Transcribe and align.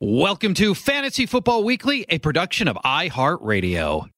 Welcome 0.00 0.54
to 0.54 0.74
Fantasy 0.74 1.24
Football 1.24 1.62
Weekly, 1.62 2.04
a 2.08 2.18
production 2.18 2.66
of 2.66 2.76
iHeartRadio. 2.84 4.08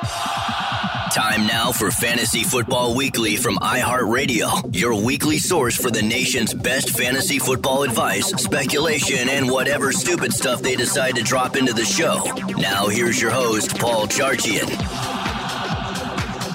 Time 0.00 1.48
now 1.48 1.72
for 1.72 1.90
Fantasy 1.90 2.44
Football 2.44 2.94
Weekly 2.94 3.34
from 3.34 3.56
iHeartRadio, 3.56 4.72
your 4.72 4.94
weekly 4.94 5.38
source 5.38 5.76
for 5.76 5.90
the 5.90 6.00
nation's 6.00 6.54
best 6.54 6.96
fantasy 6.96 7.40
football 7.40 7.82
advice, 7.82 8.28
speculation, 8.40 9.28
and 9.28 9.50
whatever 9.50 9.90
stupid 9.90 10.32
stuff 10.32 10.62
they 10.62 10.76
decide 10.76 11.16
to 11.16 11.24
drop 11.24 11.56
into 11.56 11.72
the 11.72 11.84
show. 11.84 12.22
Now, 12.60 12.86
here's 12.86 13.20
your 13.20 13.32
host, 13.32 13.76
Paul 13.80 14.06
Charchian. 14.06 14.70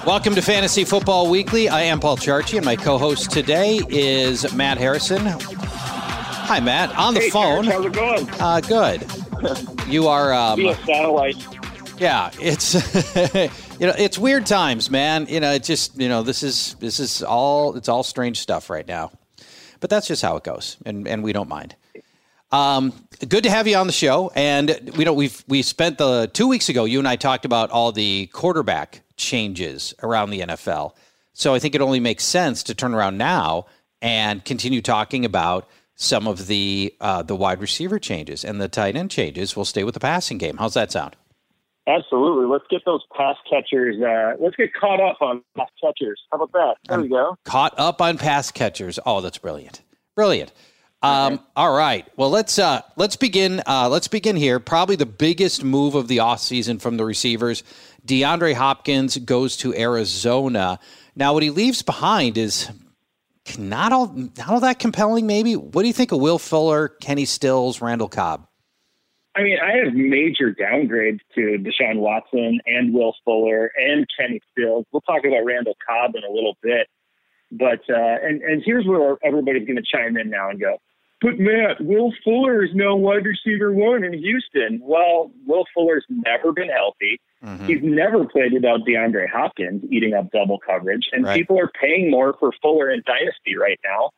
Welcome 0.06 0.34
to 0.36 0.42
Fantasy 0.42 0.86
Football 0.86 1.30
Weekly. 1.30 1.68
I 1.68 1.82
am 1.82 2.00
Paul 2.00 2.16
Charchi, 2.16 2.56
and 2.56 2.66
my 2.66 2.78
co 2.78 2.98
host 2.98 3.32
today 3.32 3.82
is 3.90 4.54
Matt 4.54 4.78
Harrison. 4.78 5.26
Hi, 6.46 6.60
Matt. 6.60 6.96
On 6.96 7.16
the 7.16 7.22
hey, 7.22 7.30
phone. 7.32 7.64
How's 7.64 7.86
it 7.86 7.94
going? 7.94 8.30
Uh, 8.40 8.62
good. 8.62 9.04
You 9.88 10.08
are. 10.08 10.32
Um, 10.32 10.58
Via 10.60 10.76
satellite. 10.86 11.44
Yeah, 12.00 12.30
it's 12.40 12.76
you 13.80 13.88
know 13.88 13.96
it's 13.98 14.20
weird 14.20 14.46
times, 14.46 14.92
man. 14.92 15.26
You 15.28 15.40
know, 15.40 15.54
it 15.54 15.64
just 15.64 16.00
you 16.00 16.08
know 16.08 16.22
this 16.22 16.44
is 16.44 16.76
this 16.76 17.00
is 17.00 17.24
all 17.24 17.76
it's 17.76 17.90
all 17.90 18.04
strange 18.04 18.38
stuff 18.40 18.70
right 18.70 18.88
now, 18.88 19.12
but 19.80 19.90
that's 19.90 20.06
just 20.08 20.22
how 20.22 20.38
it 20.38 20.44
goes, 20.44 20.78
and 20.86 21.08
and 21.08 21.24
we 21.24 21.34
don't 21.34 21.50
mind. 21.50 21.76
Um, 22.52 22.94
good 23.28 23.46
to 23.46 23.50
have 23.50 23.68
you 23.68 23.78
on 23.78 23.88
the 23.88 23.94
show, 23.94 24.32
and 24.36 24.92
we 24.96 25.04
know 25.04 25.14
we've 25.14 25.44
we 25.48 25.64
spent 25.64 25.98
the 25.98 26.30
two 26.32 26.48
weeks 26.48 26.70
ago. 26.70 26.86
You 26.86 27.00
and 27.00 27.08
I 27.08 27.16
talked 27.16 27.46
about 27.46 27.72
all 27.72 27.92
the 27.92 28.28
quarterback 28.28 29.02
changes 29.18 29.96
around 30.04 30.30
the 30.30 30.42
NFL, 30.42 30.92
so 31.34 31.56
I 31.56 31.60
think 31.60 31.74
it 31.74 31.82
only 31.82 32.00
makes 32.00 32.24
sense 32.24 32.62
to 32.62 32.76
turn 32.76 32.94
around 32.94 33.18
now 33.18 33.66
and 34.00 34.46
continue 34.46 34.84
talking 34.84 35.26
about 35.26 35.68
some 35.96 36.28
of 36.28 36.48
the 36.48 36.94
uh, 37.00 37.24
the 37.24 37.36
wide 37.36 37.62
receiver 37.62 38.00
changes 38.00 38.44
and 38.44 38.60
the 38.62 38.68
tight 38.68 38.96
end 38.96 39.12
changes. 39.12 39.56
We'll 39.56 39.66
stay 39.66 39.84
with 39.84 39.94
the 39.94 40.00
passing 40.00 40.38
game. 40.38 40.58
How's 40.58 40.74
that 40.74 40.92
sound? 40.92 41.16
Absolutely. 41.88 42.46
Let's 42.48 42.66
get 42.70 42.84
those 42.86 43.04
pass 43.16 43.36
catchers. 43.50 43.96
Uh, 44.02 44.34
let's 44.44 44.56
get 44.56 44.74
caught 44.74 45.00
up 45.00 45.22
on 45.22 45.44
pass 45.56 45.70
catchers. 45.80 46.20
How 46.32 46.42
about 46.42 46.52
that? 46.54 46.76
There 46.90 47.02
we 47.02 47.10
go. 47.10 47.38
Caught 47.46 47.76
up 47.78 48.02
on 48.02 48.18
pass 48.18 48.52
catchers. 48.52 49.00
Oh, 49.06 49.22
that's 49.22 49.38
brilliant. 49.38 49.82
Brilliant. 50.16 50.52
Um, 51.04 51.40
all 51.56 51.76
right. 51.76 52.08
Well, 52.18 52.32
let's 52.32 52.58
uh, 52.58 52.82
let's 52.96 53.16
begin. 53.16 53.62
Uh, 53.68 53.90
let's 53.90 54.08
begin 54.08 54.36
here. 54.36 54.60
Probably 54.60 54.96
the 54.96 55.06
biggest 55.06 55.64
move 55.64 55.94
of 55.94 56.08
the 56.08 56.18
offseason 56.18 56.82
from 56.82 56.98
the 56.98 57.06
receivers. 57.06 57.64
DeAndre 58.08 58.56
Hopkins 58.56 59.18
goes 59.18 59.56
to 59.58 59.76
Arizona. 59.76 60.80
Now, 61.16 61.34
what 61.34 61.44
he 61.44 61.52
leaves 61.52 61.84
behind 61.84 62.38
is 62.38 62.72
not 63.58 63.92
all 63.92 64.08
not 64.08 64.50
all 64.50 64.60
that 64.62 64.80
compelling. 64.80 65.28
Maybe. 65.28 65.56
What 65.56 65.82
do 65.82 65.88
you 65.88 65.94
think 65.94 66.12
of 66.12 66.20
Will 66.20 66.40
Fuller, 66.40 66.90
Kenny 66.90 67.26
Stills, 67.26 67.82
Randall 67.82 68.10
Cobb? 68.10 68.48
I 69.36 69.44
mean, 69.44 69.58
I 69.62 69.84
have 69.84 69.94
major 69.94 70.54
downgrades 70.54 71.20
to 71.36 71.58
Deshaun 71.60 71.98
Watson 71.98 72.60
and 72.66 72.94
Will 72.94 73.14
Fuller 73.26 73.70
and 73.76 74.08
Kenny 74.18 74.40
Stills. 74.52 74.86
We'll 74.92 75.02
talk 75.02 75.26
about 75.26 75.44
Randall 75.44 75.76
Cobb 75.86 76.16
in 76.16 76.24
a 76.24 76.32
little 76.32 76.58
bit. 76.62 76.88
But 77.52 77.82
uh, 77.90 78.18
and 78.24 78.42
and 78.42 78.64
here's 78.66 78.86
where 78.86 79.18
everybody's 79.24 79.68
going 79.68 79.78
to 79.78 79.84
chime 79.84 80.18
in 80.18 80.30
now 80.30 80.50
and 80.50 80.60
go. 80.60 80.78
But 81.22 81.40
Matt, 81.40 81.80
Will 81.80 82.12
Fuller 82.24 82.64
is 82.64 82.72
now 82.74 82.96
wide 82.96 83.26
receiver 83.26 83.72
one 83.72 84.04
in 84.04 84.14
Houston. 84.14 84.80
Well, 84.84 85.32
Will 85.48 85.66
Fuller's 85.74 86.06
never 86.10 86.52
been 86.52 86.70
healthy. 86.70 87.22
Mm-hmm. 87.44 87.66
He's 87.68 87.80
never 87.82 88.26
played 88.26 88.54
without 88.54 88.82
DeAndre 88.82 89.30
Hopkins 89.30 89.84
eating 89.90 90.14
up 90.14 90.30
double 90.32 90.60
coverage, 90.60 91.08
and 91.14 91.24
Right. 91.24 91.36
people 91.36 91.58
are 91.60 91.72
paying 91.80 92.12
more 92.12 92.36
for 92.40 92.52
Fuller 92.62 92.92
in 92.92 93.02
Dynasty 93.06 93.56
right 93.56 93.80
now. 93.84 94.12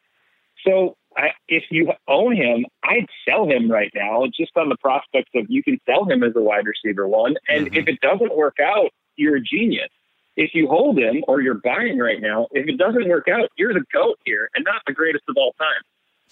So 0.65 0.97
I, 1.15 1.29
if 1.47 1.63
you 1.69 1.93
own 2.07 2.35
him, 2.35 2.65
I'd 2.83 3.05
sell 3.27 3.47
him 3.47 3.69
right 3.71 3.91
now, 3.93 4.25
just 4.35 4.51
on 4.57 4.69
the 4.69 4.77
prospects 4.77 5.31
of 5.35 5.45
you 5.49 5.61
can 5.63 5.79
sell 5.85 6.05
him 6.05 6.23
as 6.23 6.33
a 6.35 6.41
wide 6.41 6.65
receiver 6.65 7.07
one. 7.07 7.35
And 7.47 7.67
if 7.75 7.87
it 7.87 8.01
doesn't 8.01 8.35
work 8.35 8.57
out, 8.59 8.89
you're 9.15 9.35
a 9.37 9.41
genius. 9.41 9.89
If 10.35 10.51
you 10.53 10.67
hold 10.67 10.97
him 10.99 11.23
or 11.27 11.41
you're 11.41 11.55
buying 11.63 11.97
right 11.97 12.21
now, 12.21 12.47
if 12.51 12.67
it 12.67 12.77
doesn't 12.77 13.07
work 13.07 13.27
out, 13.27 13.49
you're 13.57 13.73
the 13.73 13.85
goat 13.93 14.19
here 14.25 14.49
and 14.55 14.63
not 14.63 14.81
the 14.85 14.93
greatest 14.93 15.23
of 15.29 15.35
all 15.37 15.53
time. 15.59 15.81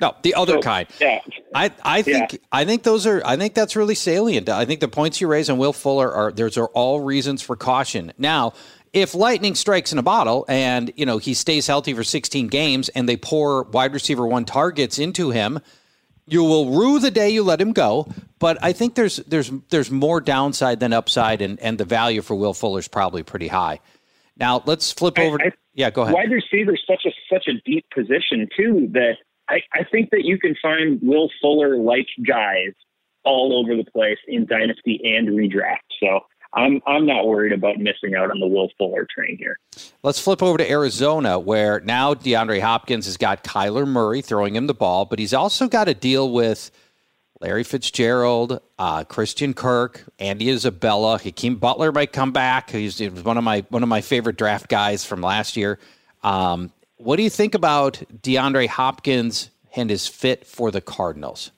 No, 0.00 0.14
the 0.22 0.34
other 0.34 0.54
So, 0.54 0.60
kind. 0.62 0.88
Yeah. 1.00 1.20
I, 1.54 1.70
I 1.84 2.02
think 2.02 2.40
I 2.52 2.64
think 2.64 2.82
those 2.82 3.06
are 3.06 3.22
I 3.24 3.36
think 3.36 3.54
that's 3.54 3.76
really 3.76 3.94
salient. 3.94 4.48
I 4.48 4.64
think 4.64 4.80
the 4.80 4.88
points 4.88 5.20
you 5.20 5.28
raise 5.28 5.48
on 5.50 5.58
Will 5.58 5.72
Fuller 5.72 6.10
are 6.12 6.32
those 6.32 6.56
are 6.56 6.66
all 6.68 7.00
reasons 7.00 7.42
for 7.42 7.56
caution. 7.56 8.12
Now, 8.18 8.52
if 8.92 9.14
lightning 9.14 9.54
strikes 9.54 9.92
in 9.92 9.98
a 9.98 10.02
bottle 10.02 10.44
and 10.48 10.92
you 10.96 11.06
know 11.06 11.18
he 11.18 11.34
stays 11.34 11.66
healthy 11.66 11.92
for 11.94 12.04
16 12.04 12.48
games 12.48 12.88
and 12.90 13.08
they 13.08 13.16
pour 13.16 13.64
wide 13.64 13.92
receiver 13.94 14.26
one 14.26 14.44
targets 14.44 14.98
into 14.98 15.30
him, 15.30 15.60
you 16.26 16.42
will 16.42 16.70
rue 16.78 16.98
the 16.98 17.10
day 17.10 17.30
you 17.30 17.42
let 17.42 17.60
him 17.60 17.72
go. 17.72 18.12
But 18.38 18.58
I 18.62 18.72
think 18.72 18.94
there's 18.94 19.16
there's 19.16 19.50
there's 19.70 19.90
more 19.90 20.20
downside 20.20 20.80
than 20.80 20.92
upside, 20.92 21.42
and 21.42 21.58
and 21.60 21.78
the 21.78 21.84
value 21.84 22.22
for 22.22 22.34
Will 22.34 22.54
Fuller 22.54 22.78
is 22.80 22.88
probably 22.88 23.22
pretty 23.22 23.48
high. 23.48 23.80
Now 24.36 24.62
let's 24.66 24.92
flip 24.92 25.18
I- 25.18 25.24
over. 25.26 25.40
I- 25.40 25.52
yeah, 25.74 25.90
go 25.90 26.02
ahead. 26.02 26.14
Wide 26.14 26.30
receiver 26.30 26.74
is 26.74 26.82
such 26.86 27.04
a 27.06 27.10
such 27.32 27.46
a 27.48 27.60
deep 27.64 27.86
position 27.94 28.48
too 28.56 28.88
that 28.92 29.16
I, 29.48 29.60
I 29.72 29.84
think 29.90 30.10
that 30.10 30.24
you 30.24 30.38
can 30.38 30.54
find 30.60 31.00
Will 31.02 31.28
Fuller 31.40 31.76
like 31.76 32.06
guys 32.26 32.72
all 33.24 33.58
over 33.58 33.76
the 33.76 33.88
place 33.90 34.18
in 34.26 34.46
dynasty 34.46 35.00
and 35.04 35.28
redraft. 35.28 35.78
So 36.00 36.20
I'm 36.54 36.80
I'm 36.86 37.06
not 37.06 37.26
worried 37.26 37.52
about 37.52 37.78
missing 37.78 38.14
out 38.16 38.30
on 38.30 38.40
the 38.40 38.46
Will 38.46 38.70
Fuller 38.78 39.06
train 39.14 39.36
here. 39.38 39.58
Let's 40.02 40.18
flip 40.18 40.42
over 40.42 40.58
to 40.58 40.68
Arizona, 40.68 41.38
where 41.38 41.80
now 41.80 42.14
DeAndre 42.14 42.60
Hopkins 42.60 43.06
has 43.06 43.16
got 43.16 43.44
Kyler 43.44 43.86
Murray 43.86 44.22
throwing 44.22 44.56
him 44.56 44.66
the 44.66 44.74
ball, 44.74 45.04
but 45.04 45.18
he's 45.18 45.34
also 45.34 45.68
got 45.68 45.84
to 45.84 45.94
deal 45.94 46.32
with 46.32 46.70
Larry 47.40 47.64
Fitzgerald, 47.64 48.60
uh, 48.78 49.04
Christian 49.04 49.54
Kirk, 49.54 50.04
Andy 50.18 50.50
Isabella, 50.50 51.18
Hakeem 51.18 51.56
Butler 51.56 51.90
might 51.90 52.12
come 52.12 52.32
back. 52.32 52.70
He's 52.70 52.98
he 52.98 53.08
one 53.08 53.38
of 53.38 53.44
my 53.44 53.64
one 53.70 53.82
of 53.82 53.88
my 53.88 54.02
favorite 54.02 54.36
draft 54.36 54.68
guys 54.68 55.04
from 55.04 55.22
last 55.22 55.56
year. 55.56 55.78
Um, 56.22 56.70
what 56.98 57.16
do 57.16 57.22
you 57.22 57.30
think 57.30 57.54
about 57.54 58.02
DeAndre 58.22 58.68
Hopkins 58.68 59.50
and 59.74 59.88
his 59.88 60.06
fit 60.06 60.46
for 60.46 60.70
the 60.70 60.82
Cardinals? 60.82 61.50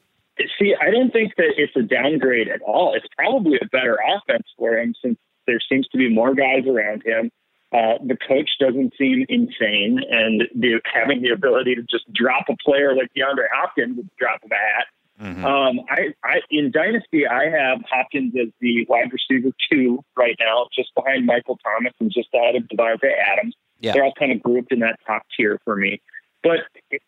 See, 0.59 0.75
I 0.81 0.91
don't 0.91 1.13
think 1.13 1.35
that 1.37 1.55
it's 1.57 1.75
a 1.77 1.83
downgrade 1.83 2.49
at 2.49 2.63
all. 2.63 2.95
It's 2.95 3.07
probably 3.17 3.59
a 3.61 3.67
better 3.67 3.97
offense 3.97 4.47
for 4.57 4.79
him 4.79 4.95
since 5.03 5.19
there 5.47 5.59
seems 5.69 5.89
to 5.89 5.99
be 5.99 6.09
more 6.09 6.35
guys 6.35 6.65
around 6.67 7.03
him. 7.05 7.31
Uh, 7.73 7.99
the 8.07 8.17
coach 8.29 8.51
doesn't 8.61 8.93
seem 8.99 9.25
insane, 9.29 9.99
and 10.11 10.43
the, 10.55 10.81
having 10.93 11.23
the 11.23 11.31
ability 11.31 11.75
to 11.75 11.83
just 11.83 12.11
drop 12.13 12.45
a 12.49 12.57
player 12.63 12.95
like 12.95 13.09
DeAndre 13.17 13.47
Hopkins 13.53 13.99
drop 14.19 14.43
of 14.45 14.51
a 14.51 14.55
hat. 14.55 14.87
Um, 15.21 15.81
I, 15.89 16.15
I 16.25 16.41
in 16.51 16.71
Dynasty, 16.71 17.27
I 17.27 17.45
have 17.45 17.81
Hopkins 17.89 18.35
as 18.41 18.49
the 18.61 18.87
wide 18.89 19.11
receiver 19.13 19.51
two 19.71 20.03
right 20.17 20.37
now, 20.41 20.67
just 20.75 20.95
behind 20.95 21.27
Michael 21.27 21.59
Thomas 21.63 21.93
and 22.01 22.11
just 22.11 22.29
ahead 22.35 22.57
of 22.57 22.65
Davante 22.65 23.11
Adams. 23.33 23.55
Yeah. 23.81 23.93
They're 23.93 24.05
all 24.05 24.15
kind 24.19 24.33
of 24.33 24.43
grouped 24.43 24.73
in 24.73 24.81
that 24.81 24.99
top 25.07 25.23
tier 25.37 25.59
for 25.65 25.77
me. 25.77 26.01
But 26.43 26.61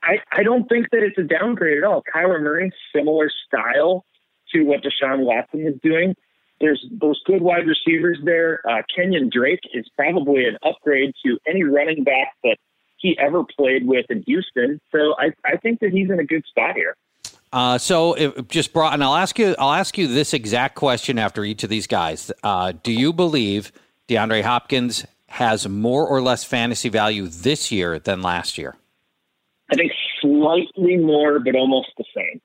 I, 0.02 0.18
I 0.32 0.42
don't 0.42 0.68
think 0.68 0.90
that 0.90 1.02
it's 1.02 1.18
a 1.18 1.22
downgrade 1.22 1.78
at 1.78 1.84
all. 1.84 2.02
Kyler 2.14 2.40
Murray, 2.40 2.72
similar 2.94 3.30
style 3.46 4.04
to 4.52 4.62
what 4.62 4.82
Deshaun 4.82 5.24
Watson 5.24 5.66
is 5.66 5.74
doing. 5.82 6.14
There's 6.60 6.86
those 7.00 7.20
good 7.26 7.42
wide 7.42 7.66
receivers 7.66 8.18
there. 8.24 8.60
Uh, 8.68 8.82
Kenyan 8.96 9.30
Drake 9.30 9.60
is 9.72 9.88
probably 9.96 10.44
an 10.46 10.56
upgrade 10.62 11.12
to 11.26 11.38
any 11.48 11.64
running 11.64 12.04
back 12.04 12.34
that 12.44 12.58
he 12.98 13.18
ever 13.18 13.42
played 13.44 13.86
with 13.86 14.06
in 14.08 14.22
Houston. 14.26 14.80
So 14.92 15.14
I, 15.18 15.32
I 15.44 15.56
think 15.56 15.80
that 15.80 15.90
he's 15.90 16.10
in 16.10 16.20
a 16.20 16.24
good 16.24 16.44
spot 16.46 16.76
here. 16.76 16.96
Uh, 17.54 17.78
so 17.78 18.14
it 18.14 18.48
just 18.48 18.72
brought, 18.72 18.94
and 18.94 19.04
I'll 19.04 19.14
ask 19.14 19.38
you, 19.38 19.54
I'll 19.60 19.74
ask 19.74 19.96
you 19.96 20.08
this 20.08 20.34
exact 20.34 20.74
question 20.74 21.20
after 21.20 21.44
each 21.44 21.62
of 21.62 21.70
these 21.70 21.86
guys. 21.86 22.32
Uh, 22.42 22.72
do 22.82 22.90
you 22.90 23.12
believe 23.12 23.70
DeAndre 24.08 24.42
Hopkins 24.42 25.06
has 25.28 25.68
more 25.68 26.04
or 26.04 26.20
less 26.20 26.42
fantasy 26.42 26.88
value 26.88 27.28
this 27.28 27.70
year 27.70 28.00
than 28.00 28.22
last 28.22 28.58
year? 28.58 28.74
I 29.70 29.76
think 29.76 29.92
slightly 30.20 30.96
more, 30.96 31.38
but 31.38 31.54
almost 31.54 31.90
the 31.96 32.04
same. 32.12 32.40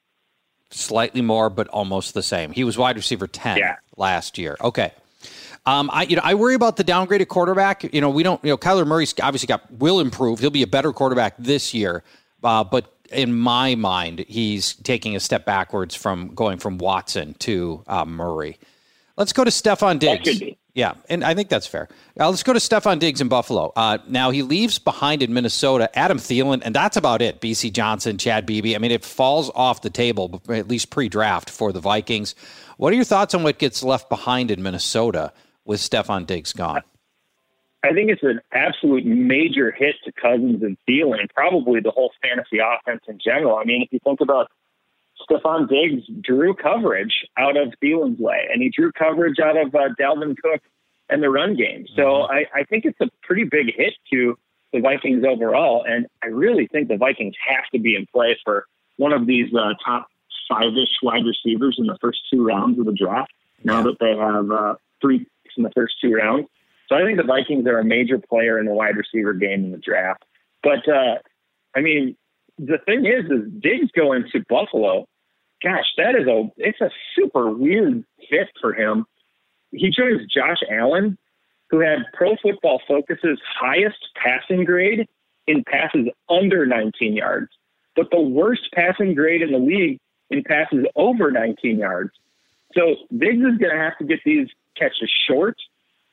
Slightly 0.70 1.24
more, 1.24 1.50
but 1.50 1.68
almost 1.70 2.14
the 2.14 2.22
same. 2.22 2.52
He 2.52 2.64
was 2.64 2.78
wide 2.78 2.96
receiver 2.96 3.26
ten 3.26 3.58
yeah. 3.58 3.78
last 3.98 4.38
year. 4.38 4.58
Okay. 4.62 4.92
Um, 5.66 5.90
I 5.92 6.04
you 6.04 6.18
know 6.18 6.22
I 6.24 6.36
worry 6.36 6.54
about 6.54 6.78
the 6.78 6.84
downgraded 6.84 7.30
quarterback. 7.30 7.92
You 7.92 8.00
know 8.00 8.12
we 8.12 8.22
don't 8.22 8.44
you 8.44 8.52
know 8.52 8.58
Kyler 8.58 8.86
Murray's 8.86 9.16
obviously 9.24 9.48
got 9.48 9.72
will 9.72 10.00
improve. 10.00 10.40
He'll 10.40 10.52
be 10.52 10.62
a 10.62 10.68
better 10.68 10.94
quarterback 10.94 11.34
this 11.40 11.74
year, 11.74 12.04
uh, 12.44 12.64
but 12.64 12.94
in 13.12 13.38
my 13.38 13.76
mind 13.76 14.26
he's 14.28 14.74
taking 14.76 15.16
a 15.16 15.20
step 15.20 15.46
backwards 15.46 15.96
from 15.96 16.34
going 16.36 16.58
from 16.58 16.78
Watson 16.78 17.36
to 17.40 17.84
uh, 17.88 18.06
Murray. 18.06 18.58
Let's 19.18 19.34
go 19.34 19.44
to 19.44 19.52
Stefon 19.52 20.00
Diggs. 20.00 20.42
Yeah, 20.74 20.94
and 21.10 21.26
I 21.26 21.34
think 21.34 21.50
that's 21.50 21.68
fair. 21.68 21.90
Uh, 22.18 22.30
let's 22.30 22.44
go 22.44 22.54
to 22.54 22.60
Stefon 22.60 23.00
Diggs 23.00 23.20
in 23.20 23.28
Buffalo. 23.28 23.74
Uh, 23.76 23.98
now 24.08 24.30
he 24.32 24.44
leaves 24.44 24.80
behind 24.80 25.22
in 25.22 25.34
Minnesota 25.34 25.90
Adam 25.98 26.18
Thielen, 26.18 26.62
and 26.64 26.74
that's 26.74 26.96
about 26.96 27.22
it. 27.22 27.42
Bisi 27.42 27.74
Johnson, 27.74 28.18
Chad 28.18 28.46
Beebe. 28.46 28.76
I 28.76 28.78
mean, 28.78 28.92
it 28.92 29.04
falls 29.04 29.50
off 29.56 29.82
the 29.82 29.90
table, 29.90 30.42
at 30.48 30.70
least 30.70 30.90
pre-draft 30.90 31.50
for 31.50 31.74
the 31.74 31.82
Vikings. 31.82 32.34
What 32.78 32.94
are 32.94 32.96
your 32.96 33.04
thoughts 33.04 33.34
on 33.34 33.44
what 33.44 33.58
gets 33.58 33.84
left 33.84 34.10
behind 34.10 34.52
in 34.52 34.64
Minnesota 34.64 35.34
with 35.66 35.82
Stefon 35.82 36.26
Diggs 36.26 36.54
gone? 36.54 36.84
I 37.84 37.94
think 37.94 38.10
it's 38.10 38.24
an 38.24 38.42
absolute 38.52 39.06
major 39.06 39.72
hit 39.72 39.96
to 40.04 40.12
Cousins 40.12 40.62
and 40.64 40.78
Thielen, 40.88 41.30
probably 41.34 41.80
the 41.80 41.92
whole 41.92 42.12
fantasy 42.22 42.60
offense 42.60 43.02
in 43.08 43.20
general. 43.24 43.58
I 43.58 43.64
mean, 43.64 43.81
if 43.81 43.94
you 43.94 44.00
think 44.04 44.20
about 44.22 44.52
Stefon 45.22 45.70
Diggs 45.70 46.04
drew 46.22 46.54
coverage 46.54 47.26
out 47.38 47.56
of 47.56 47.74
Thielen's 47.81 48.20
way, 48.20 48.48
and 48.52 48.62
he 48.62 48.70
drew 48.70 48.92
coverage 48.92 49.40
out 49.40 49.58
of 49.58 49.74
uh, 49.74 49.90
Dalvin 50.00 50.36
Cook 50.38 50.62
and 51.10 51.24
the 51.24 51.30
run 51.30 51.56
game. 51.56 51.86
So 51.96 52.02
mm-hmm. 52.02 52.31
I, 52.34 52.60
I 52.62 52.64
think 52.64 52.86
it's 52.86 53.00
a 53.02 53.10
pretty 53.24 53.46
big 53.46 53.74
hit 53.76 53.94
to 54.12 54.38
the 54.74 54.82
Vikings 54.82 55.24
overall, 55.25 55.84
and 55.88 56.06
I 56.24 56.28
really 56.28 56.68
think 56.68 56.90
the 56.90 56.98
Vikings 56.98 57.36
have 57.48 57.66
to 57.74 57.80
be 57.80 57.96
in 57.96 58.06
play 58.08 58.38
for 58.44 58.66
one 58.98 59.14
of 59.14 59.25
these 59.25 59.54
uh, 59.54 59.74
top 59.84 60.08
five-ish 60.50 60.98
wide 61.02 61.24
receivers 61.25 61.78
in 61.80 61.88
the 61.88 61.98
first 62.02 62.20
two 62.32 62.46
rounds 62.46 62.78
of 62.80 62.86
the 62.86 62.94
draft. 62.94 63.32
Now 63.64 63.82
that 63.84 64.00
they 64.00 64.16
have 64.16 64.52
uh, 64.52 64.75
three 65.02 65.25
in 65.58 65.64
the 65.64 65.72
first 65.72 65.96
two 66.02 66.14
rounds, 66.14 66.48
so 66.89 66.95
I 66.95 67.06
think 67.06 67.18
the 67.18 67.24
Vikings 67.24 67.68
are 67.68 67.80
a 67.80 67.86
major 67.86 68.18
player 68.18 68.59
in 68.59 68.65
the 68.65 68.74
wide 68.74 68.97
receiver 68.97 69.33
game 69.33 69.63
in 69.65 69.71
the 69.71 69.77
draft. 69.77 70.25
But 70.63 70.88
uh, 70.89 71.19
I 71.75 71.81
mean, 71.81 72.18
the 72.57 72.80
thing 72.86 73.06
is, 73.06 73.25
is 73.25 73.51
Diggs 73.62 73.91
going 73.95 74.25
to 74.31 74.44
Buffalo. 74.50 75.07
Gosh, 75.63 75.86
that 75.97 76.15
is 76.15 76.27
a 76.27 76.50
it's 76.57 76.81
a 76.81 76.89
super 77.15 77.51
weird 77.51 78.03
fit 78.30 78.47
for 78.59 78.74
him. 78.74 79.06
He 79.71 79.91
joins 79.91 80.21
Josh 80.33 80.57
Allen, 80.69 81.18
who 81.69 81.80
had 81.80 82.00
Pro 82.13 82.36
Football 82.41 82.81
Focus's 82.88 83.39
highest 83.59 84.09
passing 84.15 84.65
grade 84.65 85.07
in 85.45 85.63
passes 85.63 86.07
under 86.27 86.65
19 86.65 87.13
yards, 87.13 87.50
but 87.95 88.09
the 88.12 88.19
worst 88.19 88.69
passing 88.74 89.13
grade 89.13 89.41
in 89.41 89.51
the 89.51 89.59
league 89.59 90.00
in 90.31 90.44
passes 90.44 90.86
over 90.95 91.30
19 91.30 91.77
yards. 91.77 92.12
So 92.74 92.95
Diggs 93.15 93.44
is 93.44 93.57
going 93.57 93.75
to 93.75 93.81
have 93.81 93.97
to 94.00 94.06
get 94.06 94.19
these 94.25 94.47
catches 94.75 95.12
short 95.27 95.57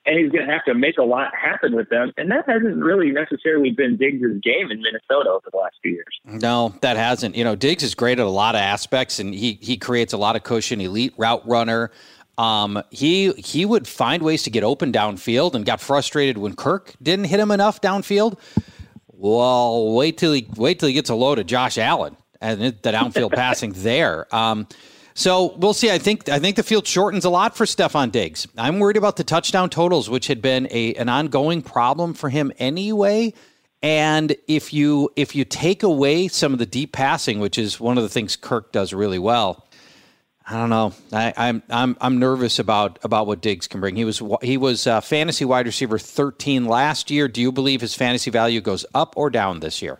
and 0.06 0.19
he's 0.19 0.31
going 0.31 0.47
to 0.47 0.53
have 0.53 0.64
to 0.64 0.75
make 0.75 0.99
a 0.99 1.03
lot 1.03 1.32
happen 1.35 1.75
with 1.75 1.88
them. 1.91 2.12
And 2.17 2.31
that 2.31 2.49
hasn't 2.49 2.76
really 2.76 3.11
necessarily 3.11 3.70
been 3.70 3.97
Diggs' 3.97 4.20
game 4.43 4.70
in 4.70 4.81
Minnesota 4.81 5.31
over 5.31 5.49
the 5.50 5.58
last 5.58 5.76
few 5.82 5.93
years. 5.93 6.06
No, 6.25 6.75
that 6.81 6.97
hasn't. 6.97 7.37
You 7.37 7.44
know, 7.44 7.56
Diggs 7.56 7.82
is 7.82 7.94
great 7.94 8.19
at 8.19 8.26
a 8.26 8.31
lot 8.31 8.55
of 8.55 8.61
aspects, 8.61 9.19
and 9.19 9.35
he 9.35 9.58
he 9.61 9.76
creates 9.76 10.12
a 10.12 10.17
lot 10.17 10.37
of 10.37 10.43
cushion. 10.43 10.81
Elite 10.81 11.14
route 11.17 11.47
runner. 11.47 11.91
Um, 12.38 12.82
he 12.91 13.32
he 13.32 13.64
would 13.64 13.88
find 13.88 14.23
ways 14.23 14.43
to 14.44 14.50
get 14.50 14.62
open 14.62 14.93
downfield, 14.93 15.55
and 15.55 15.64
got 15.67 15.81
frustrated 15.81 16.38
when 16.38 16.55
Kirk 16.55 16.94
didn't 17.02 17.26
hit 17.26 17.41
him 17.41 17.50
enough 17.50 17.81
downfield. 17.81 18.38
Well, 19.09 19.93
wait 19.94 20.19
till 20.19 20.32
he 20.32 20.47
wait 20.56 20.79
till 20.79 20.88
he 20.88 20.94
gets 20.94 21.11
a 21.11 21.14
load 21.14 21.38
of 21.38 21.47
Josh 21.47 21.79
Allen 21.79 22.17
and 22.41 22.61
the 22.61 22.73
downfield 22.93 23.32
passing 23.35 23.73
there. 23.73 24.32
Um, 24.35 24.69
so 25.17 25.55
we'll 25.57 25.73
see. 25.73 25.91
I 25.91 25.97
think 25.97 26.29
I 26.29 26.39
think 26.39 26.57
the 26.57 26.63
field 26.63 26.87
shortens 26.87 27.25
a 27.25 27.31
lot 27.31 27.57
for 27.57 27.65
Stefon 27.65 28.13
Diggs. 28.13 28.47
I'm 28.59 28.79
worried 28.79 28.99
about 28.99 29.17
the 29.17 29.25
touchdown 29.25 29.71
totals, 29.71 30.11
which 30.11 30.27
had 30.27 30.43
been 30.43 30.69
a 30.71 30.93
an 30.95 31.09
ongoing 31.09 31.63
problem 31.63 32.13
for 32.13 32.29
him 32.29 32.53
anyway. 32.59 33.33
And 33.83 34.37
if 34.47 34.75
you 34.75 35.11
if 35.17 35.35
you 35.35 35.47
take 35.47 35.83
away 35.83 36.29
some 36.29 36.53
of 36.53 36.59
the 36.59 36.67
deep 36.67 36.93
passing, 36.93 37.41
which 37.41 37.57
is 37.57 37.81
one 37.81 37.97
of 37.97 38.03
the 38.03 38.11
things 38.11 38.37
Kirk 38.37 38.73
does 38.73 38.93
really 38.93 39.19
well, 39.19 39.67
I 40.47 40.59
don't 40.59 40.69
know. 40.69 40.93
I, 41.11 41.29
am 41.29 41.35
I'm, 41.37 41.62
I'm 41.71 41.97
I'm 42.03 42.19
nervous 42.19 42.59
about 42.59 42.99
about 43.03 43.27
what 43.27 43.41
Diggs 43.41 43.67
can 43.67 43.81
bring. 43.81 43.97
He 43.97 44.05
was 44.05 44.21
he 44.43 44.59
was 44.59 44.87
uh, 44.87 45.01
fantasy 45.01 45.47
wide 45.47 45.65
receiver 45.65 45.99
13 45.99 46.67
last 46.67 47.11
year. 47.11 47.27
Do 47.27 47.41
you 47.41 47.53
believe 47.53 47.81
his 47.81 47.95
fantasy 47.95 48.31
value 48.31 48.61
goes 48.61 48.85
up 48.95 49.15
or 49.17 49.31
down 49.31 49.61
this 49.61 49.81
year? 49.81 49.99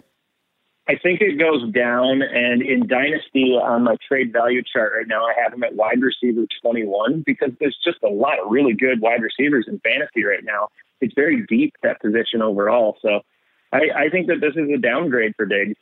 I 0.89 0.95
think 0.97 1.21
it 1.21 1.39
goes 1.39 1.69
down. 1.73 2.23
And 2.23 2.63
in 2.63 2.87
Dynasty, 2.87 3.53
on 3.61 3.85
my 3.85 3.97
trade 4.07 4.33
value 4.33 4.63
chart 4.63 4.93
right 4.97 5.07
now, 5.09 5.25
I 5.25 5.35
have 5.43 5.53
him 5.53 5.65
at 5.65 5.75
wide 5.75 6.01
receiver 6.01 6.47
21 6.63 7.25
because 7.27 7.51
there's 7.59 7.77
just 7.85 7.99
a 8.05 8.09
lot 8.09 8.39
of 8.39 8.51
really 8.51 8.73
good 8.73 9.01
wide 9.01 9.23
receivers 9.23 9.67
in 9.69 9.81
fantasy 9.81 10.25
right 10.25 10.45
now. 10.45 10.69
It's 11.01 11.15
very 11.15 11.45
deep, 11.47 11.75
that 11.83 12.01
position 12.01 12.41
overall. 12.41 12.99
So 13.03 13.21
I, 13.73 13.81
I 13.97 14.09
think 14.11 14.29
that 14.29 14.41
this 14.41 14.55
is 14.55 14.71
a 14.71 14.79
downgrade 14.79 15.35
for 15.37 15.45
Diggs. 15.45 15.77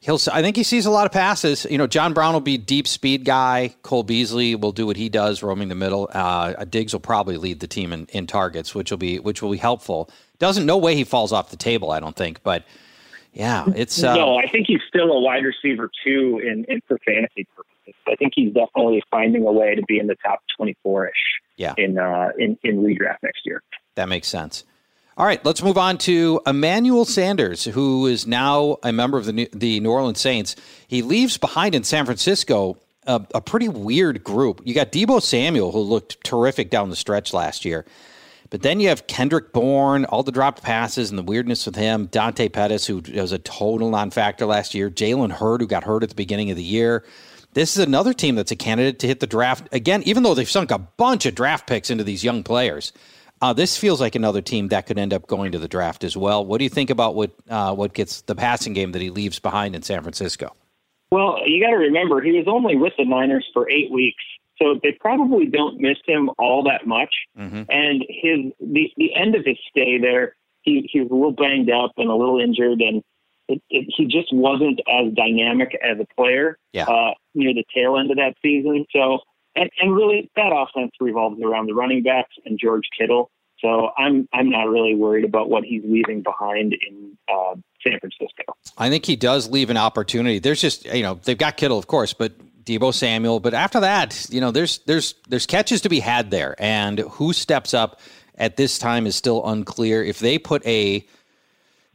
He'll. 0.00 0.20
I 0.30 0.42
think 0.42 0.54
he 0.54 0.62
sees 0.62 0.86
a 0.86 0.90
lot 0.90 1.06
of 1.06 1.12
passes. 1.12 1.66
You 1.68 1.78
know, 1.78 1.86
John 1.86 2.12
Brown 2.12 2.34
will 2.34 2.40
be 2.40 2.58
deep 2.58 2.86
speed 2.86 3.24
guy. 3.24 3.74
Cole 3.82 4.02
Beasley 4.02 4.54
will 4.54 4.70
do 4.70 4.86
what 4.86 4.96
he 4.96 5.08
does, 5.08 5.42
roaming 5.42 5.68
the 5.68 5.74
middle. 5.74 6.08
Uh, 6.12 6.64
Diggs 6.66 6.92
will 6.92 7.00
probably 7.00 7.38
lead 7.38 7.60
the 7.60 7.66
team 7.66 7.92
in, 7.92 8.06
in 8.12 8.26
targets, 8.26 8.74
which 8.74 8.90
will 8.90 8.98
be 8.98 9.18
which 9.18 9.42
will 9.42 9.50
be 9.50 9.56
helpful. 9.56 10.10
Doesn't 10.38 10.66
no 10.66 10.76
way 10.76 10.94
he 10.94 11.04
falls 11.04 11.32
off 11.32 11.50
the 11.50 11.56
table. 11.56 11.90
I 11.90 12.00
don't 12.00 12.14
think, 12.14 12.42
but 12.42 12.64
yeah, 13.34 13.66
it's 13.76 14.02
uh, 14.02 14.14
no. 14.14 14.36
I 14.36 14.48
think 14.48 14.66
he's 14.66 14.80
still 14.88 15.12
a 15.12 15.20
wide 15.20 15.44
receiver 15.44 15.90
too, 16.02 16.40
in, 16.42 16.64
in 16.68 16.80
for 16.88 16.98
fantasy 17.04 17.46
purposes. 17.54 17.94
I 18.08 18.16
think 18.16 18.32
he's 18.34 18.54
definitely 18.54 19.02
finding 19.10 19.46
a 19.46 19.52
way 19.52 19.74
to 19.74 19.82
be 19.82 19.98
in 19.98 20.06
the 20.06 20.16
top 20.24 20.40
twenty-four 20.56 21.08
ish. 21.08 21.12
Yeah. 21.56 21.74
in 21.78 21.98
uh, 21.98 22.30
in 22.36 22.58
in 22.64 22.82
redraft 22.82 23.18
next 23.22 23.42
year. 23.44 23.62
That 23.94 24.08
makes 24.08 24.26
sense. 24.26 24.64
All 25.16 25.24
right, 25.24 25.44
let's 25.44 25.62
move 25.62 25.78
on 25.78 25.98
to 25.98 26.40
Emmanuel 26.44 27.04
Sanders, 27.04 27.62
who 27.62 28.06
is 28.08 28.26
now 28.26 28.78
a 28.82 28.92
member 28.92 29.16
of 29.16 29.26
the 29.26 29.32
New, 29.32 29.46
the 29.52 29.78
New 29.78 29.92
Orleans 29.92 30.18
Saints. 30.18 30.56
He 30.88 31.02
leaves 31.02 31.38
behind 31.38 31.76
in 31.76 31.84
San 31.84 32.04
Francisco 32.04 32.78
a, 33.06 33.24
a 33.32 33.40
pretty 33.40 33.68
weird 33.68 34.24
group. 34.24 34.62
You 34.64 34.74
got 34.74 34.90
Deebo 34.90 35.22
Samuel, 35.22 35.70
who 35.70 35.78
looked 35.78 36.24
terrific 36.24 36.70
down 36.70 36.90
the 36.90 36.96
stretch 36.96 37.32
last 37.32 37.64
year. 37.64 37.86
But 38.50 38.62
then 38.62 38.80
you 38.80 38.88
have 38.88 39.06
Kendrick 39.06 39.52
Bourne, 39.52 40.04
all 40.04 40.22
the 40.22 40.32
dropped 40.32 40.62
passes 40.62 41.10
and 41.10 41.18
the 41.18 41.22
weirdness 41.22 41.66
with 41.66 41.76
him. 41.76 42.06
Dante 42.06 42.48
Pettis, 42.48 42.86
who 42.86 43.02
was 43.14 43.32
a 43.32 43.38
total 43.38 43.90
non 43.90 44.10
factor 44.10 44.46
last 44.46 44.74
year. 44.74 44.90
Jalen 44.90 45.32
Hurd, 45.32 45.60
who 45.60 45.66
got 45.66 45.84
hurt 45.84 46.02
at 46.02 46.08
the 46.08 46.14
beginning 46.14 46.50
of 46.50 46.56
the 46.56 46.62
year. 46.62 47.04
This 47.54 47.76
is 47.76 47.84
another 47.84 48.12
team 48.12 48.34
that's 48.34 48.50
a 48.50 48.56
candidate 48.56 48.98
to 49.00 49.06
hit 49.06 49.20
the 49.20 49.26
draft. 49.26 49.68
Again, 49.72 50.02
even 50.04 50.24
though 50.24 50.34
they've 50.34 50.50
sunk 50.50 50.72
a 50.72 50.78
bunch 50.78 51.24
of 51.24 51.34
draft 51.36 51.66
picks 51.68 51.88
into 51.88 52.02
these 52.02 52.24
young 52.24 52.42
players, 52.42 52.92
uh, 53.40 53.52
this 53.52 53.76
feels 53.76 54.00
like 54.00 54.14
another 54.14 54.40
team 54.40 54.68
that 54.68 54.86
could 54.86 54.98
end 54.98 55.12
up 55.12 55.26
going 55.26 55.52
to 55.52 55.58
the 55.58 55.68
draft 55.68 56.02
as 56.02 56.16
well. 56.16 56.44
What 56.44 56.58
do 56.58 56.64
you 56.64 56.70
think 56.70 56.90
about 56.90 57.14
what 57.14 57.30
uh, 57.48 57.74
what 57.74 57.92
gets 57.92 58.22
the 58.22 58.34
passing 58.34 58.72
game 58.72 58.92
that 58.92 59.02
he 59.02 59.10
leaves 59.10 59.38
behind 59.38 59.76
in 59.76 59.82
San 59.82 60.02
Francisco? 60.02 60.54
Well, 61.10 61.38
you 61.46 61.62
got 61.62 61.70
to 61.70 61.76
remember 61.76 62.20
he 62.20 62.32
was 62.32 62.46
only 62.48 62.76
with 62.76 62.94
the 62.98 63.04
Niners 63.04 63.48
for 63.52 63.70
eight 63.70 63.90
weeks 63.90 64.24
so 64.60 64.78
they 64.82 64.92
probably 64.92 65.46
don't 65.46 65.80
miss 65.80 65.98
him 66.06 66.30
all 66.38 66.62
that 66.64 66.86
much. 66.86 67.14
Mm-hmm. 67.38 67.62
And 67.68 68.04
his 68.08 68.52
the 68.60 68.90
the 68.96 69.14
end 69.14 69.34
of 69.34 69.44
his 69.44 69.58
stay 69.68 69.98
there, 69.98 70.36
he 70.62 70.88
he 70.90 71.00
was 71.00 71.10
a 71.10 71.14
little 71.14 71.32
banged 71.32 71.70
up 71.70 71.92
and 71.96 72.08
a 72.08 72.14
little 72.14 72.40
injured, 72.40 72.80
and 72.80 73.02
it, 73.48 73.62
it, 73.68 73.86
he 73.96 74.06
just 74.06 74.32
wasn't 74.32 74.80
as 74.88 75.12
dynamic 75.14 75.76
as 75.82 75.98
a 76.00 76.06
player 76.14 76.58
yeah. 76.72 76.84
uh, 76.84 77.14
near 77.34 77.52
the 77.52 77.64
tail 77.74 77.96
end 77.98 78.10
of 78.10 78.16
that 78.16 78.34
season. 78.42 78.86
So 78.92 79.20
and 79.56 79.70
and 79.80 79.94
really 79.94 80.30
that 80.36 80.52
offense 80.54 80.92
revolves 81.00 81.40
around 81.42 81.66
the 81.66 81.74
running 81.74 82.02
backs 82.02 82.34
and 82.44 82.58
George 82.58 82.84
Kittle. 82.98 83.30
So 83.58 83.90
I'm 83.96 84.28
I'm 84.32 84.50
not 84.50 84.64
really 84.68 84.94
worried 84.94 85.24
about 85.24 85.48
what 85.48 85.64
he's 85.64 85.82
leaving 85.84 86.22
behind 86.22 86.74
in 86.74 87.16
uh, 87.28 87.54
San 87.82 87.98
Francisco. 87.98 88.44
I 88.76 88.90
think 88.90 89.06
he 89.06 89.16
does 89.16 89.48
leave 89.48 89.70
an 89.70 89.76
opportunity. 89.76 90.38
There's 90.38 90.60
just 90.60 90.84
you 90.86 91.02
know 91.02 91.18
they've 91.24 91.38
got 91.38 91.56
Kittle, 91.56 91.78
of 91.78 91.86
course, 91.86 92.12
but 92.12 92.32
Deebo 92.64 92.92
Samuel. 92.92 93.40
But 93.40 93.54
after 93.54 93.80
that, 93.80 94.26
you 94.30 94.40
know, 94.40 94.50
there's 94.50 94.78
there's 94.86 95.14
there's 95.28 95.46
catches 95.46 95.82
to 95.82 95.88
be 95.88 96.00
had 96.00 96.30
there, 96.30 96.54
and 96.58 96.98
who 97.00 97.32
steps 97.32 97.74
up 97.74 98.00
at 98.36 98.56
this 98.56 98.78
time 98.78 99.06
is 99.06 99.16
still 99.16 99.46
unclear. 99.46 100.02
If 100.02 100.18
they 100.18 100.38
put 100.38 100.64
a 100.66 101.06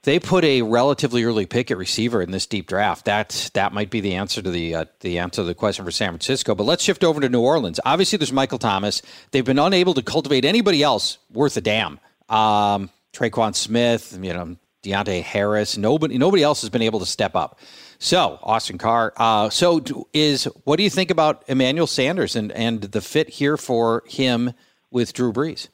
they 0.03 0.19
put 0.19 0.45
a 0.45 0.61
relatively 0.61 1.23
early 1.23 1.45
pick 1.45 1.71
at 1.71 1.77
receiver 1.77 2.21
in 2.21 2.31
this 2.31 2.45
deep 2.45 2.67
draft. 2.67 3.05
That 3.05 3.49
that 3.53 3.73
might 3.73 3.89
be 3.89 3.99
the 3.99 4.15
answer 4.15 4.41
to 4.41 4.49
the 4.49 4.75
uh, 4.75 4.85
the 5.01 5.19
answer 5.19 5.41
to 5.41 5.43
the 5.43 5.55
question 5.55 5.83
for 5.83 5.91
San 5.91 6.11
Francisco. 6.11 6.55
But 6.55 6.63
let's 6.63 6.83
shift 6.83 7.03
over 7.03 7.19
to 7.19 7.29
New 7.29 7.41
Orleans. 7.41 7.79
Obviously, 7.85 8.17
there's 8.17 8.31
Michael 8.31 8.59
Thomas. 8.59 9.01
They've 9.31 9.45
been 9.45 9.59
unable 9.59 9.93
to 9.95 10.01
cultivate 10.01 10.45
anybody 10.45 10.83
else 10.83 11.17
worth 11.31 11.57
a 11.57 11.61
damn. 11.61 11.99
Um, 12.29 12.89
Tre'Quan 13.13 13.55
Smith, 13.55 14.17
you 14.21 14.33
know, 14.33 14.55
Deonte 14.83 15.21
Harris. 15.21 15.77
Nobody 15.77 16.17
nobody 16.17 16.43
else 16.43 16.61
has 16.61 16.69
been 16.69 16.81
able 16.81 16.99
to 16.99 17.05
step 17.05 17.35
up. 17.35 17.59
So 17.99 18.39
Austin 18.41 18.77
Carr. 18.77 19.13
Uh, 19.17 19.49
so 19.49 19.83
is 20.13 20.45
what 20.63 20.77
do 20.77 20.83
you 20.83 20.89
think 20.89 21.11
about 21.11 21.43
Emmanuel 21.47 21.87
Sanders 21.87 22.35
and 22.35 22.51
and 22.53 22.81
the 22.81 23.01
fit 23.01 23.29
here 23.29 23.57
for 23.57 24.03
him 24.07 24.53
with 24.89 25.13
Drew 25.13 25.31
Brees? 25.31 25.67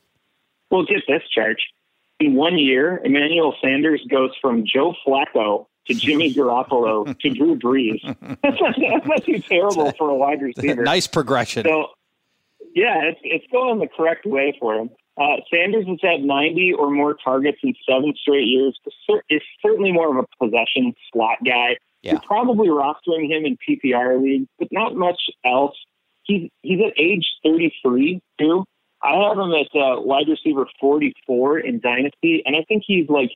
Well, 0.71 0.83
get 0.83 1.03
this, 1.07 1.21
Church 1.29 1.61
in 2.19 2.35
one 2.35 2.57
year, 2.57 3.01
Emmanuel 3.03 3.55
Sanders 3.61 4.01
goes 4.09 4.31
from 4.41 4.63
Joe 4.65 4.93
Flacco 5.05 5.67
to 5.87 5.93
Jimmy 5.93 6.33
Garoppolo 6.33 7.17
to 7.19 7.29
Drew 7.29 7.55
Brees. 7.57 8.01
That's 8.41 8.59
not, 8.59 9.03
that's 9.07 9.25
too 9.25 9.39
terrible 9.39 9.91
for 9.91 10.09
a 10.09 10.15
wide 10.15 10.41
receiver. 10.41 10.81
nice 10.83 11.07
progression. 11.07 11.63
So, 11.65 11.89
yeah, 12.73 13.03
it's 13.03 13.19
it's 13.23 13.45
going 13.51 13.79
the 13.79 13.87
correct 13.87 14.25
way 14.25 14.55
for 14.59 14.75
him. 14.75 14.89
Uh, 15.17 15.37
Sanders 15.53 15.85
has 15.87 15.99
had 16.01 16.21
90 16.21 16.73
or 16.73 16.89
more 16.89 17.13
targets 17.13 17.59
in 17.63 17.73
seven 17.87 18.13
straight 18.19 18.47
years. 18.47 18.77
Is 19.29 19.41
certainly 19.61 19.91
more 19.91 20.17
of 20.17 20.25
a 20.25 20.43
possession 20.43 20.93
slot 21.13 21.37
guy. 21.45 21.77
Yeah. 22.05 22.11
You're 22.11 22.21
probably 22.21 22.67
rostering 22.67 23.31
him 23.31 23.45
in 23.45 23.57
PPR 23.57 24.21
league, 24.21 24.47
but 24.59 24.67
not 24.71 24.95
much 24.95 25.19
else. 25.43 25.75
He's 26.21 26.51
he's 26.61 26.79
at 26.79 26.93
age 26.99 27.25
33 27.43 28.21
too. 28.39 28.63
I 29.01 29.27
have 29.27 29.39
him 29.39 29.51
at 29.53 29.75
uh, 29.75 30.01
wide 30.01 30.27
receiver 30.27 30.67
44 30.79 31.59
in 31.59 31.79
Dynasty, 31.79 32.43
and 32.45 32.55
I 32.55 32.63
think 32.67 32.83
he's 32.85 33.09
like 33.09 33.31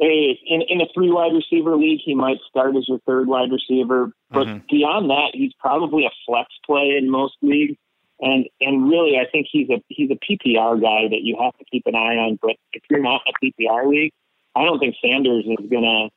a 0.00 0.38
in, 0.44 0.62
in 0.62 0.80
a 0.80 0.86
three 0.92 1.12
wide 1.12 1.32
receiver 1.32 1.76
league, 1.76 2.00
he 2.04 2.16
might 2.16 2.38
start 2.48 2.74
as 2.76 2.88
your 2.88 2.98
third 3.06 3.28
wide 3.28 3.52
receiver. 3.52 4.10
But 4.28 4.46
mm-hmm. 4.48 4.66
beyond 4.68 5.10
that, 5.10 5.30
he's 5.34 5.52
probably 5.60 6.04
a 6.04 6.10
flex 6.26 6.48
play 6.66 6.96
in 6.98 7.08
most 7.08 7.36
leagues. 7.42 7.76
And 8.20 8.46
and 8.60 8.90
really, 8.90 9.18
I 9.18 9.30
think 9.30 9.46
he's 9.52 9.70
a 9.70 9.80
he's 9.86 10.10
a 10.10 10.18
PPR 10.18 10.80
guy 10.80 11.06
that 11.08 11.22
you 11.22 11.38
have 11.40 11.56
to 11.58 11.64
keep 11.70 11.84
an 11.86 11.94
eye 11.94 12.16
on. 12.16 12.40
But 12.42 12.56
if 12.72 12.82
you're 12.90 12.98
not 12.98 13.22
a 13.28 13.32
PPR 13.44 13.88
league, 13.88 14.12
I 14.56 14.64
don't 14.64 14.80
think 14.80 14.96
Sanders 15.00 15.44
is 15.44 15.70
going 15.70 15.84
to 15.84 16.10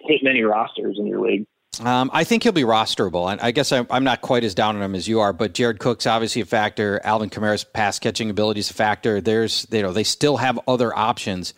hit 0.00 0.22
many 0.22 0.42
rosters 0.42 0.98
in 0.98 1.06
your 1.06 1.20
league. 1.20 1.46
Um, 1.78 2.10
I 2.12 2.24
think 2.24 2.42
he'll 2.42 2.52
be 2.52 2.62
rosterable. 2.62 3.30
And 3.30 3.40
I 3.40 3.52
guess 3.52 3.72
I'm, 3.72 3.86
I'm, 3.90 4.04
not 4.04 4.20
quite 4.20 4.44
as 4.44 4.54
down 4.54 4.76
on 4.76 4.82
him 4.82 4.94
as 4.94 5.08
you 5.08 5.20
are, 5.20 5.32
but 5.32 5.54
Jared 5.54 5.78
Cook's 5.78 6.06
obviously 6.06 6.42
a 6.42 6.46
factor. 6.46 7.00
Alvin 7.04 7.30
Kamara's 7.30 7.64
pass 7.64 7.98
catching 7.98 8.28
ability 8.28 8.60
is 8.60 8.70
a 8.70 8.74
factor. 8.74 9.20
There's, 9.20 9.66
you 9.70 9.82
know, 9.82 9.92
they 9.92 10.04
still 10.04 10.36
have 10.38 10.58
other 10.66 10.96
options. 10.96 11.54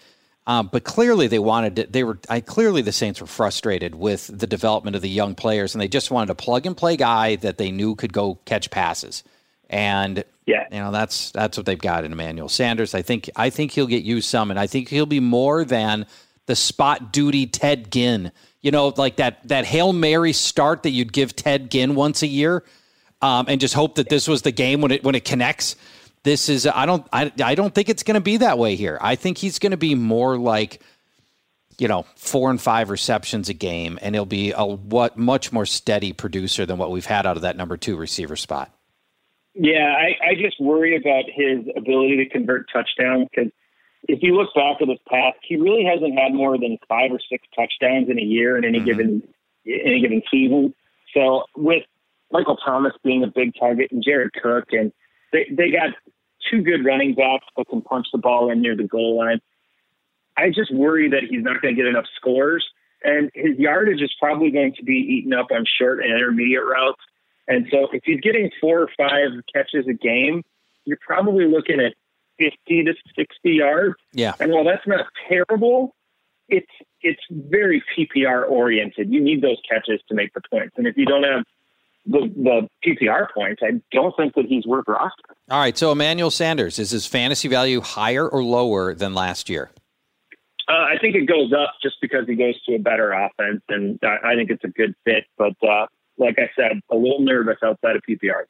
Um, 0.47 0.69
but 0.73 0.85
clearly 0.85 1.29
they 1.29 1.39
wanted 1.39 1.77
to, 1.77 1.87
they 1.87 2.05
were, 2.05 2.19
I 2.29 2.41
clearly 2.41 2.83
the 2.83 2.93
Saints 2.93 3.21
were 3.21 3.27
frustrated 3.27 3.95
with 3.95 4.27
the 4.27 4.47
development 4.47 4.97
of 4.97 5.03
the 5.03 5.09
young 5.09 5.35
players 5.35 5.75
and 5.75 5.81
they 5.81 5.89
just 5.89 6.11
wanted 6.11 6.31
a 6.31 6.35
plug 6.35 6.67
and 6.67 6.77
play 6.77 6.97
guy 6.97 7.37
that 7.37 7.59
they 7.59 7.71
knew 7.71 7.95
could 7.95 8.13
go 8.13 8.39
catch 8.45 8.71
passes. 8.71 9.23
And, 9.71 10.25
yeah, 10.47 10.67
you 10.71 10.79
know, 10.79 10.91
that's, 10.91 11.31
that's 11.31 11.57
what 11.57 11.65
they've 11.65 11.79
got 11.79 12.05
in 12.05 12.13
Emmanuel 12.13 12.49
Sanders. 12.49 12.95
I 12.95 13.03
think, 13.03 13.31
I 13.37 13.51
think 13.51 13.71
he'll 13.71 13.87
get 13.87 14.03
used 14.03 14.29
some 14.29 14.51
and 14.51 14.59
I 14.59 14.67
think 14.67 14.89
he'll 14.89 15.07
be 15.07 15.21
more 15.21 15.65
than 15.65 16.07
the 16.53 16.57
spot 16.57 17.13
duty 17.13 17.47
Ted 17.47 17.91
Ginn 17.91 18.31
you 18.63 18.71
know, 18.71 18.95
like 18.97 19.17
that 19.17 19.47
that 19.49 19.65
Hail 19.65 19.93
Mary 19.93 20.33
start 20.33 20.85
that 20.85 20.91
you'd 20.91 21.13
give 21.13 21.37
Ted 21.37 21.71
Ginn 21.71 21.97
once 21.97 22.23
a 22.23 22.29
year, 22.29 22.65
um, 23.21 23.47
and 23.49 23.61
just 23.61 23.75
hope 23.75 23.97
that 23.97 24.09
this 24.09 24.29
was 24.29 24.43
the 24.43 24.53
game 24.53 24.81
when 24.81 24.93
it 24.93 25.05
when 25.05 25.17
it 25.17 25.25
connects. 25.25 25.77
This 26.23 26.49
is 26.49 26.67
I 26.67 26.87
don't 26.87 27.07
I, 27.13 27.33
I 27.43 27.57
don't 27.57 27.75
think 27.75 27.89
it's 27.89 28.05
going 28.05 28.15
to 28.15 28.21
be 28.21 28.39
that 28.39 28.59
way 28.59 28.77
here. 28.77 28.99
I 29.01 29.17
think 29.17 29.37
he's 29.37 29.59
going 29.59 29.73
to 29.73 29.77
be 29.77 29.97
more 29.97 30.39
like 30.39 30.81
you 31.77 31.89
know 31.89 32.07
four 32.15 32.51
and 32.51 32.61
five 32.61 32.89
receptions 32.89 33.49
a 33.49 33.55
game, 33.55 33.99
and 34.01 34.15
he'll 34.15 34.25
be 34.25 34.53
a 34.53 34.65
what 34.65 35.19
much 35.19 35.53
more 35.53 35.67
steady 35.67 36.13
producer 36.13 36.65
than 36.65 36.79
what 36.79 36.93
we've 36.93 37.05
had 37.05 37.27
out 37.27 37.35
of 37.37 37.43
that 37.43 37.57
number 37.57 37.77
two 37.77 37.97
receiver 37.97 38.37
spot. 38.37 38.73
Yeah, 39.55 39.93
I, 39.93 40.31
I 40.31 40.35
just 40.37 40.59
worry 40.61 40.97
about 40.97 41.25
his 41.27 41.67
ability 41.77 42.17
to 42.19 42.29
convert 42.31 42.71
touchdowns 42.73 43.27
because 43.35 43.51
if 44.09 44.19
you 44.23 44.37
look 44.37 44.49
back 44.55 44.81
at 44.81 44.89
his 44.89 44.99
past, 45.09 45.39
he 45.43 45.57
really 45.57 45.85
hasn't 45.85 46.19
had 46.19 46.35
more 46.35 46.59
than 46.59 46.79
five 46.89 47.13
or 47.13 47.21
six 47.31 47.47
touchdowns 47.55 48.09
in 48.11 48.19
a 48.19 48.23
year 48.23 48.57
in 48.57 48.65
any 48.65 48.79
mm-hmm. 48.79 48.87
given 48.87 49.23
any 49.67 50.01
given 50.01 50.23
season. 50.31 50.75
So 51.15 51.45
with 51.57 51.85
Michael 52.33 52.57
Thomas 52.57 52.93
being 53.05 53.23
a 53.23 53.29
big 53.29 53.53
target 53.59 53.93
and 53.93 54.03
Jared 54.05 54.33
Cook, 54.33 54.69
and 54.73 54.93
they 55.33 55.47
they 55.51 55.71
got 55.71 55.91
two 56.51 56.63
good 56.63 56.85
running 56.85 57.15
backs 57.15 57.47
that 57.57 57.69
can 57.69 57.83
punch 57.83 58.09
the 58.13 58.19
ball 58.19 58.51
in 58.51 58.61
near 58.61 58.77
the 58.77 58.85
goal 58.85 59.19
line. 59.19 59.41
I 60.37 60.49
just 60.49 60.75
worry 60.75 61.11
that 61.11 61.25
he's 61.29 61.43
not 61.43 61.61
going 61.61 61.77
to 61.77 61.81
get 61.81 61.89
enough 61.89 62.07
scores, 62.17 62.67
and 63.05 63.31
his 63.35 63.59
yardage 63.59 64.01
is 64.01 64.13
probably 64.19 64.51
going 64.51 64.75
to 64.75 64.85
be 64.85 64.95
eaten 64.95 65.33
up 65.33 65.49
on 65.53 65.65
short 65.79 66.01
and 66.01 66.13
intermediate 66.13 66.65
routes. 66.65 67.03
And 67.47 67.67
so, 67.71 67.89
if 67.93 68.03
he's 68.05 68.21
getting 68.21 68.51
four 68.61 68.81
or 68.81 68.89
five 68.97 69.31
catches 69.53 69.87
a 69.89 69.93
game, 69.93 70.43
you're 70.85 70.99
probably 71.07 71.47
looking 71.47 71.81
at 71.81 71.95
50 72.67 72.85
to 72.85 72.95
60 73.17 73.51
yards. 73.51 73.95
Yeah. 74.13 74.35
And 74.41 74.51
while 74.53 74.65
that's 74.65 74.87
not 74.87 75.07
terrible, 75.29 75.95
it's 76.49 76.71
it's 77.01 77.21
very 77.31 77.83
PPR 77.97 78.49
oriented. 78.49 79.13
You 79.13 79.21
need 79.21 79.43
those 79.43 79.59
catches 79.69 80.01
to 80.09 80.15
make 80.15 80.33
the 80.35 80.41
points. 80.51 80.75
And 80.77 80.87
if 80.87 80.97
you 80.97 81.05
don't 81.05 81.25
have 81.25 81.45
the, 82.07 82.33
the 82.37 82.69
PPR 82.85 83.27
points, 83.33 83.63
I 83.65 83.81
don't 83.91 84.17
think 84.17 84.35
that 84.35 84.47
he's 84.47 84.67
worth 84.67 84.85
roster. 84.87 85.37
All 85.51 85.59
right. 85.59 85.77
So 85.77 85.93
Emmanuel 85.93 86.31
Sanders, 86.31 86.79
is 86.79 86.91
his 86.91 87.07
fantasy 87.07 87.49
value 87.49 87.81
higher 87.81 88.29
or 88.29 88.43
lower 88.43 88.95
than 88.95 89.15
last 89.15 89.49
year? 89.49 89.71
Uh, 90.69 90.75
I 90.75 90.97
think 91.01 91.17
it 91.17 91.27
goes 91.27 91.53
up 91.53 91.75
just 91.83 91.97
because 92.01 92.27
he 92.27 92.37
goes 92.37 92.61
to 92.65 92.77
a 92.77 92.79
better 92.79 93.13
offense, 93.13 93.63
and 93.69 93.99
I 94.03 94.35
think 94.37 94.49
it's 94.49 94.63
a 94.65 94.69
good 94.69 94.95
fit. 95.05 95.25
But 95.37 95.55
uh, 95.63 95.87
like 96.19 96.39
I 96.39 96.51
said, 96.57 96.81
a 96.91 96.97
little 96.97 97.21
nervous 97.21 97.57
outside 97.65 97.97
of 97.97 98.03
PPR. 98.09 98.45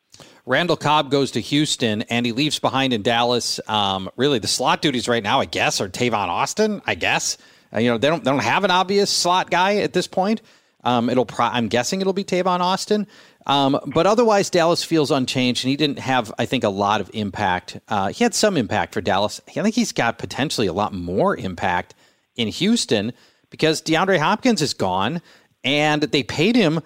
Randall 0.47 0.77
Cobb 0.77 1.11
goes 1.11 1.31
to 1.33 1.41
Houston, 1.41 2.03
and 2.03 2.27
he 2.27 2.33
leaves 2.33 2.59
behind 2.59 2.93
in 2.93 3.03
Dallas. 3.03 3.61
Um, 3.69 4.11
really, 4.17 4.39
the 4.39 4.49
slot 4.49 4.83
duties 4.83 5.09
right 5.09 5.23
now, 5.23 5.41
I 5.41 5.45
guess, 5.45 5.81
are 5.81 5.89
Tavon 5.89 6.29
Austin. 6.29 6.83
I 6.87 6.95
guess 6.95 7.39
uh, 7.73 7.79
you 7.79 7.91
know 7.91 7.99
they 7.99 8.09
don't 8.09 8.25
they 8.25 8.31
don't 8.31 8.41
have 8.41 8.65
an 8.65 8.71
obvious 8.71 9.11
slot 9.11 9.51
guy 9.51 9.77
at 9.77 9.93
this 9.93 10.07
point. 10.07 10.43
Um, 10.85 11.09
it'll 11.09 11.27
pro- 11.27 11.47
I'm 11.47 11.69
guessing 11.69 12.01
it'll 12.01 12.13
be 12.13 12.25
Tavon 12.25 12.61
Austin. 12.61 13.07
Um, 13.47 13.79
but 13.87 14.07
otherwise, 14.07 14.51
Dallas 14.51 14.85
feels 14.85 15.11
unchanged, 15.11 15.65
and 15.65 15.71
he 15.71 15.77
didn't 15.77 15.99
have, 15.99 16.33
I 16.39 16.47
think, 16.47 16.65
a 16.65 16.69
lot 16.69 17.01
of 17.01 17.11
impact. 17.13 17.79
Uh, 17.89 18.09
he 18.09 18.25
had 18.25 18.35
some 18.35 18.57
impact 18.57 18.95
for 18.95 19.01
Dallas. 19.01 19.41
I 19.49 19.63
think 19.63 19.75
he's 19.75 19.93
got 19.93 20.19
potentially 20.19 20.67
a 20.67 20.73
lot 20.73 20.93
more 20.93 21.37
impact 21.37 21.95
in 22.37 22.49
Houston 22.49 23.13
because 23.51 23.83
DeAndre 23.83 24.19
Hopkins 24.19 24.63
is 24.63 24.75
gone, 24.75 25.23
and 25.65 26.03
they 26.03 26.23
paid 26.23 26.57
him 26.57 26.81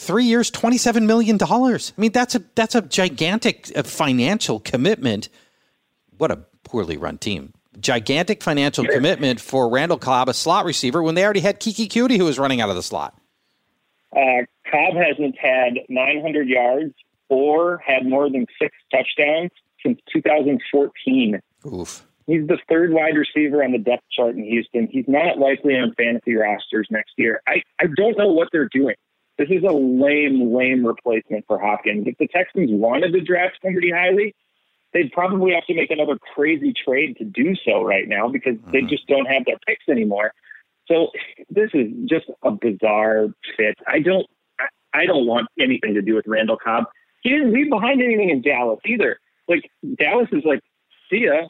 three 0.00 0.24
years, 0.24 0.50
$27 0.50 1.04
million. 1.04 1.38
I 1.40 1.78
mean, 2.00 2.12
that's 2.12 2.34
a, 2.34 2.42
that's 2.54 2.74
a 2.74 2.82
gigantic 2.82 3.70
uh, 3.76 3.82
financial 3.82 4.58
commitment. 4.58 5.28
What 6.16 6.30
a 6.30 6.40
poorly 6.64 6.96
run 6.96 7.18
team. 7.18 7.52
Gigantic 7.78 8.42
financial 8.42 8.84
commitment 8.84 9.40
for 9.40 9.68
Randall 9.70 9.98
Cobb, 9.98 10.28
a 10.28 10.34
slot 10.34 10.64
receiver, 10.64 11.02
when 11.02 11.14
they 11.14 11.24
already 11.24 11.40
had 11.40 11.60
Keke 11.60 11.88
Coutee, 11.88 12.16
who 12.16 12.24
was 12.24 12.38
running 12.38 12.60
out 12.60 12.68
of 12.68 12.76
the 12.76 12.82
slot. 12.82 13.16
Uh, 14.14 14.44
Cobb 14.70 14.94
hasn't 14.94 15.38
had 15.38 15.78
900 15.88 16.48
yards 16.48 16.92
or 17.28 17.80
had 17.86 18.04
more 18.04 18.28
than 18.28 18.46
six 18.60 18.74
touchdowns 18.90 19.50
since 19.82 19.98
2014. 20.12 21.40
Oof. 21.72 22.06
He's 22.26 22.46
the 22.46 22.58
third 22.68 22.92
wide 22.92 23.16
receiver 23.16 23.64
on 23.64 23.72
the 23.72 23.78
depth 23.78 24.04
chart 24.14 24.36
in 24.36 24.44
Houston. 24.44 24.88
He's 24.90 25.06
not 25.08 25.38
likely 25.38 25.74
on 25.74 25.94
fantasy 25.94 26.34
rosters 26.34 26.86
next 26.90 27.12
year. 27.16 27.40
I, 27.46 27.62
I 27.80 27.86
don't 27.96 28.18
know 28.18 28.32
what 28.32 28.48
they're 28.52 28.68
doing. 28.68 28.96
This 29.40 29.48
is 29.48 29.64
a 29.64 29.72
lame, 29.72 30.54
lame 30.54 30.86
replacement 30.86 31.46
for 31.46 31.58
Hopkins. 31.58 32.06
If 32.06 32.18
the 32.18 32.28
Texans 32.28 32.68
wanted 32.70 33.14
to 33.14 33.22
draft 33.22 33.56
somebody 33.62 33.90
highly, 33.90 34.34
they'd 34.92 35.10
probably 35.12 35.54
have 35.54 35.64
to 35.64 35.74
make 35.74 35.90
another 35.90 36.18
crazy 36.34 36.74
trade 36.74 37.16
to 37.16 37.24
do 37.24 37.54
so 37.64 37.82
right 37.82 38.06
now 38.06 38.28
because 38.28 38.56
mm-hmm. 38.56 38.70
they 38.70 38.82
just 38.82 39.06
don't 39.06 39.24
have 39.24 39.46
their 39.46 39.56
picks 39.66 39.88
anymore. 39.88 40.34
So 40.88 41.08
this 41.48 41.70
is 41.72 41.86
just 42.04 42.26
a 42.42 42.50
bizarre 42.50 43.28
fit. 43.56 43.78
I 43.86 44.00
don't, 44.00 44.26
I 44.92 45.06
don't 45.06 45.26
want 45.26 45.48
anything 45.58 45.94
to 45.94 46.02
do 46.02 46.16
with 46.16 46.26
Randall 46.26 46.58
Cobb. 46.62 46.84
He 47.22 47.30
didn't 47.30 47.54
leave 47.54 47.70
behind 47.70 48.02
anything 48.02 48.28
in 48.28 48.42
Dallas 48.42 48.80
either. 48.84 49.18
Like 49.48 49.70
Dallas 49.98 50.28
is 50.32 50.44
like, 50.44 50.60
see 51.08 51.24
ya, 51.24 51.48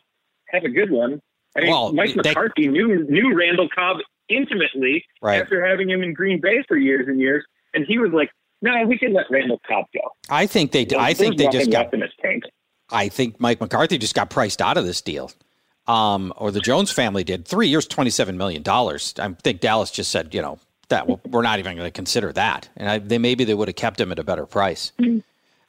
have 0.51 0.63
a 0.63 0.69
good 0.69 0.93
one. 0.93 1.21
I 1.57 1.63
mean, 1.63 1.71
well, 1.71 1.93
Mike 1.93 2.15
McCarthy 2.15 2.69
knew 2.69 3.05
knew 3.09 3.37
Randall 3.37 3.69
Cobb 3.69 3.97
intimately 4.29 5.05
right. 5.21 5.43
after 5.43 5.67
having 5.67 5.91
him 5.91 6.05
in 6.05 6.15
Green 6.15 6.41
Bay 6.41 6.63
for 6.69 6.77
years 6.77 7.09
and 7.09 7.19
years 7.19 7.45
and 7.75 7.85
he 7.87 7.99
was 7.99 8.13
like, 8.13 8.31
"No, 8.63 8.85
we 8.87 8.99
can 8.99 9.13
let 9.13 9.27
Randall 9.31 9.61
Cobb 9.67 9.87
go." 9.95 10.01
I 10.29 10.47
think 10.47 10.73
they. 10.73 10.87
I 10.99 11.15
think 11.15 11.37
they 11.37 11.49
just 11.49 11.71
got. 11.71 11.93
I 12.91 13.09
think 13.09 13.39
Mike 13.41 13.61
McCarthy 13.61 13.99
just 13.99 14.15
got 14.15 14.31
priced 14.31 14.61
out 14.61 14.77
of 14.77 14.85
this 14.85 15.01
deal, 15.01 15.31
um, 15.87 16.33
or 16.37 16.51
the 16.51 16.61
Jones 16.61 16.91
family 16.91 17.25
did. 17.25 17.47
Three 17.47 17.69
years, 17.69 17.87
twenty-seven 17.87 18.37
million 18.37 18.63
dollars. 18.63 19.15
I 19.19 19.29
think 19.43 19.61
Dallas 19.61 19.91
just 19.91 20.11
said, 20.11 20.35
you 20.35 20.43
know, 20.43 20.59
that 20.89 21.07
well, 21.07 21.21
we're 21.29 21.43
not 21.43 21.59
even 21.59 21.77
going 21.77 21.87
to 21.87 21.93
consider 21.93 22.33
that, 22.33 22.69
and 22.77 22.91
I, 22.91 22.99
they 22.99 23.19
maybe 23.19 23.45
they 23.45 23.55
would 23.55 23.69
have 23.69 23.77
kept 23.77 24.01
him 24.01 24.13
at 24.13 24.19
a 24.19 24.25
better 24.25 24.47
price. 24.47 24.93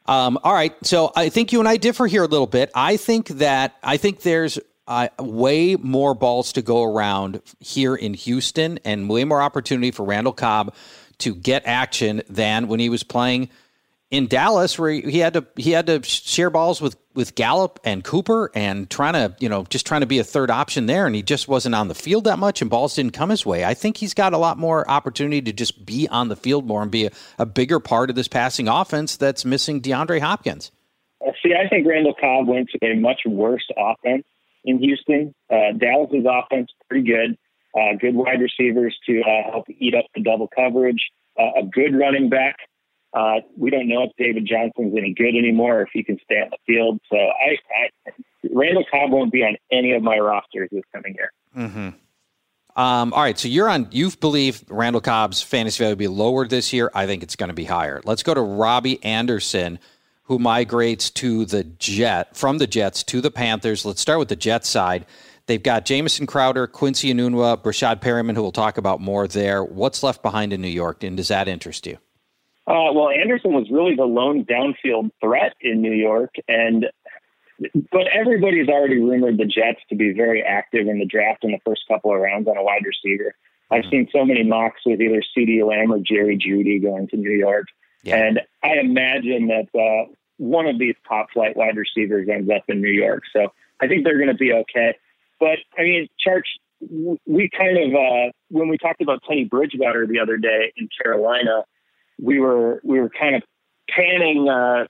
Um, 0.08 0.40
all 0.44 0.54
right, 0.54 0.74
so 0.84 1.12
I 1.16 1.30
think 1.30 1.54
you 1.54 1.60
and 1.60 1.70
I 1.70 1.78
differ 1.78 2.08
here 2.08 2.24
a 2.24 2.28
little 2.28 2.48
bit. 2.48 2.72
I 2.74 2.98
think 2.98 3.28
that 3.30 3.76
I 3.84 3.98
think 3.98 4.22
there's 4.22 4.60
uh, 4.88 5.08
way 5.20 5.76
more 5.76 6.14
balls 6.14 6.52
to 6.54 6.62
go 6.62 6.84
around 6.84 7.42
here 7.60 7.96
in 7.96 8.14
Houston 8.14 8.80
and 8.84 9.10
way 9.10 9.24
more 9.24 9.42
opportunity 9.42 9.92
for 9.92 10.04
Randall 10.04 10.34
Cobb 10.34 10.74
to 11.22 11.36
get 11.36 11.64
action 11.66 12.22
than 12.30 12.68
when 12.68 12.80
he 12.80 12.90
was 12.90 13.04
playing 13.04 13.50
in 14.12 14.28
Dallas, 14.28 14.78
where 14.78 14.92
he 14.92 15.20
had 15.20 15.34
to 15.34 15.46
he 15.56 15.72
had 15.72 15.88
to 15.88 16.04
share 16.04 16.50
balls 16.50 16.82
with 16.82 16.98
with 17.14 17.34
Gallup 17.36 17.80
and 17.84 18.04
Cooper 18.04 18.52
and 18.54 18.90
trying 18.90 19.14
to 19.14 19.36
you 19.40 19.48
know 19.48 19.64
just 19.64 19.88
trying 19.88 20.02
to 20.02 20.08
be 20.08 20.20
a 20.20 20.24
third 20.24 20.52
option 20.52 20.86
there, 20.86 21.08
and 21.08 21.16
he 21.16 21.24
just 21.24 21.48
wasn't 21.48 21.74
on 21.74 21.88
the 21.88 21.96
field 21.96 22.26
that 22.26 22.38
much, 22.38 22.62
and 22.62 22.70
balls 22.70 22.96
didn't 22.96 23.14
come 23.14 23.30
his 23.30 23.46
way. 23.46 23.64
I 23.64 23.74
think 23.74 23.98
he's 23.98 24.14
got 24.14 24.34
a 24.34 24.38
lot 24.38 24.58
more 24.58 24.88
opportunity 24.90 25.42
to 25.44 25.54
just 25.54 25.86
be 25.86 26.08
on 26.10 26.28
the 26.28 26.36
field 26.36 26.68
more 26.68 26.82
and 26.82 26.92
be 26.92 27.06
a, 27.06 27.12
a 27.40 27.46
bigger 27.46 27.80
part 27.80 28.10
of 28.10 28.16
this 28.16 28.28
passing 28.28 28.68
offense 28.68 29.16
that's 29.16 29.46
missing 29.46 29.82
DeAndre 29.82 30.20
Hopkins. 30.20 30.72
Uh, 31.26 31.32
see, 31.42 31.54
I 31.54 31.70
think 31.70 31.88
Randall 31.88 32.16
Cobb 32.20 32.48
went 32.48 32.70
to 32.70 32.86
a 32.86 32.96
much 32.96 33.22
worse 33.26 33.66
offense 33.78 34.26
in 34.66 34.80
Houston. 34.80 35.34
Uh, 35.50 35.72
Dallas's 35.78 36.26
offense 36.30 36.70
is 36.70 36.86
pretty 36.90 37.08
good, 37.08 37.38
uh, 37.76 37.96
good 38.00 38.16
wide 38.16 38.42
receivers 38.42 38.98
to 39.08 39.22
uh, 39.22 39.52
help 39.52 39.66
eat 39.70 39.96
up 39.96 40.06
the 40.16 40.22
double 40.22 40.50
coverage, 40.54 41.10
uh, 41.40 41.62
a 41.62 41.64
good 41.64 41.96
running 41.96 42.30
back 42.30 42.58
uh, 43.14 43.38
we 43.58 43.70
don't 43.70 43.88
know 43.88 44.04
if 44.04 44.12
David 44.18 44.48
Johnson's 44.48 44.98
any 44.98 45.14
good 45.14 45.36
anymore 45.36 45.80
or 45.80 45.82
if 45.84 45.90
he 45.92 46.04
can 46.04 46.18
stay 46.24 46.36
on 46.36 46.50
the 46.50 46.58
field. 46.66 47.00
So 47.10 47.18
I, 47.18 47.58
I 47.76 48.12
Randall 48.54 48.86
Cobb 48.90 49.12
won't 49.12 49.32
be 49.32 49.44
on 49.44 49.58
any 49.72 49.92
of 49.94 50.02
my 50.02 50.18
rosters 50.18 50.70
this 50.72 50.84
coming 50.94 51.16
year. 51.16 51.32
Mm-hmm. 51.58 51.90
Um, 52.82 53.12
all 53.12 53.22
right, 53.22 53.38
so 53.38 53.50
you're 53.50 53.68
on. 53.68 53.90
You 53.92 54.12
believe 54.12 54.64
Randall 54.70 55.02
Cobb's 55.02 55.42
fantasy 55.42 55.80
value 55.80 55.92
will 55.92 55.98
be 56.00 56.08
lower 56.08 56.48
this 56.48 56.72
year. 56.72 56.90
I 56.94 57.06
think 57.06 57.22
it's 57.22 57.36
going 57.36 57.50
to 57.50 57.54
be 57.54 57.66
higher. 57.66 58.02
Let's 58.06 58.24
go 58.24 58.34
to 58.34 58.42
Robbie 58.42 59.04
Anderson, 59.04 59.78
who 60.24 60.40
migrates 60.40 61.10
to 61.10 61.44
the 61.44 61.66
Jet 61.66 62.38
from 62.38 62.60
the 62.60 62.68
Jets 62.68 63.04
to 63.04 63.20
the 63.20 63.30
Panthers. 63.30 63.84
Let's 63.84 64.00
start 64.00 64.20
with 64.20 64.30
the 64.30 64.38
Jets 64.38 64.70
side. 64.70 65.06
They've 65.52 65.62
got 65.62 65.84
Jamison 65.84 66.28
Crowder, 66.28 66.66
Quincy 66.66 67.14
Enunwa, 67.14 67.62
Breshad 67.62 68.00
Perriman, 68.00 68.36
who 68.36 68.42
we'll 68.42 68.54
talk 68.54 68.78
about 68.78 69.02
more 69.02 69.28
there. 69.28 69.66
What's 69.66 70.02
left 70.02 70.24
behind 70.24 70.54
in 70.54 70.62
New 70.62 70.70
York, 70.70 71.04
and 71.04 71.18
does 71.18 71.28
that 71.28 71.50
interest 71.50 71.86
you? 71.86 71.98
Uh, 72.68 72.88
well, 72.94 73.10
Anderson 73.10 73.52
was 73.52 73.70
really 73.70 73.94
the 73.94 74.06
lone 74.06 74.46
downfield 74.46 75.10
threat 75.20 75.56
in 75.60 75.82
New 75.82 75.92
York, 75.92 76.36
and 76.48 76.86
but 77.92 78.08
everybody's 78.14 78.70
already 78.70 78.98
rumored 79.00 79.40
the 79.40 79.44
Jets 79.44 79.82
to 79.90 79.96
be 79.96 80.14
very 80.14 80.42
active 80.42 80.88
in 80.88 81.00
the 81.00 81.06
draft 81.06 81.44
in 81.44 81.52
the 81.52 81.60
first 81.66 81.82
couple 81.86 82.16
of 82.16 82.22
rounds 82.22 82.48
on 82.48 82.56
a 82.56 82.64
wide 82.64 82.86
receiver. 82.86 83.36
I've 83.70 83.84
seen 83.92 84.08
so 84.10 84.24
many 84.24 84.44
mocks 84.44 84.80
with 84.86 85.02
either 85.02 85.22
CeeDee 85.38 85.68
Lamb 85.68 85.92
or 85.92 86.00
Jerry 86.00 86.38
Jeudy 86.38 86.82
going 86.82 87.10
to 87.10 87.18
New 87.18 87.38
York, 87.38 87.66
yeah. 88.04 88.16
and 88.16 88.40
I 88.64 88.76
imagine 88.80 89.48
that 89.48 89.68
uh, 89.78 90.14
one 90.38 90.68
of 90.68 90.80
these 90.80 90.96
top 91.06 91.28
flight 91.34 91.58
wide 91.58 91.76
receivers 91.76 92.30
ends 92.30 92.50
up 92.50 92.64
in 92.70 92.82
New 92.82 92.88
York. 92.88 93.24
So 93.34 93.52
I 93.82 93.88
think 93.88 94.06
they're 94.06 94.18
going 94.18 94.30
to 94.30 94.34
be 94.34 94.54
okay. 94.54 94.96
But 95.42 95.60
I 95.78 95.82
mean, 95.82 96.08
Church, 96.18 96.48
we 96.80 97.50
kind 97.50 97.78
of 97.78 97.94
uh, 97.94 98.32
when 98.50 98.70
we 98.70 98.78
talked 98.78 99.02
about 99.02 99.20
Teddy 99.28 99.44
Bridgewater 99.44 100.08
the 100.08 100.20
other 100.20 100.38
day 100.38 100.72
in 100.78 100.88
Carolina 101.04 101.66
we 102.22 102.40
were 102.40 102.80
we 102.84 103.00
were 103.00 103.10
kind 103.10 103.36
of 103.36 103.44
panning 103.90 104.48
uh, 104.48 104.86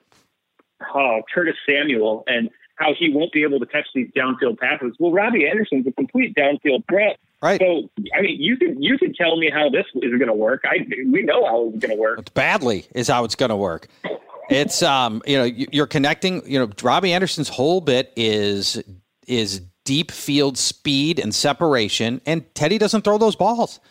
oh, 0.93 1.22
Curtis 1.34 1.55
Samuel 1.67 2.24
and 2.27 2.50
how 2.75 2.93
he 2.98 3.12
won't 3.13 3.31
be 3.31 3.43
able 3.43 3.60
to 3.60 3.65
catch 3.65 3.86
these 3.96 4.10
downfield 4.17 4.60
passes. 4.60 4.96
Well, 5.00 5.12
Robbie 5.12 5.48
Anderson's 5.48 5.88
a 5.88 5.91
complete 5.91 6.36
downfield 6.36 6.84
threat. 6.89 7.17
Right. 7.41 7.60
So, 7.60 7.89
I 8.15 8.22
mean, 8.22 8.39
you 8.39 8.58
can 8.58 8.81
you 8.81 8.98
can 8.98 9.13
tell 9.13 9.38
me 9.38 9.50
how 9.50 9.70
this 9.70 9.86
is 9.96 10.12
going 10.12 10.27
to 10.27 10.34
work. 10.34 10.62
I 10.65 10.86
we 11.08 11.24
know 11.24 11.46
how 11.46 11.70
it's 11.70 11.79
going 11.79 11.96
to 11.96 12.01
work. 12.01 12.20
It's 12.20 12.31
badly 12.31 12.86
is 12.93 13.08
how 13.08 13.24
it's 13.24 13.36
going 13.36 13.50
to 13.50 13.55
work. 13.55 13.88
It's 14.50 14.84
um, 14.84 15.22
you 15.25 15.38
know, 15.38 15.43
you're 15.46 15.88
connecting. 15.88 16.46
You 16.46 16.60
know, 16.60 16.70
Robbie 16.84 17.13
Anderson's 17.13 17.50
whole 17.50 17.81
bit 17.81 18.12
is 18.15 18.84
is 19.25 19.62
deep 19.91 20.10
field 20.10 20.57
speed 20.57 21.19
and 21.19 21.36
separation, 21.36 22.21
and 22.25 22.55
Teddy 22.55 22.77
doesn't 22.77 23.01
throw 23.01 23.17
those 23.17 23.36
balls. 23.36 23.81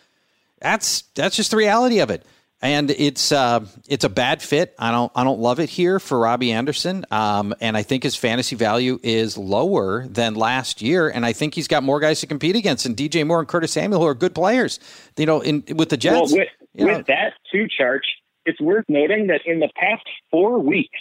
That's 0.62 1.02
that's 1.14 1.36
just 1.36 1.50
the 1.50 1.58
reality 1.58 2.00
of 2.00 2.08
it 2.08 2.24
and 2.62 2.90
it's 2.90 3.32
uh, 3.32 3.64
it's 3.88 4.04
a 4.04 4.08
bad 4.08 4.42
fit. 4.42 4.74
I 4.78 4.90
don't 4.90 5.10
I 5.14 5.24
don't 5.24 5.40
love 5.40 5.60
it 5.60 5.70
here 5.70 5.98
for 5.98 6.18
Robbie 6.18 6.52
Anderson, 6.52 7.06
um, 7.10 7.54
and 7.60 7.76
I 7.76 7.82
think 7.82 8.02
his 8.02 8.16
fantasy 8.16 8.56
value 8.56 8.98
is 9.02 9.38
lower 9.38 10.06
than 10.06 10.34
last 10.34 10.82
year. 10.82 11.08
And 11.08 11.24
I 11.24 11.32
think 11.32 11.54
he's 11.54 11.68
got 11.68 11.82
more 11.82 12.00
guys 12.00 12.20
to 12.20 12.26
compete 12.26 12.56
against, 12.56 12.84
and 12.84 12.96
DJ 12.96 13.26
Moore 13.26 13.40
and 13.40 13.48
Curtis 13.48 13.72
Samuel 13.72 14.00
who 14.00 14.06
are 14.06 14.14
good 14.14 14.34
players. 14.34 14.78
You 15.16 15.26
know, 15.26 15.40
in 15.40 15.64
with 15.74 15.88
the 15.88 15.96
Jets. 15.96 16.32
Well, 16.32 16.46
with, 16.74 16.86
with 16.86 17.06
that 17.06 17.34
too, 17.50 17.66
charge, 17.66 18.04
it's 18.44 18.60
worth 18.60 18.84
noting 18.88 19.28
that 19.28 19.40
in 19.46 19.60
the 19.60 19.70
past 19.76 20.06
four 20.30 20.58
weeks, 20.58 20.98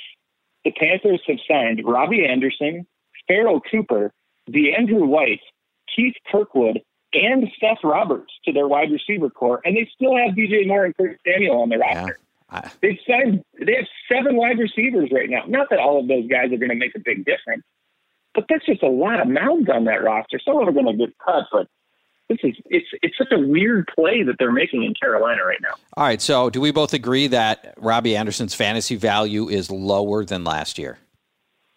the 0.64 0.72
Panthers 0.72 1.22
have 1.28 1.40
signed 1.50 1.82
Robbie 1.86 2.26
Anderson, 2.26 2.88
Pharoh 3.28 3.62
Cooper, 3.70 4.14
DeAndrew 4.50 5.08
White, 5.08 5.42
Keith 5.96 6.16
Kirkwood, 6.32 6.82
and 7.14 7.48
Seth 7.60 7.84
Roberts 7.84 8.32
to 8.46 8.54
their 8.54 8.68
wide 8.68 8.92
receiver 8.92 9.30
corps, 9.30 9.62
and 9.66 9.76
they 9.76 9.90
still 9.94 10.16
have 10.18 10.36
DJ 10.36 10.68
Moore 10.68 10.86
and 10.86 10.96
Kurt 10.96 11.20
Samuel 11.26 11.62
on 11.62 11.70
their 11.70 11.80
roster. 11.80 12.20
Yeah. 12.52 12.70
They've 12.82 13.00
signed, 13.08 13.44
they 13.66 13.76
have 13.76 13.86
seven 14.12 14.36
wide 14.36 14.58
receivers 14.58 15.10
right 15.12 15.30
now. 15.30 15.44
Not 15.48 15.70
that 15.70 15.80
all 15.80 16.00
of 16.00 16.08
those 16.08 16.28
guys 16.28 16.46
are 16.52 16.58
going 16.58 16.70
to 16.70 16.76
make 16.76 16.96
a 16.96 17.00
big 17.00 17.26
difference, 17.26 17.64
but 18.34 18.46
that's 18.50 18.66
just 18.66 18.84
a 18.84 18.90
lot 18.90 19.20
of 19.20 19.28
mouths 19.28 19.70
on 19.72 19.86
that 19.86 20.04
roster. 20.04 20.40
Some 20.44 20.58
of 20.58 20.66
them 20.66 20.70
are 20.70 20.84
going 20.84 20.98
to 20.98 21.06
get 21.06 21.16
cut, 21.24 21.46
but 21.52 21.68
this 22.30 22.38
is 22.44 22.56
it's 22.66 22.86
it's 23.02 23.18
such 23.18 23.32
a 23.32 23.40
weird 23.40 23.90
play 23.94 24.22
that 24.24 24.36
they're 24.38 24.52
making 24.52 24.84
in 24.84 24.94
Carolina 24.94 25.44
right 25.44 25.58
now. 25.62 25.74
All 25.98 26.04
right, 26.04 26.22
so 26.22 26.50
do 26.50 26.62
we 26.62 26.72
both 26.72 26.94
agree 26.94 27.28
that 27.28 27.74
Robbie 27.78 28.16
Anderson's 28.16 28.54
fantasy 28.54 28.96
value 28.96 29.50
is 29.50 29.72
lower 29.72 30.24
than 30.24 30.44
last 30.44 30.78
year? 30.78 31.00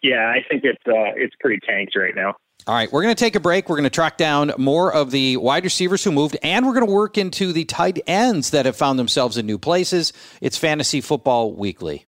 Yeah, 0.03 0.31
I 0.31 0.45
think 0.47 0.63
it's 0.63 0.83
uh, 0.87 1.15
it's 1.15 1.33
pretty 1.39 1.59
tanked 1.67 1.95
right 1.95 2.15
now. 2.15 2.35
All 2.65 2.73
right, 2.73 2.89
we're 2.89 3.01
going 3.01 3.13
to 3.13 3.19
take 3.19 3.35
a 3.35 3.41
break. 3.41 3.67
We're 3.67 3.75
going 3.75 3.83
to 3.83 3.89
track 3.89 4.15
down 4.15 4.53
more 4.57 4.93
of 4.93 5.11
the 5.11 5.35
wide 5.35 5.65
receivers 5.65 6.01
who 6.01 6.13
moved, 6.13 6.37
and 6.41 6.65
we're 6.65 6.73
going 6.73 6.85
to 6.85 6.93
work 6.93 7.17
into 7.17 7.51
the 7.51 7.65
tight 7.65 7.99
ends 8.07 8.51
that 8.51 8.65
have 8.65 8.77
found 8.77 8.97
themselves 8.97 9.37
in 9.37 9.45
new 9.45 9.57
places. 9.57 10.13
It's 10.39 10.57
Fantasy 10.57 11.01
Football 11.01 11.51
Weekly. 11.51 12.05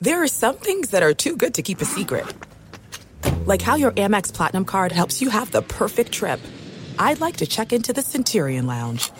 There 0.00 0.20
are 0.20 0.28
some 0.28 0.56
things 0.56 0.90
that 0.90 1.04
are 1.04 1.14
too 1.14 1.36
good 1.36 1.54
to 1.54 1.62
keep 1.62 1.80
a 1.80 1.84
secret, 1.84 2.26
like 3.46 3.62
how 3.62 3.76
your 3.76 3.92
Amex 3.92 4.34
Platinum 4.34 4.64
card 4.64 4.90
helps 4.90 5.22
you 5.22 5.30
have 5.30 5.52
the 5.52 5.62
perfect 5.62 6.10
trip. 6.10 6.40
I'd 6.98 7.20
like 7.20 7.36
to 7.36 7.46
check 7.46 7.72
into 7.72 7.92
the 7.92 8.02
Centurion 8.02 8.66
Lounge, 8.66 9.12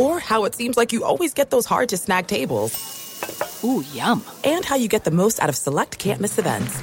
or 0.00 0.18
how 0.18 0.46
it 0.46 0.56
seems 0.56 0.76
like 0.76 0.92
you 0.92 1.04
always 1.04 1.32
get 1.32 1.50
those 1.50 1.64
hard 1.64 1.90
to 1.90 1.96
snag 1.96 2.26
tables. 2.26 3.62
Ooh, 3.62 3.84
yum! 3.92 4.24
And 4.42 4.64
how 4.64 4.74
you 4.74 4.88
get 4.88 5.04
the 5.04 5.12
most 5.12 5.38
out 5.40 5.48
of 5.48 5.54
select 5.54 6.00
can't 6.00 6.20
miss 6.20 6.38
events. 6.38 6.82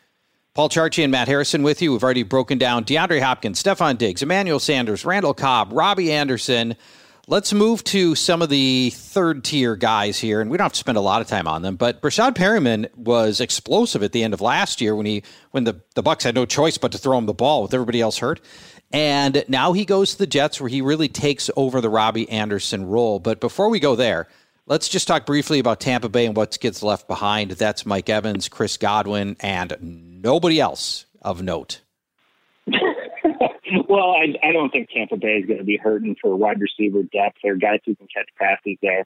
Paul 0.53 0.67
Charchi 0.67 1.01
and 1.01 1.13
Matt 1.13 1.29
Harrison 1.29 1.63
with 1.63 1.81
you. 1.81 1.93
We've 1.93 2.03
already 2.03 2.23
broken 2.23 2.57
down 2.57 2.83
DeAndre 2.83 3.21
Hopkins, 3.21 3.63
Stefon 3.63 3.97
Diggs, 3.97 4.21
Emmanuel 4.21 4.59
Sanders, 4.59 5.05
Randall 5.05 5.33
Cobb, 5.33 5.71
Robbie 5.71 6.11
Anderson. 6.11 6.75
Let's 7.25 7.53
move 7.53 7.85
to 7.85 8.15
some 8.15 8.41
of 8.41 8.49
the 8.49 8.89
third 8.89 9.45
tier 9.45 9.77
guys 9.77 10.19
here, 10.19 10.41
and 10.41 10.51
we 10.51 10.57
don't 10.57 10.65
have 10.65 10.73
to 10.73 10.79
spend 10.79 10.97
a 10.97 11.01
lot 11.01 11.21
of 11.21 11.27
time 11.27 11.47
on 11.47 11.61
them. 11.61 11.77
But 11.77 12.01
Breshad 12.01 12.35
Perriman 12.35 12.93
was 12.97 13.39
explosive 13.39 14.03
at 14.03 14.11
the 14.11 14.25
end 14.25 14.33
of 14.33 14.41
last 14.41 14.81
year 14.81 14.93
when 14.93 15.05
he 15.05 15.23
when 15.51 15.63
the, 15.63 15.79
the 15.95 16.03
Bucs 16.03 16.23
had 16.23 16.35
no 16.35 16.45
choice 16.45 16.77
but 16.77 16.91
to 16.91 16.97
throw 16.97 17.17
him 17.17 17.27
the 17.27 17.33
ball 17.33 17.61
with 17.61 17.73
everybody 17.73 18.01
else 18.01 18.17
hurt. 18.17 18.41
And 18.91 19.45
now 19.47 19.71
he 19.71 19.85
goes 19.85 20.11
to 20.11 20.17
the 20.17 20.27
Jets 20.27 20.59
where 20.59 20.67
he 20.67 20.81
really 20.81 21.07
takes 21.07 21.49
over 21.55 21.79
the 21.79 21.89
Robbie 21.89 22.27
Anderson 22.27 22.85
role. 22.87 23.19
But 23.19 23.39
before 23.39 23.69
we 23.69 23.79
go 23.79 23.95
there, 23.95 24.27
let's 24.65 24.89
just 24.89 25.07
talk 25.07 25.25
briefly 25.25 25.59
about 25.59 25.79
Tampa 25.79 26.09
Bay 26.09 26.25
and 26.25 26.35
what 26.35 26.59
gets 26.59 26.83
left 26.83 27.07
behind. 27.07 27.51
That's 27.51 27.85
Mike 27.85 28.09
Evans, 28.09 28.49
Chris 28.49 28.75
Godwin, 28.75 29.37
and 29.39 30.10
nobody 30.21 30.59
else 30.59 31.05
of 31.21 31.41
note. 31.41 31.81
well, 32.67 34.11
I, 34.11 34.35
I 34.43 34.51
don't 34.51 34.71
think 34.71 34.89
Tampa 34.89 35.17
Bay 35.17 35.37
is 35.37 35.45
going 35.45 35.59
to 35.59 35.65
be 35.65 35.77
hurting 35.77 36.15
for 36.21 36.35
wide 36.35 36.59
receiver 36.59 37.03
depth 37.03 37.37
or 37.43 37.55
guys 37.55 37.79
who 37.85 37.95
can 37.95 38.07
catch 38.13 38.29
passes 38.37 38.77
there. 38.81 39.05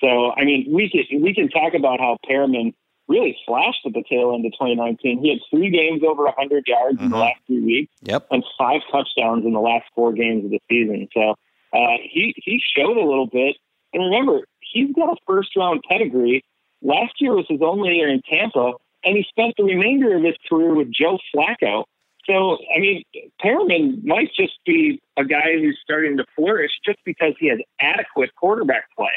So, 0.00 0.32
I 0.32 0.44
mean, 0.44 0.66
we 0.70 0.90
can 0.90 1.22
we 1.22 1.34
can 1.34 1.48
talk 1.48 1.74
about 1.74 2.00
how 2.00 2.18
Perriman 2.28 2.74
really 3.08 3.36
flashed 3.46 3.80
at 3.86 3.92
the 3.92 4.02
tail 4.08 4.34
end 4.34 4.44
of 4.46 4.52
2019. 4.52 5.20
He 5.20 5.30
had 5.30 5.38
three 5.50 5.70
games 5.70 6.02
over 6.06 6.24
100 6.24 6.64
yards 6.66 6.96
mm-hmm. 6.96 7.04
in 7.04 7.10
the 7.10 7.16
mm-hmm. 7.16 7.22
last 7.22 7.40
three 7.46 7.60
weeks, 7.60 7.92
yep. 8.02 8.26
and 8.30 8.44
five 8.58 8.80
touchdowns 8.90 9.44
in 9.44 9.52
the 9.52 9.60
last 9.60 9.84
four 9.94 10.12
games 10.12 10.44
of 10.44 10.50
the 10.50 10.60
season. 10.68 11.08
So 11.12 11.34
uh, 11.72 11.96
he 12.02 12.34
he 12.36 12.60
showed 12.76 12.96
a 12.96 13.04
little 13.04 13.26
bit. 13.26 13.56
And 13.92 14.02
remember, 14.04 14.46
he's 14.60 14.92
got 14.92 15.10
a 15.10 15.16
first 15.26 15.54
round 15.56 15.82
pedigree. 15.88 16.44
Last 16.82 17.14
year 17.20 17.34
was 17.34 17.46
his 17.48 17.60
only 17.62 17.94
year 17.96 18.08
in 18.08 18.20
Tampa, 18.22 18.72
and 19.04 19.16
he 19.16 19.24
spent 19.28 19.54
the 19.56 19.64
remainder 19.64 20.16
of 20.16 20.22
his 20.22 20.36
career 20.48 20.74
with 20.74 20.90
Joe 20.92 21.18
Flacco. 21.34 21.84
So, 22.26 22.58
I 22.74 22.80
mean, 22.80 23.04
Perriman 23.42 24.02
might 24.04 24.30
just 24.34 24.58
be 24.64 25.00
a 25.16 25.24
guy 25.24 25.58
who's 25.60 25.78
starting 25.82 26.16
to 26.16 26.24
flourish 26.34 26.70
just 26.84 26.98
because 27.04 27.34
he 27.38 27.48
has 27.48 27.58
adequate 27.80 28.34
quarterback 28.34 28.84
play. 28.96 29.12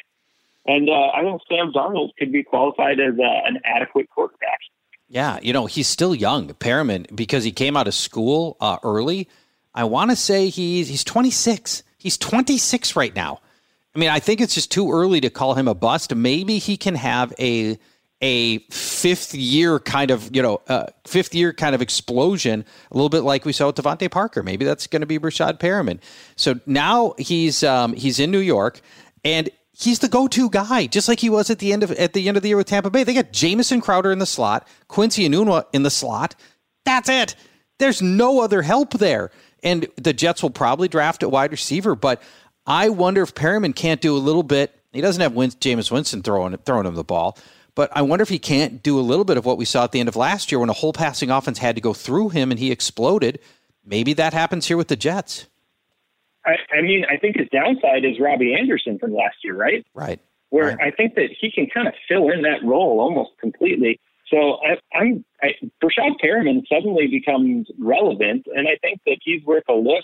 And 0.65 0.89
uh, 0.89 1.11
I 1.13 1.21
don't 1.21 1.41
think 1.47 1.59
Sam 1.59 1.71
Darnold 1.71 2.09
could 2.19 2.31
be 2.31 2.43
qualified 2.43 2.99
as 2.99 3.13
uh, 3.17 3.47
an 3.47 3.59
adequate 3.63 4.09
quarterback. 4.09 4.59
Yeah, 5.07 5.39
you 5.41 5.53
know, 5.53 5.67
he's 5.67 5.87
still 5.87 6.13
young, 6.13 6.49
Perriman, 6.49 7.15
because 7.15 7.45
he 7.45 7.51
came 7.51 7.77
out 7.77 7.87
of 7.87 7.93
school 7.93 8.57
uh, 8.59 8.77
early. 8.83 9.29
I 9.73 9.85
want 9.85 10.09
to 10.09 10.17
say 10.17 10.49
he's 10.49 10.89
he's 10.89 11.05
26. 11.05 11.83
He's 11.97 12.17
26 12.17 12.95
right 12.95 13.15
now. 13.15 13.39
I 13.95 13.99
mean, 13.99 14.09
I 14.09 14.19
think 14.19 14.41
it's 14.41 14.53
just 14.53 14.69
too 14.69 14.91
early 14.91 15.21
to 15.21 15.29
call 15.29 15.53
him 15.53 15.67
a 15.67 15.73
bust. 15.73 16.13
Maybe 16.13 16.57
he 16.57 16.75
can 16.75 16.95
have 16.95 17.33
a 17.39 17.79
a 18.21 18.59
fifth 18.69 19.35
year 19.35 19.79
kind 19.79 20.09
of 20.09 20.35
you 20.35 20.41
know 20.41 20.61
uh, 20.67 20.87
fifth 21.05 21.35
year 21.35 21.53
kind 21.53 21.75
of 21.75 21.81
explosion, 21.81 22.65
a 22.91 22.93
little 22.95 23.09
bit 23.09 23.21
like 23.21 23.45
we 23.45 23.53
saw 23.53 23.67
with 23.67 23.75
DeVante 23.75 24.09
Parker. 24.09 24.43
Maybe 24.43 24.65
that's 24.65 24.87
going 24.87 25.01
to 25.01 25.05
be 25.05 25.19
Breshad 25.19 25.59
Perriman. 25.59 25.99
So 26.35 26.59
now 26.65 27.13
he's 27.17 27.63
um, 27.63 27.93
he's 27.93 28.19
in 28.19 28.31
New 28.31 28.39
York, 28.39 28.81
and 29.23 29.49
he's 29.71 29.99
the 29.99 30.09
go-to 30.09 30.49
guy, 30.49 30.87
just 30.87 31.07
like 31.07 31.19
he 31.19 31.29
was 31.29 31.49
at 31.49 31.59
the 31.59 31.71
end 31.71 31.83
of 31.83 31.91
at 31.91 32.13
the 32.13 32.27
end 32.27 32.37
of 32.37 32.43
the 32.43 32.49
year 32.49 32.57
with 32.57 32.67
Tampa 32.67 32.89
Bay. 32.89 33.03
They 33.03 33.13
got 33.13 33.31
Jamison 33.31 33.81
Crowder 33.81 34.11
in 34.11 34.19
the 34.19 34.25
slot, 34.25 34.67
Quincy 34.87 35.27
Enunwa 35.27 35.65
in 35.73 35.83
the 35.83 35.91
slot. 35.91 36.35
That's 36.85 37.09
it. 37.09 37.35
There's 37.79 38.01
no 38.01 38.39
other 38.41 38.61
help 38.61 38.93
there. 38.93 39.29
And 39.63 39.87
the 39.95 40.13
Jets 40.13 40.41
will 40.41 40.49
probably 40.49 40.87
draft 40.87 41.23
a 41.23 41.29
wide 41.29 41.51
receiver, 41.51 41.95
but 41.95 42.21
I 42.65 42.89
wonder 42.89 43.21
if 43.21 43.33
Perriman 43.33 43.75
can't 43.75 44.01
do 44.01 44.15
a 44.15 44.19
little 44.19 44.43
bit. 44.43 44.73
He 44.93 45.01
doesn't 45.01 45.21
have 45.21 45.33
Win- 45.33 45.51
Winston 45.63 46.23
throwing 46.23 46.57
throwing 46.57 46.85
him 46.85 46.95
the 46.95 47.03
ball, 47.03 47.37
but 47.77 47.91
I 47.95 48.01
wonder 48.01 48.23
if 48.23 48.29
he 48.29 48.39
can't 48.39 48.81
do 48.81 48.99
a 48.99 49.01
little 49.01 49.23
bit 49.23 49.37
of 49.37 49.45
what 49.45 49.59
we 49.59 49.63
saw 49.63 49.83
at 49.83 49.91
the 49.91 49.99
end 49.99 50.09
of 50.09 50.15
last 50.15 50.51
year 50.51 50.57
when 50.57 50.69
a 50.69 50.73
whole 50.73 50.93
passing 50.93 51.29
offense 51.29 51.59
had 51.59 51.75
to 51.75 51.81
go 51.81 51.93
through 51.93 52.29
him 52.29 52.49
and 52.49 52.59
he 52.59 52.71
exploded. 52.71 53.39
Maybe 53.85 54.13
that 54.13 54.33
happens 54.33 54.65
here 54.65 54.77
with 54.77 54.87
the 54.87 54.95
Jets. 54.95 55.45
I, 56.43 56.55
I 56.75 56.81
mean, 56.81 57.05
I 57.07 57.17
think 57.17 57.37
his 57.37 57.47
downside 57.49 58.03
is 58.03 58.19
Robbie 58.19 58.55
Anderson 58.55 58.97
from 58.97 59.13
last 59.13 59.35
year, 59.43 59.55
right? 59.55 59.85
Right. 59.93 60.19
Where 60.49 60.69
right. 60.69 60.87
I 60.87 60.89
think 60.89 61.13
that 61.15 61.29
he 61.39 61.51
can 61.51 61.67
kind 61.71 61.87
of 61.87 61.93
fill 62.07 62.31
in 62.31 62.41
that 62.41 62.63
role 62.63 62.99
almost 62.99 63.37
completely. 63.39 63.99
So 64.27 64.57
I, 64.65 64.97
I'm 64.97 65.23
I, 65.43 65.49
Breshad 65.81 66.15
Perriman 66.19 66.63
suddenly 66.67 67.05
becomes 67.05 67.67
relevant, 67.77 68.47
and 68.55 68.67
I 68.67 68.77
think 68.81 69.01
that 69.05 69.19
he's 69.21 69.43
worth 69.43 69.65
a 69.69 69.73
look. 69.73 70.03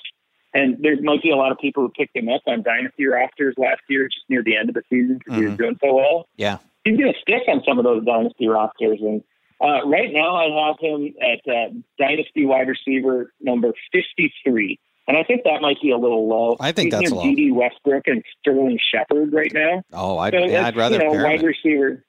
And 0.53 0.77
there 0.79 0.95
might 1.01 1.23
be 1.23 1.31
a 1.31 1.35
lot 1.35 1.51
of 1.51 1.57
people 1.57 1.81
who 1.81 1.89
picked 1.89 2.15
him 2.15 2.29
up 2.29 2.43
on 2.45 2.61
dynasty 2.61 3.07
rosters 3.07 3.55
last 3.57 3.81
year, 3.89 4.05
just 4.05 4.25
near 4.29 4.43
the 4.43 4.55
end 4.55 4.69
of 4.69 4.75
the 4.75 4.83
season 4.87 5.17
because 5.17 5.33
mm-hmm. 5.33 5.41
he 5.41 5.45
was 5.47 5.53
mm-hmm. 5.53 5.63
doing 5.63 5.79
so 5.81 5.95
well. 5.95 6.27
Yeah, 6.37 6.59
he's 6.83 6.97
going 6.97 7.13
to 7.13 7.19
stick 7.19 7.43
on 7.47 7.63
some 7.67 7.77
of 7.77 7.83
those 7.83 8.05
dynasty 8.05 8.47
rosters. 8.47 8.99
And 9.01 9.23
uh, 9.61 9.85
right 9.87 10.11
now, 10.11 10.35
I 10.35 10.67
have 10.67 10.75
him 10.79 11.13
at 11.21 11.51
uh, 11.51 11.73
dynasty 11.97 12.45
wide 12.45 12.67
receiver 12.67 13.31
number 13.41 13.73
53. 13.91 14.79
And 15.07 15.17
I 15.17 15.23
think 15.23 15.43
that 15.43 15.61
might 15.61 15.81
be 15.81 15.91
a 15.91 15.97
little 15.97 16.27
low. 16.27 16.55
I 16.59 16.71
think 16.71 16.93
He's 16.93 17.01
that's 17.01 17.11
low. 17.11 17.23
Dede 17.23 17.53
Westbrook 17.53 18.03
and 18.07 18.23
Sterling 18.39 18.79
Shepard 18.93 19.33
right 19.33 19.51
now. 19.53 19.83
Oh, 19.91 20.17
I'd, 20.17 20.33
so 20.33 20.45
yeah, 20.45 20.65
I'd 20.65 20.77
rather 20.77 20.97
you 20.97 21.03
know, 21.03 21.23
wide 21.23 21.43
receiver. 21.43 22.05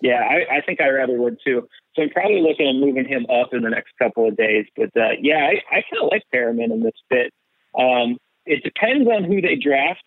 Yeah, 0.00 0.20
I, 0.20 0.58
I 0.58 0.60
think 0.62 0.80
I 0.80 0.88
rather 0.88 1.16
would 1.16 1.38
too. 1.44 1.68
So 1.94 2.02
I'm 2.02 2.10
probably 2.10 2.40
looking 2.40 2.68
at 2.68 2.74
moving 2.74 3.06
him 3.06 3.26
up 3.30 3.52
in 3.52 3.62
the 3.62 3.70
next 3.70 3.90
couple 4.00 4.28
of 4.28 4.36
days. 4.36 4.66
But 4.76 4.90
uh, 4.96 5.10
yeah, 5.20 5.48
I, 5.48 5.76
I 5.76 5.82
kind 5.82 6.02
of 6.02 6.10
like 6.10 6.22
Perriman 6.32 6.72
in 6.72 6.82
this 6.82 6.94
fit. 7.08 7.32
Um, 7.78 8.18
it 8.46 8.62
depends 8.64 9.08
on 9.08 9.24
who 9.24 9.40
they 9.40 9.56
draft 9.56 10.02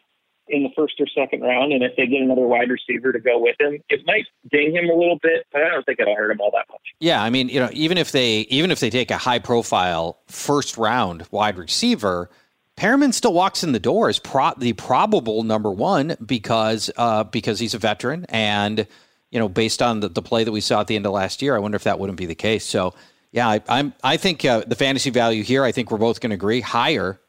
in 0.48 0.64
the 0.64 0.70
first 0.76 0.96
or 1.00 1.08
second 1.08 1.42
round, 1.42 1.72
and 1.72 1.84
if 1.84 1.96
they 1.96 2.08
get 2.08 2.22
another 2.22 2.42
wide 2.42 2.70
receiver 2.70 3.12
to 3.14 3.20
go 3.20 3.40
with 3.40 3.56
him, 3.60 3.80
it 3.90 4.02
might 4.06 4.26
ding 4.52 4.76
him 4.76 4.90
a 4.90 4.94
little 4.94 5.18
bit, 5.22 5.46
but 5.52 5.64
I 5.64 5.70
don't 5.70 5.86
think 5.86 6.00
it'll 6.00 6.16
hurt 6.16 6.32
him 6.32 6.42
all 6.42 6.52
that 6.52 6.66
much. 6.70 6.82
Yeah, 7.00 7.24
I 7.24 7.30
mean, 7.30 7.50
you 7.50 7.60
know, 7.60 7.70
even 7.74 7.98
if 7.98 8.12
they 8.12 8.42
even 8.42 8.72
if 8.72 8.80
they 8.80 8.90
take 8.90 9.12
a 9.12 9.18
high 9.18 9.40
profile 9.40 10.20
first 10.28 10.78
round 10.78 11.28
wide 11.32 11.58
receiver, 11.58 12.30
Perriman 12.78 13.14
still 13.14 13.34
walks 13.34 13.64
in 13.64 13.72
the 13.72 13.80
door 13.80 14.10
as 14.10 14.20
pro- 14.20 14.54
the 14.58 14.74
probable 14.74 15.44
number 15.44 15.72
one 15.72 16.16
because 16.26 16.90
uh, 16.98 17.24
because 17.24 17.60
he's 17.60 17.74
a 17.74 17.80
veteran 17.80 18.26
and 18.30 18.88
you 19.30 19.40
know 19.40 19.48
based 19.48 19.82
on 19.82 20.00
the, 20.00 20.10
the 20.10 20.22
play 20.22 20.44
that 20.44 20.52
we 20.52 20.62
saw 20.62 20.82
at 20.82 20.88
the 20.88 20.96
end 20.96 21.06
of 21.06 21.14
last 21.14 21.42
year, 21.42 21.56
I 21.56 21.60
wonder 21.60 21.76
if 21.76 21.84
that 21.84 22.00
wouldn't 22.00 22.18
be 22.18 22.26
the 22.26 22.36
case. 22.36 22.66
So 22.66 22.94
yeah, 23.32 23.48
I, 23.48 23.80
am 23.80 23.94
I 24.04 24.18
think 24.18 24.44
uh, 24.44 24.64
the 24.68 24.76
fantasy 24.76 25.10
value 25.10 25.44
here, 25.44 25.64
I 25.64 25.72
think 25.72 25.92
we're 25.92 25.98
both 25.98 26.20
going 26.20 26.32
to 26.32 26.36
agree 26.36 26.62
higher 26.62 27.22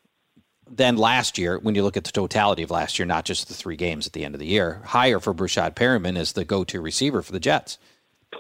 than 0.74 0.96
last 0.96 1.36
year 1.38 1.58
when 1.58 1.74
you 1.74 1.82
look 1.82 1.96
at 1.96 2.04
the 2.04 2.12
totality 2.12 2.62
of 2.62 2.70
last 2.70 2.98
year, 2.98 3.06
not 3.06 3.24
just 3.24 3.48
the 3.48 3.54
three 3.54 3.76
games 3.76 4.06
at 4.06 4.14
the 4.14 4.24
end 4.24 4.34
of 4.34 4.38
the 4.38 4.46
year. 4.46 4.80
Higher 4.86 5.20
for 5.20 5.34
Breshad 5.34 5.74
Perriman 5.74 6.16
as 6.16 6.32
the 6.32 6.44
go-to 6.44 6.80
receiver 6.80 7.22
for 7.22 7.32
the 7.32 7.40
Jets. 7.40 7.78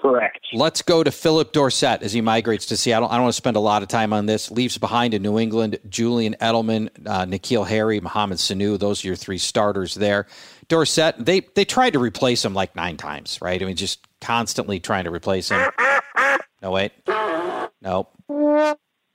Correct. 0.00 0.46
Let's 0.54 0.80
go 0.80 1.04
to 1.04 1.10
Philip 1.10 1.52
Dorsett 1.52 2.02
as 2.02 2.14
he 2.14 2.22
migrates 2.22 2.66
to 2.66 2.76
Seattle. 2.78 3.08
I 3.08 3.16
don't 3.16 3.24
want 3.24 3.34
to 3.34 3.36
spend 3.36 3.56
a 3.56 3.60
lot 3.60 3.82
of 3.82 3.88
time 3.88 4.14
on 4.14 4.24
this. 4.24 4.50
Leaves 4.50 4.78
behind 4.78 5.12
in 5.12 5.22
New 5.22 5.38
England 5.38 5.78
Julian 5.88 6.34
Edelman, 6.40 6.88
uh, 7.06 7.26
N'Keal 7.26 7.66
Harry, 7.66 8.00
Mohamed 8.00 8.38
Sanu. 8.38 8.78
Those 8.78 9.04
are 9.04 9.08
your 9.08 9.16
three 9.16 9.36
starters 9.36 9.94
there. 9.94 10.26
Dorsett, 10.68 11.22
they 11.24 11.40
they 11.54 11.66
tried 11.66 11.92
to 11.92 11.98
replace 11.98 12.42
him 12.42 12.54
like 12.54 12.74
nine 12.74 12.96
times, 12.96 13.38
right? 13.42 13.62
I 13.62 13.66
mean, 13.66 13.76
just 13.76 14.00
constantly 14.22 14.80
trying 14.80 15.04
to 15.04 15.10
replace 15.10 15.50
him. 15.50 15.70
No, 16.62 16.70
wait. 16.70 16.92
No. 17.82 18.08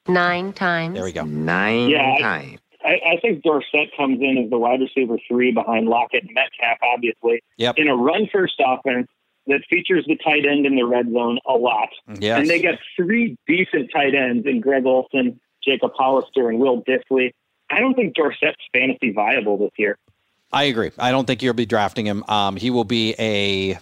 Nine 0.08 0.54
times. 0.54 0.94
There 0.94 1.04
we 1.04 1.12
go. 1.12 1.24
Nine 1.24 1.90
yeah, 1.90 2.18
times. 2.22 2.60
I, 2.88 3.16
I 3.16 3.20
think 3.22 3.44
Dorsett 3.44 3.96
comes 3.98 4.22
in 4.22 4.38
as 4.38 4.50
the 4.50 4.58
wide 4.58 4.80
receiver 4.80 5.18
three 5.28 5.52
behind 5.52 5.88
Lockett 5.88 6.24
and 6.24 6.34
Metcalf, 6.34 6.78
obviously. 6.82 7.44
Yep. 7.58 7.78
In 7.78 7.90
a 7.90 7.96
run 7.96 8.30
first 8.32 8.62
offense 8.66 9.08
that 9.48 9.62
features 9.70 10.06
the 10.08 10.16
tight 10.16 10.46
end 10.46 10.66
in 10.66 10.76
the 10.76 10.84
red 10.84 11.12
zone 11.12 11.40
a 11.46 11.54
lot. 11.54 11.90
Yes. 12.20 12.40
And 12.40 12.50
they 12.50 12.62
got 12.62 12.80
three 12.96 13.38
decent 13.46 13.92
tight 13.94 14.16
ends 14.16 14.46
in 14.46 14.62
Greg 14.62 14.86
Olsen, 14.86 15.40
Jacob 15.64 15.92
Hollister, 15.96 16.50
and 16.50 16.60
Will 16.60 16.82
Dissly. 16.84 17.34
I 17.70 17.82
don't 17.82 17.94
think 17.94 18.16
Dorsett's 18.16 18.64
fantasy 18.74 19.12
viable 19.12 19.58
this 19.58 19.72
year. 19.78 19.98
I 20.54 20.66
agree. 20.66 20.92
I 20.98 21.12
don't 21.12 21.28
think 21.28 21.44
you'll 21.44 21.54
be 21.54 21.66
drafting 21.66 22.06
him. 22.06 22.24
Um, 22.30 22.56
he 22.56 22.70
will 22.70 22.86
be 22.86 23.16
a 23.20 23.78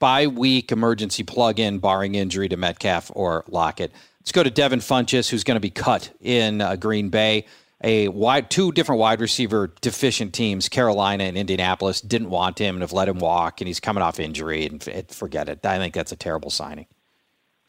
bye 0.00 0.26
week 0.26 0.72
emergency 0.72 1.22
plug 1.22 1.60
in, 1.60 1.78
barring 1.78 2.16
injury 2.16 2.48
to 2.48 2.56
Metcalf 2.56 3.12
or 3.14 3.44
Lockett. 3.46 3.92
Let's 4.20 4.32
go 4.32 4.42
to 4.42 4.50
Devin 4.50 4.80
Funchess, 4.80 5.30
who's 5.30 5.44
going 5.44 5.56
to 5.56 5.60
be 5.60 5.70
cut 5.70 6.10
in 6.20 6.60
uh, 6.60 6.74
Green 6.74 7.08
Bay 7.08 7.46
a 7.82 8.08
wide 8.08 8.50
two 8.50 8.72
different 8.72 9.00
wide 9.00 9.20
receiver 9.20 9.72
deficient 9.80 10.32
teams, 10.32 10.68
Carolina 10.68 11.24
and 11.24 11.36
Indianapolis, 11.36 12.00
didn't 12.00 12.30
want 12.30 12.58
him 12.58 12.76
and 12.76 12.82
have 12.82 12.92
let 12.92 13.08
him 13.08 13.18
walk, 13.18 13.60
and 13.60 13.68
he's 13.68 13.80
coming 13.80 14.02
off 14.02 14.20
injury. 14.20 14.66
And 14.66 14.82
forget 15.10 15.48
it. 15.48 15.64
I 15.64 15.78
think 15.78 15.94
that's 15.94 16.12
a 16.12 16.16
terrible 16.16 16.50
signing. 16.50 16.86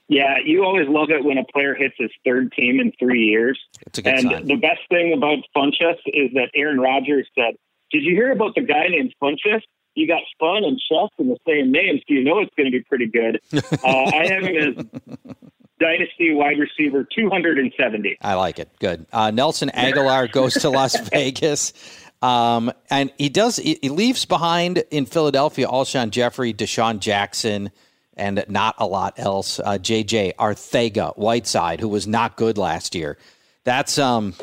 Yeah, 0.10 0.36
you 0.45 0.63
always 0.63 0.88
love 0.88 1.10
it 1.10 1.23
when 1.23 1.38
a 1.38 1.45
player 1.45 1.73
hits 1.73 1.95
his 1.97 2.12
third 2.26 2.52
team 2.52 2.80
in 2.80 2.91
three 2.99 3.23
years. 3.23 3.60
It's 3.88 3.99
a 3.99 4.02
good 4.02 4.13
and 4.13 4.21
sign. 4.23 4.45
the 4.47 4.56
best 4.58 4.82
thing 4.89 5.13
about 5.13 5.39
Funchess 5.56 5.97
is 6.08 6.32
that 6.34 6.49
Aaron 6.54 6.80
Rodgers 6.80 7.28
said, 7.34 7.56
"Did 7.91 8.04
you 8.04 8.13
hear 8.13 8.32
about 8.32 8.56
the 8.56 8.62
guy 8.62 8.88
named 8.89 9.15
Funchess? 9.21 9.62
You 9.95 10.08
got 10.08 10.21
Fun 10.39 10.63
and 10.65 10.80
Chef 10.82 11.10
in 11.19 11.30
the 11.30 11.38
same 11.47 11.71
name, 11.71 11.99
so 11.99 12.13
you 12.13 12.23
know 12.23 12.39
it's 12.39 12.54
going 12.56 12.69
to 12.69 12.78
be 12.78 12.84
pretty 12.84 13.08
good." 13.08 13.39
uh, 13.54 13.88
I 13.88 14.28
have 14.28 14.43
him 14.43 14.78
as 14.78 15.36
dynasty 15.84 16.34
wide 16.34 16.58
receiver 16.60 17.04
270. 17.04 18.17
I 18.22 18.36
like 18.36 18.60
it. 18.60 18.69
Good. 18.80 19.06
Uh, 19.12 19.32
Nelson 19.32 19.69
Agholor 19.74 20.32
goes 20.32 20.54
to 20.56 20.69
Las 20.69 20.96
Vegas. 21.10 21.74
Um, 22.22 22.72
and 22.89 23.12
he 23.17 23.28
does, 23.28 23.58
he, 23.58 23.78
he, 23.82 23.89
leaves 23.89 24.24
behind 24.24 24.82
in 24.91 25.06
Philadelphia 25.06 25.67
Alshon 25.67 26.10
Jeffery, 26.10 26.54
DeSean 26.54 27.00
Jackson, 27.00 27.69
and 28.15 28.46
not 28.48 28.76
a 28.78 28.88
lot 28.88 29.15
else. 29.17 29.60
Uh, 29.60 29.78
JJ 29.78 30.36
Arcega 30.36 31.17
Whiteside, 31.17 31.82
who 31.82 31.89
was 31.89 32.08
not 32.08 32.38
good 32.38 32.58
last 32.58 32.96
year. 32.96 33.17
That's, 33.65 34.00
um, 34.00 34.36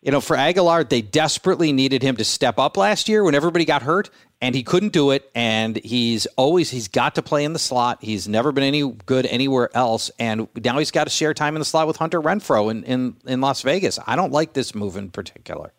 you 0.00 0.12
know, 0.12 0.20
for 0.20 0.36
Agholor, 0.36 0.88
they 0.88 1.02
desperately 1.02 1.72
needed 1.72 2.02
him 2.02 2.16
to 2.18 2.24
step 2.24 2.56
up 2.56 2.76
last 2.76 3.08
year 3.08 3.24
when 3.24 3.34
everybody 3.34 3.64
got 3.64 3.82
hurt. 3.82 4.10
And 4.40 4.54
he 4.54 4.62
couldn't 4.62 4.92
do 4.92 5.10
it. 5.10 5.30
And 5.34 5.76
he's 5.76 6.26
always 6.36 6.70
he's 6.70 6.88
got 6.88 7.16
to 7.16 7.22
play 7.22 7.44
in 7.44 7.52
the 7.52 7.58
slot. 7.58 7.98
He's 8.00 8.28
never 8.28 8.52
been 8.52 8.64
any 8.64 8.88
good 9.06 9.26
anywhere 9.26 9.70
else, 9.76 10.10
and 10.18 10.48
now 10.62 10.78
he's 10.78 10.92
got 10.92 11.04
to 11.04 11.10
share 11.10 11.34
time 11.34 11.56
in 11.56 11.60
the 11.60 11.64
slot 11.64 11.86
with 11.86 11.96
Hunter 11.96 12.20
Renfrow 12.20 12.70
in 12.70 12.84
in, 12.84 13.16
in 13.26 13.40
Las 13.40 13.62
Vegas. 13.62 13.98
I 14.06 14.16
don't 14.16 14.32
like 14.32 14.52
this 14.52 14.74
move 14.74 14.96
in 14.96 15.10
particular. 15.10 15.72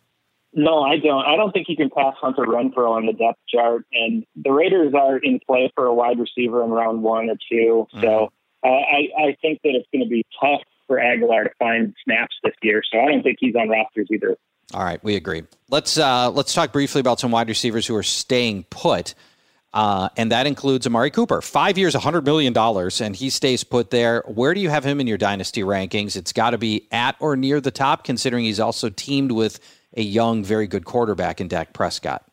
No, 0.52 0.82
I 0.82 0.98
don't. 0.98 1.24
I 1.24 1.36
don't 1.36 1.52
think 1.52 1.68
you 1.68 1.76
can 1.76 1.90
pass 1.90 2.14
Hunter 2.20 2.42
Renfrow 2.42 2.90
on 2.90 3.06
the 3.06 3.12
depth 3.12 3.38
chart, 3.48 3.84
and 3.92 4.24
the 4.34 4.50
Raiders 4.50 4.92
are 4.94 5.18
in 5.18 5.38
play 5.46 5.70
for 5.76 5.86
a 5.86 5.94
wide 5.94 6.18
receiver 6.18 6.64
in 6.64 6.70
round 6.70 7.02
one 7.02 7.30
or 7.30 7.36
2 7.50 7.86
mm-hmm. 7.94 8.00
So 8.00 8.32
uh, 8.64 8.68
I, 8.68 9.08
I 9.16 9.36
think 9.40 9.60
that 9.62 9.74
it's 9.74 9.88
going 9.92 10.04
to 10.04 10.10
be 10.10 10.26
tough 10.40 10.62
for 10.86 10.96
Agholor 10.96 11.44
to 11.44 11.50
find 11.58 11.94
snaps 12.04 12.34
this 12.42 12.54
year. 12.62 12.82
So 12.90 12.98
I 12.98 13.06
don't 13.06 13.22
think 13.22 13.38
he's 13.38 13.54
on 13.54 13.68
rosters 13.68 14.08
either. 14.10 14.36
All 14.72 14.84
right, 14.84 15.02
we 15.02 15.16
agree. 15.16 15.42
Let's 15.68 15.98
uh, 15.98 16.30
let's 16.30 16.54
talk 16.54 16.72
briefly 16.72 17.00
about 17.00 17.18
some 17.18 17.30
wide 17.30 17.48
receivers 17.48 17.86
who 17.86 17.96
are 17.96 18.02
staying 18.02 18.64
put. 18.70 19.14
Uh, 19.72 20.08
and 20.16 20.32
that 20.32 20.46
includes 20.48 20.86
Amari 20.86 21.10
Cooper. 21.10 21.40
Five 21.40 21.78
years, 21.78 21.94
$100 21.94 22.24
million, 22.24 22.56
and 23.00 23.14
he 23.14 23.30
stays 23.30 23.62
put 23.62 23.90
there. 23.90 24.24
Where 24.26 24.52
do 24.52 24.60
you 24.60 24.68
have 24.68 24.84
him 24.84 25.00
in 25.00 25.06
your 25.06 25.18
dynasty 25.18 25.62
rankings? 25.62 26.16
It's 26.16 26.32
got 26.32 26.50
to 26.50 26.58
be 26.58 26.88
at 26.90 27.14
or 27.20 27.36
near 27.36 27.60
the 27.60 27.70
top, 27.70 28.02
considering 28.02 28.44
he's 28.44 28.58
also 28.58 28.88
teamed 28.88 29.30
with 29.30 29.60
a 29.96 30.02
young, 30.02 30.42
very 30.42 30.66
good 30.66 30.84
quarterback 30.84 31.40
in 31.40 31.46
Dak 31.46 31.72
Prescott. 31.72 32.24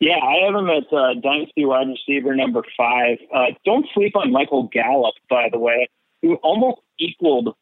Yeah, 0.00 0.16
I 0.16 0.46
have 0.46 0.54
him 0.54 0.68
at 0.70 0.92
uh, 0.92 1.14
dynasty 1.22 1.64
wide 1.64 1.88
receiver 1.88 2.34
number 2.34 2.62
five. 2.76 3.18
Uh, 3.32 3.46
don't 3.64 3.86
sleep 3.94 4.16
on 4.16 4.32
Michael 4.32 4.64
Gallup, 4.72 5.14
by 5.28 5.48
the 5.52 5.58
way, 5.58 5.88
who 6.22 6.36
almost 6.36 6.80
equaled 6.98 7.54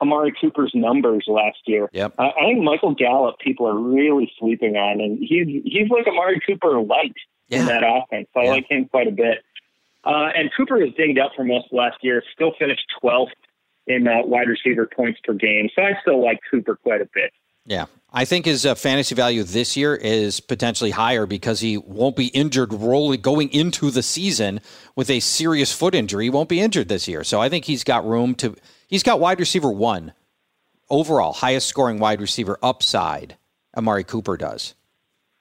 Amari 0.00 0.32
Cooper's 0.40 0.72
numbers 0.74 1.24
last 1.26 1.58
year. 1.66 1.88
Yep. 1.92 2.14
I, 2.18 2.28
I 2.28 2.44
think 2.46 2.62
Michael 2.62 2.94
Gallup 2.94 3.38
people 3.38 3.66
are 3.68 3.78
really 3.78 4.32
sleeping 4.38 4.76
on, 4.76 5.00
and 5.00 5.18
he's 5.18 5.46
he's 5.64 5.90
like 5.90 6.06
Amari 6.06 6.40
Cooper 6.46 6.80
light 6.80 7.14
yeah. 7.48 7.60
in 7.60 7.66
that 7.66 7.82
offense. 7.84 8.28
I 8.36 8.48
like 8.48 8.66
him 8.70 8.86
quite 8.86 9.08
a 9.08 9.12
bit. 9.12 9.44
Uh, 10.04 10.28
and 10.36 10.50
Cooper 10.56 10.80
has 10.80 10.92
dinged 10.94 11.18
up 11.18 11.32
for 11.34 11.44
most 11.44 11.68
last 11.72 11.96
year. 12.02 12.22
Still 12.34 12.52
finished 12.58 12.84
12th 13.02 13.28
in 13.86 14.06
uh, 14.06 14.20
wide 14.24 14.48
receiver 14.48 14.88
points 14.94 15.20
per 15.24 15.32
game. 15.32 15.68
So 15.74 15.82
I 15.82 15.92
still 16.02 16.22
like 16.22 16.40
Cooper 16.50 16.76
quite 16.76 17.00
a 17.00 17.08
bit. 17.14 17.32
Yeah, 17.66 17.86
I 18.12 18.26
think 18.26 18.44
his 18.44 18.66
uh, 18.66 18.74
fantasy 18.74 19.14
value 19.14 19.42
this 19.42 19.74
year 19.74 19.94
is 19.94 20.38
potentially 20.38 20.90
higher 20.90 21.24
because 21.24 21.60
he 21.60 21.78
won't 21.78 22.14
be 22.14 22.26
injured 22.26 22.74
rolling 22.74 23.22
going 23.22 23.50
into 23.52 23.90
the 23.90 24.02
season 24.02 24.60
with 24.94 25.08
a 25.08 25.20
serious 25.20 25.72
foot 25.72 25.94
injury. 25.94 26.26
He 26.26 26.30
won't 26.30 26.50
be 26.50 26.60
injured 26.60 26.88
this 26.88 27.08
year, 27.08 27.24
so 27.24 27.40
I 27.40 27.48
think 27.48 27.64
he's 27.64 27.84
got 27.84 28.06
room 28.06 28.34
to. 28.36 28.54
He's 28.88 29.02
got 29.02 29.20
wide 29.20 29.40
receiver 29.40 29.70
one 29.70 30.12
overall, 30.90 31.32
highest 31.32 31.68
scoring 31.68 31.98
wide 31.98 32.20
receiver 32.20 32.58
upside. 32.62 33.36
Amari 33.76 34.04
Cooper 34.04 34.36
does. 34.36 34.74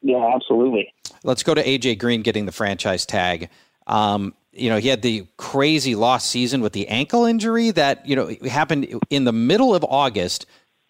Yeah, 0.01 0.31
absolutely. 0.35 0.93
Let's 1.23 1.43
go 1.43 1.53
to 1.53 1.63
AJ 1.63 1.99
Green 1.99 2.21
getting 2.23 2.45
the 2.45 2.51
franchise 2.51 3.05
tag. 3.05 3.49
Um, 3.87 4.33
you 4.51 4.69
know, 4.69 4.77
he 4.77 4.87
had 4.87 5.01
the 5.01 5.25
crazy 5.37 5.95
lost 5.95 6.29
season 6.29 6.61
with 6.61 6.73
the 6.73 6.87
ankle 6.87 7.25
injury 7.25 7.71
that 7.71 8.05
you 8.05 8.15
know 8.15 8.35
happened 8.49 8.99
in 9.09 9.23
the 9.23 9.31
middle 9.31 9.73
of 9.73 9.83
August 9.83 10.45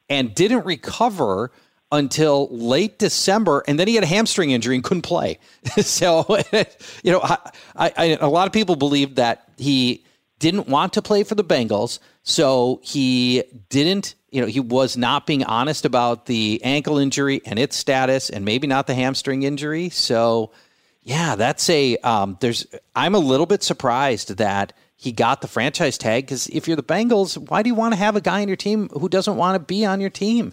and 0.09 0.33
didn't 0.33 0.65
recover 0.65 1.51
until 1.91 2.47
late 2.49 2.97
December, 2.97 3.63
and 3.67 3.79
then 3.79 3.87
he 3.87 3.95
had 3.95 4.03
a 4.03 4.07
hamstring 4.07 4.49
injury 4.49 4.75
and 4.75 4.83
couldn't 4.83 5.03
play. 5.03 5.37
so, 5.81 6.25
you 7.03 7.11
know, 7.11 7.21
I, 7.21 7.51
I, 7.75 8.17
a 8.19 8.27
lot 8.27 8.47
of 8.47 8.53
people 8.53 8.75
believe 8.75 9.15
that 9.15 9.47
he 9.57 10.03
didn't 10.43 10.67
want 10.67 10.91
to 10.91 11.01
play 11.01 11.23
for 11.23 11.35
the 11.35 11.43
Bengals, 11.43 11.99
so 12.21 12.81
he 12.83 13.43
didn't. 13.69 14.15
You 14.29 14.41
know, 14.41 14.47
he 14.47 14.59
was 14.59 14.97
not 14.97 15.25
being 15.25 15.45
honest 15.45 15.85
about 15.85 16.25
the 16.25 16.59
ankle 16.65 16.97
injury 16.97 17.41
and 17.45 17.57
its 17.57 17.77
status, 17.77 18.29
and 18.29 18.43
maybe 18.43 18.67
not 18.67 18.85
the 18.85 18.93
hamstring 18.93 19.43
injury. 19.43 19.87
So, 19.87 20.51
yeah, 21.01 21.37
that's 21.37 21.69
a. 21.69 21.95
Um, 21.97 22.37
there's. 22.41 22.67
I'm 22.93 23.15
a 23.15 23.19
little 23.19 23.45
bit 23.45 23.63
surprised 23.63 24.35
that 24.35 24.73
he 24.97 25.13
got 25.13 25.39
the 25.39 25.47
franchise 25.47 25.97
tag 25.97 26.25
because 26.25 26.47
if 26.47 26.67
you're 26.67 26.75
the 26.75 26.83
Bengals, 26.83 27.37
why 27.37 27.63
do 27.63 27.69
you 27.69 27.75
want 27.75 27.93
to 27.93 27.97
have 27.97 28.17
a 28.17 28.21
guy 28.21 28.41
on 28.41 28.49
your 28.49 28.57
team 28.57 28.89
who 28.89 29.07
doesn't 29.07 29.37
want 29.37 29.55
to 29.55 29.65
be 29.65 29.85
on 29.85 30.01
your 30.01 30.09
team? 30.09 30.51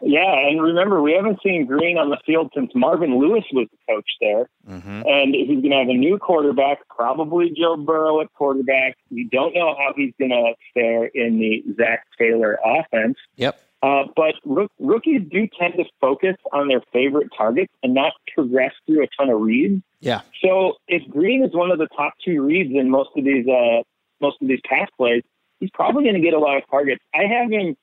Yeah, 0.00 0.48
and 0.48 0.60
remember, 0.60 1.00
we 1.00 1.12
haven't 1.12 1.40
seen 1.42 1.66
Green 1.66 1.96
on 1.96 2.10
the 2.10 2.18
field 2.26 2.52
since 2.54 2.70
Marvin 2.74 3.18
Lewis 3.18 3.44
was 3.52 3.68
the 3.70 3.94
coach 3.94 4.10
there. 4.20 4.48
Mm-hmm. 4.68 5.02
And 5.06 5.34
he's 5.34 5.60
going 5.60 5.70
to 5.70 5.76
have 5.76 5.88
a 5.88 5.94
new 5.94 6.18
quarterback, 6.18 6.86
probably 6.88 7.54
Joe 7.56 7.76
Burrow 7.76 8.20
at 8.20 8.32
quarterback. 8.34 8.96
We 9.10 9.24
don't 9.24 9.54
know 9.54 9.74
how 9.78 9.94
he's 9.96 10.12
going 10.18 10.30
to 10.30 10.54
fare 10.74 11.06
in 11.06 11.38
the 11.38 11.64
Zac 11.76 12.06
Taylor 12.18 12.58
offense. 12.64 13.16
Yep. 13.36 13.58
Uh, 13.82 14.04
but 14.16 14.34
rook- 14.44 14.72
rookies 14.78 15.22
do 15.30 15.46
tend 15.58 15.74
to 15.76 15.84
focus 16.00 16.36
on 16.52 16.68
their 16.68 16.82
favorite 16.92 17.28
targets 17.36 17.72
and 17.82 17.94
not 17.94 18.12
progress 18.34 18.72
through 18.86 19.04
a 19.04 19.06
ton 19.18 19.28
of 19.28 19.40
reads. 19.40 19.82
Yeah. 20.00 20.22
So 20.42 20.74
if 20.88 21.06
Green 21.08 21.44
is 21.44 21.54
one 21.54 21.70
of 21.70 21.78
the 21.78 21.88
top 21.96 22.14
two 22.24 22.42
reads 22.42 22.74
in 22.74 22.90
most 22.90 23.10
of 23.16 23.24
these 23.24 23.46
uh, 23.46 23.82
most 24.20 24.40
of 24.40 24.48
these 24.48 24.60
pass 24.64 24.88
plays, 24.96 25.22
he's 25.60 25.70
probably 25.74 26.04
going 26.04 26.14
to 26.14 26.20
get 26.20 26.32
a 26.32 26.38
lot 26.38 26.56
of 26.56 26.62
targets. 26.70 27.02
I 27.14 27.24
have 27.24 27.50
him 27.50 27.76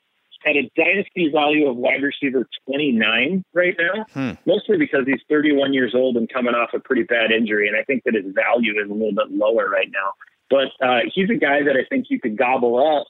at 0.46 0.56
a 0.56 0.70
dynasty 0.76 1.30
value 1.32 1.68
of 1.70 1.78
wide 1.78 2.02
receiver 2.02 2.48
29 2.66 3.44
right 3.54 3.76
now, 3.78 4.06
hmm. 4.14 4.32
mostly 4.46 4.78
because 4.78 5.02
he's 5.06 5.22
31 5.30 5.74
years 5.74 5.94
old 5.96 6.18
and 6.18 6.32
coming 6.32 6.56
off 6.56 6.70
a 6.74 6.80
pretty 6.80 7.04
bad 7.04 7.32
injury. 7.32 7.68
And 7.68 7.78
I 7.78 7.84
think 7.84 8.04
that 8.06 8.16
his 8.16 8.26
value 8.34 8.82
is 8.82 8.90
a 8.90 8.94
little 8.94 9.14
bit 9.14 9.32
lower 9.32 9.70
right 9.70 9.90
now. 9.92 10.14
But 10.50 10.86
uh, 10.86 11.00
he's 11.14 11.30
a 11.30 11.36
guy 11.36 11.64
that 11.64 11.76
I 11.78 11.86
think 11.90 12.08
you 12.10 12.20
could 12.20 12.38
gobble 12.38 12.78
up 12.78 13.08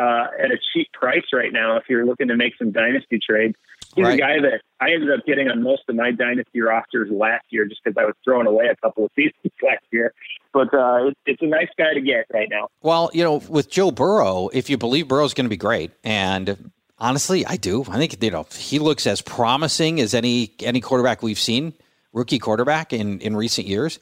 uh, 0.00 0.26
at 0.38 0.50
a 0.50 0.58
cheap 0.72 0.88
price 0.92 1.24
right 1.32 1.52
now 1.52 1.76
if 1.76 1.84
you're 1.88 2.06
looking 2.06 2.28
to 2.28 2.36
make 2.36 2.56
some 2.58 2.70
dynasty 2.70 3.18
trades. 3.18 3.56
He's 3.94 4.04
right. 4.04 4.14
a 4.14 4.20
guy 4.20 4.40
that 4.40 4.60
I 4.80 4.92
ended 4.92 5.10
up 5.10 5.24
getting 5.26 5.48
on 5.48 5.62
most 5.62 5.82
of 5.88 5.96
my 5.96 6.10
dynasty 6.10 6.60
rosters 6.60 7.10
last 7.10 7.44
year 7.50 7.66
just 7.66 7.82
because 7.84 7.96
I 7.98 8.04
was 8.04 8.14
throwing 8.24 8.46
away 8.46 8.66
a 8.66 8.76
couple 8.76 9.04
of 9.04 9.10
seasons 9.16 9.52
last 9.62 9.84
year. 9.90 10.12
But 10.52 10.72
uh, 10.74 11.10
it's 11.26 11.42
a 11.42 11.46
nice 11.46 11.68
guy 11.78 11.94
to 11.94 12.00
get 12.00 12.26
right 12.32 12.48
now. 12.50 12.68
Well, 12.82 13.10
you 13.12 13.22
know, 13.22 13.36
with 13.48 13.70
Joe 13.70 13.90
Burrow, 13.90 14.48
if 14.52 14.70
you 14.70 14.76
believe 14.76 15.08
Burrow's 15.08 15.34
going 15.34 15.44
to 15.44 15.50
be 15.50 15.56
great, 15.56 15.92
and 16.02 16.70
honestly, 16.98 17.44
I 17.46 17.56
do. 17.56 17.84
I 17.88 17.98
think 17.98 18.22
you 18.22 18.30
know 18.30 18.46
he 18.54 18.78
looks 18.78 19.06
as 19.06 19.20
promising 19.20 20.00
as 20.00 20.14
any 20.14 20.54
any 20.60 20.80
quarterback 20.80 21.22
we've 21.22 21.38
seen, 21.38 21.74
rookie 22.12 22.38
quarterback 22.38 22.92
in 22.92 23.20
in 23.20 23.36
recent 23.36 23.66
years 23.66 23.98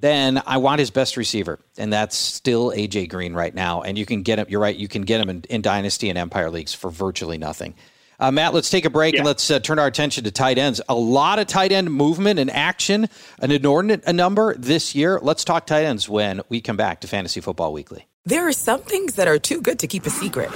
then 0.00 0.42
I 0.46 0.56
want 0.56 0.78
his 0.78 0.90
best 0.90 1.16
receiver, 1.16 1.60
and 1.76 1.92
that's 1.92 2.16
still 2.16 2.70
AJ 2.70 3.10
Green 3.10 3.34
right 3.34 3.54
now. 3.54 3.82
And 3.82 3.98
you 3.98 4.06
can 4.06 4.22
get 4.22 4.38
him. 4.38 4.46
You're 4.48 4.60
right. 4.60 4.74
You 4.74 4.88
can 4.88 5.02
get 5.02 5.20
him 5.20 5.28
in, 5.28 5.44
in 5.50 5.60
Dynasty 5.60 6.08
and 6.08 6.18
Empire 6.18 6.50
leagues 6.50 6.72
for 6.72 6.90
virtually 6.90 7.36
nothing. 7.36 7.74
Uh, 8.20 8.30
Matt, 8.30 8.52
let's 8.52 8.68
take 8.68 8.84
a 8.84 8.90
break 8.90 9.14
yeah. 9.14 9.20
and 9.20 9.26
let's 9.26 9.50
uh, 9.50 9.58
turn 9.58 9.78
our 9.78 9.86
attention 9.86 10.24
to 10.24 10.30
tight 10.30 10.58
ends. 10.58 10.80
A 10.90 10.94
lot 10.94 11.38
of 11.38 11.46
tight 11.46 11.72
end 11.72 11.90
movement 11.90 12.38
and 12.38 12.50
action, 12.50 13.08
an 13.40 13.50
inordinate 13.50 14.06
number 14.14 14.54
this 14.56 14.94
year. 14.94 15.18
Let's 15.22 15.42
talk 15.42 15.66
tight 15.66 15.84
ends 15.84 16.08
when 16.08 16.42
we 16.50 16.60
come 16.60 16.76
back 16.76 17.00
to 17.00 17.08
Fantasy 17.08 17.40
Football 17.40 17.72
Weekly. 17.72 18.06
There 18.26 18.46
are 18.46 18.52
some 18.52 18.82
things 18.82 19.14
that 19.14 19.26
are 19.26 19.38
too 19.38 19.62
good 19.62 19.78
to 19.78 19.86
keep 19.86 20.04
a 20.04 20.10
secret, 20.10 20.50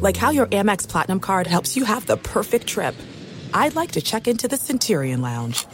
like 0.00 0.16
how 0.16 0.30
your 0.30 0.46
Amex 0.46 0.88
Platinum 0.88 1.20
card 1.20 1.46
helps 1.46 1.76
you 1.76 1.84
have 1.84 2.06
the 2.06 2.16
perfect 2.16 2.66
trip. 2.66 2.96
I'd 3.54 3.76
like 3.76 3.92
to 3.92 4.00
check 4.00 4.26
into 4.26 4.48
the 4.48 4.56
Centurion 4.56 5.22
Lounge 5.22 5.64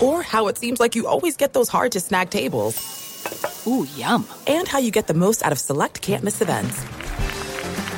or 0.00 0.22
how 0.22 0.46
it 0.46 0.58
seems 0.58 0.78
like 0.78 0.94
you 0.94 1.08
always 1.08 1.36
get 1.36 1.52
those 1.52 1.68
hard 1.68 1.92
to 1.92 2.00
snag 2.00 2.30
tables. 2.30 3.66
Ooh, 3.66 3.86
yum. 3.96 4.26
And 4.46 4.68
how 4.68 4.78
you 4.78 4.92
get 4.92 5.08
the 5.08 5.14
most 5.14 5.44
out 5.44 5.50
of 5.50 5.58
select 5.58 6.00
can't 6.00 6.22
miss 6.22 6.40
events. 6.40 6.84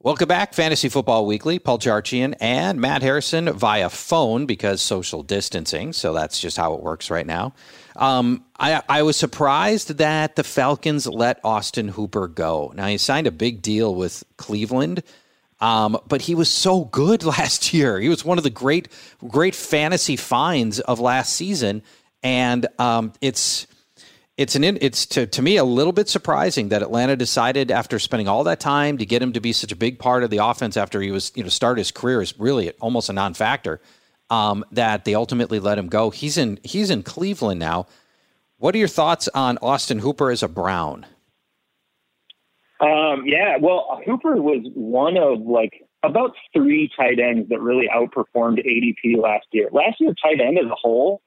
Welcome 0.00 0.28
back, 0.28 0.54
Fantasy 0.54 0.88
Football 0.88 1.26
Weekly. 1.26 1.58
Paul 1.58 1.80
Charchian 1.80 2.36
and 2.40 2.80
Matt 2.80 3.02
Harrison 3.02 3.52
via 3.52 3.90
phone 3.90 4.46
because 4.46 4.80
social 4.80 5.24
distancing. 5.24 5.92
So 5.92 6.12
that's 6.12 6.38
just 6.40 6.56
how 6.56 6.74
it 6.74 6.84
works 6.84 7.10
right 7.10 7.26
now. 7.26 7.52
Um, 7.96 8.44
I, 8.60 8.80
I 8.88 9.02
was 9.02 9.16
surprised 9.16 9.98
that 9.98 10.36
the 10.36 10.44
Falcons 10.44 11.08
let 11.08 11.40
Austin 11.42 11.88
Hooper 11.88 12.28
go. 12.28 12.72
Now, 12.76 12.86
he 12.86 12.96
signed 12.96 13.26
a 13.26 13.32
big 13.32 13.60
deal 13.60 13.92
with 13.92 14.22
Cleveland. 14.36 15.02
Um, 15.60 15.98
but 16.06 16.22
he 16.22 16.36
was 16.36 16.48
so 16.48 16.84
good 16.84 17.24
last 17.24 17.74
year. 17.74 17.98
He 17.98 18.08
was 18.08 18.24
one 18.24 18.38
of 18.38 18.44
the 18.44 18.50
great, 18.50 18.86
great 19.26 19.56
fantasy 19.56 20.14
finds 20.14 20.78
of 20.78 21.00
last 21.00 21.32
season, 21.32 21.82
and 22.22 22.68
um, 22.78 23.12
it's 23.20 23.66
it's 24.38 24.54
an 24.54 24.62
it's 24.64 25.04
to, 25.04 25.26
to 25.26 25.42
me 25.42 25.56
a 25.56 25.64
little 25.64 25.92
bit 25.92 26.08
surprising 26.08 26.68
that 26.68 26.80
Atlanta 26.80 27.16
decided 27.16 27.72
after 27.72 27.98
spending 27.98 28.28
all 28.28 28.44
that 28.44 28.60
time 28.60 28.96
to 28.98 29.04
get 29.04 29.20
him 29.20 29.32
to 29.32 29.40
be 29.40 29.52
such 29.52 29.72
a 29.72 29.76
big 29.76 29.98
part 29.98 30.22
of 30.22 30.30
the 30.30 30.38
offense 30.38 30.76
after 30.76 31.00
he 31.00 31.10
was 31.10 31.32
you 31.34 31.42
know 31.42 31.48
start 31.48 31.76
his 31.76 31.90
career 31.90 32.22
is 32.22 32.38
really 32.38 32.70
almost 32.80 33.10
a 33.10 33.12
non-factor 33.12 33.80
um, 34.30 34.64
that 34.70 35.04
they 35.04 35.14
ultimately 35.14 35.58
let 35.58 35.76
him 35.76 35.88
go. 35.88 36.10
He's 36.10 36.38
in 36.38 36.60
he's 36.62 36.88
in 36.88 37.02
Cleveland 37.02 37.58
now. 37.58 37.88
What 38.58 38.74
are 38.76 38.78
your 38.78 38.88
thoughts 38.88 39.28
on 39.34 39.58
Austin 39.58 39.98
Hooper 39.98 40.30
as 40.30 40.42
a 40.42 40.48
Brown? 40.48 41.04
Um, 42.80 43.24
yeah, 43.26 43.56
well, 43.60 44.00
Hooper 44.06 44.36
was 44.36 44.64
one 44.74 45.16
of 45.16 45.40
like 45.40 45.84
about 46.04 46.30
three 46.52 46.88
tight 46.96 47.18
ends 47.18 47.48
that 47.48 47.60
really 47.60 47.88
outperformed 47.92 48.64
ADP 48.64 49.20
last 49.20 49.46
year. 49.50 49.68
Last 49.72 49.96
year, 50.00 50.14
tight 50.22 50.40
end 50.40 50.58
as 50.58 50.66
a 50.66 50.76
whole 50.76 51.22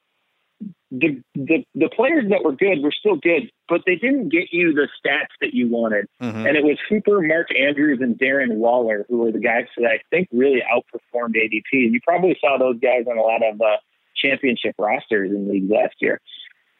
the, 0.91 1.23
the 1.35 1.65
the 1.73 1.89
players 1.89 2.25
that 2.29 2.43
were 2.43 2.51
good 2.51 2.83
were 2.83 2.91
still 2.91 3.15
good, 3.15 3.49
but 3.69 3.81
they 3.85 3.95
didn't 3.95 4.29
get 4.29 4.51
you 4.51 4.73
the 4.73 4.89
stats 4.99 5.31
that 5.39 5.53
you 5.53 5.69
wanted. 5.69 6.05
Mm-hmm. 6.21 6.45
And 6.45 6.57
it 6.57 6.63
was 6.63 6.77
Hooper, 6.89 7.21
Mark 7.21 7.47
Andrews, 7.57 7.99
and 8.01 8.19
Darren 8.19 8.55
Waller 8.55 9.05
who 9.07 9.19
were 9.19 9.31
the 9.31 9.39
guys 9.39 9.65
that 9.77 9.87
I 9.87 9.99
think 10.09 10.27
really 10.31 10.61
outperformed 10.61 11.35
ADP. 11.35 11.71
And 11.71 11.93
you 11.93 12.01
probably 12.05 12.37
saw 12.41 12.57
those 12.57 12.79
guys 12.79 13.05
on 13.09 13.17
a 13.17 13.21
lot 13.21 13.41
of 13.41 13.61
uh, 13.61 13.77
championship 14.15 14.75
rosters 14.77 15.31
in 15.31 15.49
leagues 15.49 15.71
last 15.71 15.95
year. 15.99 16.19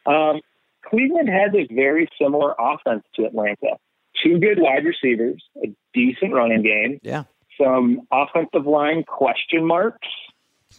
Um, 0.04 0.40
Cleveland 0.84 1.30
has 1.30 1.52
a 1.54 1.72
very 1.74 2.08
similar 2.20 2.54
offense 2.58 3.04
to 3.16 3.24
Atlanta. 3.24 3.78
Two 4.22 4.38
good 4.38 4.58
wide 4.60 4.84
receivers, 4.84 5.42
a 5.64 5.74
decent 5.94 6.34
running 6.34 6.62
game, 6.62 7.00
yeah, 7.02 7.24
some 7.58 8.06
offensive 8.12 8.66
line 8.66 9.04
question 9.04 9.66
marks 9.66 10.08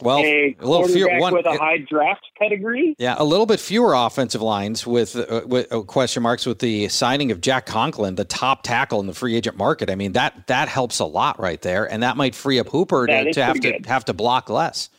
well, 0.01 0.19
a, 0.19 0.55
a 0.59 0.65
little 0.65 0.87
fewer 0.87 1.19
one 1.19 1.33
with 1.33 1.45
a 1.45 1.57
high 1.57 1.77
draft 1.77 2.25
pedigree. 2.37 2.95
Yeah, 2.97 3.15
a 3.17 3.23
little 3.23 3.45
bit 3.45 3.59
fewer 3.59 3.93
offensive 3.93 4.41
lines 4.41 4.85
with, 4.85 5.15
uh, 5.15 5.41
with 5.45 5.71
uh, 5.71 5.81
question 5.81 6.23
marks 6.23 6.45
with 6.45 6.59
the 6.59 6.87
signing 6.89 7.31
of 7.31 7.41
Jack 7.41 7.65
Conklin, 7.65 8.15
the 8.15 8.25
top 8.25 8.63
tackle 8.63 8.99
in 8.99 9.07
the 9.07 9.13
free 9.13 9.35
agent 9.35 9.57
market. 9.57 9.89
I 9.89 9.95
mean 9.95 10.13
that 10.13 10.47
that 10.47 10.67
helps 10.67 10.99
a 10.99 11.05
lot 11.05 11.39
right 11.39 11.61
there, 11.61 11.91
and 11.91 12.03
that 12.03 12.17
might 12.17 12.35
free 12.35 12.59
up 12.59 12.69
Hooper 12.69 13.07
to, 13.07 13.33
to 13.33 13.43
have 13.43 13.59
to 13.59 13.79
have 13.85 14.05
to 14.05 14.13
block 14.13 14.49
less. 14.49 14.89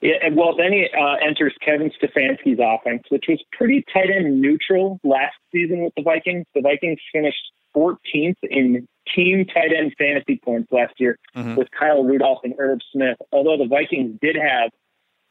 Yeah, 0.00 0.14
well, 0.32 0.56
then 0.56 0.72
he 0.72 0.88
uh, 0.98 1.16
enters 1.26 1.54
Kevin 1.60 1.90
Stefanski's 1.90 2.58
offense, 2.58 3.02
which 3.10 3.26
was 3.28 3.42
pretty 3.52 3.84
tight 3.92 4.08
end 4.10 4.40
neutral 4.40 4.98
last 5.04 5.36
season 5.52 5.84
with 5.84 5.92
the 5.94 6.02
Vikings. 6.02 6.46
The 6.54 6.62
Vikings 6.62 6.98
finished 7.12 7.52
14th 7.76 8.36
in 8.42 8.88
team 9.14 9.44
tight 9.46 9.72
end 9.76 9.94
fantasy 9.98 10.40
points 10.44 10.70
last 10.70 10.94
year 10.98 11.18
mm-hmm. 11.36 11.56
with 11.56 11.68
Kyle 11.78 12.04
Rudolph 12.04 12.40
and 12.44 12.54
Irv 12.58 12.80
Smith. 12.92 13.16
Although 13.32 13.56
the 13.56 13.68
Vikings 13.68 14.18
did 14.20 14.36
have 14.36 14.70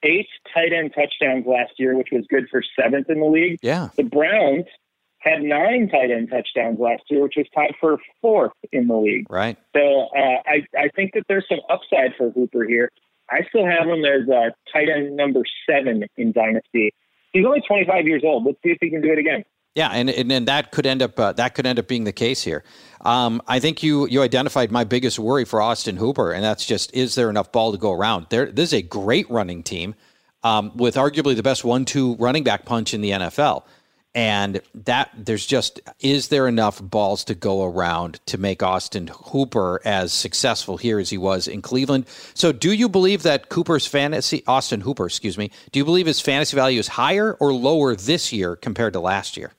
eight 0.04 0.28
tight 0.54 0.74
end 0.74 0.94
touchdowns 0.96 1.46
last 1.46 1.74
year, 1.78 1.98
which 1.98 2.10
was 2.12 2.26
good 2.30 2.48
for 2.50 2.64
seventh 2.80 3.10
in 3.10 3.20
the 3.20 3.26
league. 3.26 3.60
Yeah. 3.62 3.90
The 3.96 4.04
Browns 4.04 4.66
had 5.20 5.42
nine 5.42 5.90
tight 5.90 6.12
end 6.12 6.30
touchdowns 6.30 6.80
last 6.80 7.04
year, 7.10 7.24
which 7.24 7.36
was 7.38 7.46
tied 7.54 7.76
for 7.80 7.98
fourth 8.22 8.54
in 8.72 8.88
the 8.88 8.96
league. 8.96 9.26
Right. 9.30 9.58
So 9.76 10.08
uh, 10.16 10.42
I, 10.46 10.66
I 10.78 10.90
think 10.96 11.12
that 11.14 11.24
there's 11.28 11.46
some 11.50 11.60
upside 11.70 12.16
for 12.18 12.32
Hooper 12.32 12.64
here. 12.64 12.92
I 13.30 13.42
still 13.50 13.66
have 13.66 13.88
him 13.88 14.04
as 14.06 14.28
uh, 14.28 14.50
tight 14.74 14.90
end 14.90 15.16
number 15.16 15.42
seven 15.70 16.06
in 16.18 16.32
Dynasty. 16.32 16.94
He's 17.32 17.46
only 17.46 17.62
25 17.62 18.08
years 18.08 18.24
old. 18.26 18.46
Let's 18.46 18.58
see 18.64 18.70
if 18.70 18.80
he 18.82 18.90
can 18.90 19.02
do 19.02 19.12
it 19.12 19.20
again. 19.20 19.44
Yeah, 19.76 19.90
and, 19.90 20.10
and, 20.10 20.32
and 20.32 20.48
that 20.48 20.72
could 20.72 20.86
end 20.86 21.02
up 21.02 21.20
uh, 21.20 21.34
that 21.34 21.56
could 21.56 21.66
end 21.66 21.80
up 21.80 21.88
being 21.88 22.04
the 22.04 22.12
case 22.12 22.44
here. 22.44 22.64
Um, 23.02 23.42
I 23.48 23.60
think 23.60 23.84
you 23.84 24.08
you 24.08 24.22
identified 24.22 24.72
my 24.72 24.84
biggest 24.84 25.20
worry 25.20 25.46
for 25.46 25.62
Austin 25.62 25.96
Hooper, 25.96 26.32
and 26.32 26.44
that's 26.44 26.66
just 26.66 26.94
is 26.94 27.16
there 27.16 27.30
enough 27.30 27.52
ball 27.52 27.72
to 27.72 27.78
go 27.78 27.94
around? 27.94 28.28
There, 28.30 28.48
this 28.48 28.70
is 28.70 28.80
a 28.80 28.82
great 28.82 29.30
running 29.30 29.64
team 29.64 29.96
um, 30.44 30.72
with 30.76 30.96
arguably 30.96 31.36
the 31.36 31.44
best 31.44 31.64
one-two 31.64 32.16
running 32.16 32.44
back 32.44 32.66
punch 32.66 32.94
in 32.94 33.02
the 33.02 33.12
NFL 33.12 33.64
and 34.16 34.62
that 34.74 35.12
there's 35.16 35.46
just 35.46 35.80
is 36.00 36.30
there 36.30 36.48
enough 36.48 36.82
balls 36.82 37.24
to 37.26 37.36
go 37.36 37.64
around 37.64 38.20
to 38.26 38.38
make 38.38 38.64
Austin 38.64 39.08
Hooper 39.08 39.82
as 39.86 40.12
successful 40.12 40.78
here 40.78 41.00
as 41.00 41.10
he 41.10 41.18
was 41.18 41.48
in 41.48 41.62
Cleveland? 41.62 42.06
So, 42.34 42.52
do 42.52 42.74
you 42.74 42.90
believe 42.90 43.24
that 43.24 43.50
Cooper's 43.50 43.86
fantasy 43.86 44.44
Austin 44.48 44.82
Hooper, 44.82 45.06
excuse 45.06 45.38
me, 45.38 45.52
do 45.72 45.80
you 45.80 45.86
believe 45.86 46.08
his 46.08 46.22
fantasy 46.22 46.56
value 46.56 46.80
is 46.80 46.88
higher 46.88 47.34
or 47.36 47.54
lower 47.54 47.96
this 47.96 48.34
year 48.34 48.56
compared 48.56 48.94
to 48.94 49.00
last 49.00 49.38
year? 49.38 49.54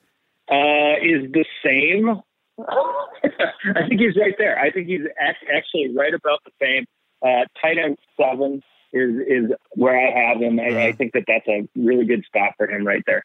Is 1.03 1.31
the 1.33 1.45
same. 1.65 2.21
I 2.61 3.89
think 3.89 4.01
he's 4.01 4.17
right 4.17 4.35
there. 4.39 4.59
I 4.59 4.71
think 4.71 4.89
he's 4.89 5.03
actually 5.21 5.95
right 5.95 6.13
about 6.13 6.41
the 6.45 6.53
same. 6.61 6.85
Uh, 7.23 7.45
tight 7.61 7.79
end 7.79 7.99
seven 8.19 8.63
is 8.93 9.11
is 9.27 9.51
where 9.73 9.97
I 9.97 10.29
have 10.29 10.41
him. 10.41 10.59
I, 10.59 10.65
I 10.65 10.69
uh-huh. 10.69 10.97
think 10.97 11.13
that 11.13 11.25
that's 11.27 11.47
a 11.49 11.69
really 11.77 12.05
good 12.05 12.25
spot 12.25 12.53
for 12.57 12.69
him 12.69 12.87
right 12.87 13.03
there. 13.07 13.23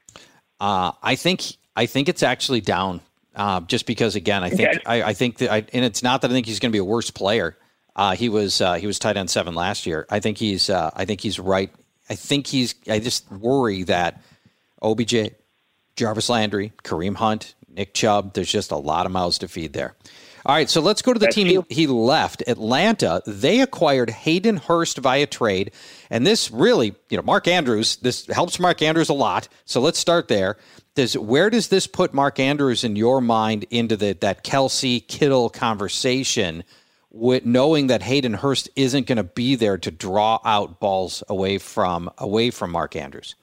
Uh, 0.60 0.92
I 1.02 1.16
think 1.16 1.58
I 1.76 1.86
think 1.86 2.10
it's 2.10 2.24
actually 2.24 2.62
down. 2.62 3.02
Uh, 3.36 3.60
just 3.62 3.86
because, 3.86 4.16
again, 4.16 4.46
I 4.46 4.50
think 4.50 4.70
okay. 4.70 4.80
I, 4.86 5.10
I, 5.10 5.14
think 5.14 5.40
that, 5.40 5.52
I, 5.52 5.58
and 5.74 5.84
it's 5.84 6.02
not 6.02 6.22
that 6.22 6.32
I 6.32 6.34
think 6.34 6.46
he's 6.46 6.60
going 6.60 6.72
to 6.72 6.74
be 6.74 6.80
a 6.80 6.86
worse 6.86 7.12
player. 7.12 7.58
Uh, 7.94 8.16
he 8.16 8.30
was 8.30 8.62
uh, 8.62 8.76
he 8.76 8.88
was 8.88 8.98
tight 8.98 9.18
end 9.18 9.30
seven 9.30 9.56
last 9.56 9.86
year. 9.86 10.06
I 10.10 10.22
think 10.22 10.38
he's 10.38 10.70
uh, 10.70 10.92
I 10.96 11.04
think 11.04 11.20
he's 11.20 11.38
right. 11.38 11.70
I 12.10 12.16
think 12.16 12.48
he's. 12.48 12.76
I 12.90 13.00
just 13.00 13.30
worry 13.30 13.84
that 13.84 14.22
OBJ, 14.82 15.32
Jarvis 15.98 16.30
Landry, 16.30 16.72
Kareem 16.84 17.16
Hunt, 17.16 17.56
Nick 17.76 17.94
Chubb. 17.94 18.34
There's 18.34 18.52
just 18.52 18.72
a 18.72 18.78
lot 18.78 19.06
of 19.06 19.12
mouths 19.12 19.38
to 19.40 19.48
feed 19.48 19.74
there. 19.74 19.96
All 20.46 20.54
right, 20.54 20.70
so 20.70 20.80
let's 20.80 21.02
go 21.02 21.12
to 21.12 21.18
the 21.18 21.26
That's 21.26 21.36
team 21.36 21.48
he, 21.48 21.74
he, 21.74 21.88
left, 21.88 22.44
Atlanta. 22.46 23.24
They 23.26 23.62
acquired 23.62 24.12
Hayden 24.12 24.58
Hurst 24.58 25.00
via 25.00 25.26
trade, 25.26 25.72
and 26.12 26.26
this 26.26 26.52
really, 26.52 26.94
you 27.10 27.18
know, 27.18 27.24
Mark 27.24 27.48
Andrews. 27.48 27.96
This 27.96 28.28
helps 28.28 28.60
Mark 28.60 28.84
Andrews 28.84 29.10
a 29.10 29.14
lot. 29.14 29.48
So 29.66 29.82
let's 29.82 29.98
start 29.98 30.28
there. 30.28 30.58
Does 30.94 31.18
where 31.18 31.50
does 31.50 31.70
this 31.70 31.88
put 31.88 32.14
Mark 32.14 32.40
Andrews 32.40 32.84
in 32.84 32.96
your 32.96 33.22
mind 33.22 33.66
into 33.72 33.98
the 33.98 34.14
that 34.22 34.44
Kelce 34.44 35.06
Kittle 35.08 35.50
conversation? 35.50 36.64
With 37.10 37.46
knowing 37.46 37.88
that 37.88 38.02
Hayden 38.02 38.34
Hurst 38.34 38.70
isn't 38.76 39.08
going 39.08 39.16
to 39.16 39.24
be 39.24 39.56
there 39.56 39.78
to 39.78 39.90
draw 39.90 40.38
out 40.44 40.82
balls 40.82 41.24
away 41.30 41.58
from 41.60 42.12
away 42.18 42.52
from 42.52 42.72
Mark 42.72 42.96
Andrews. 42.98 43.36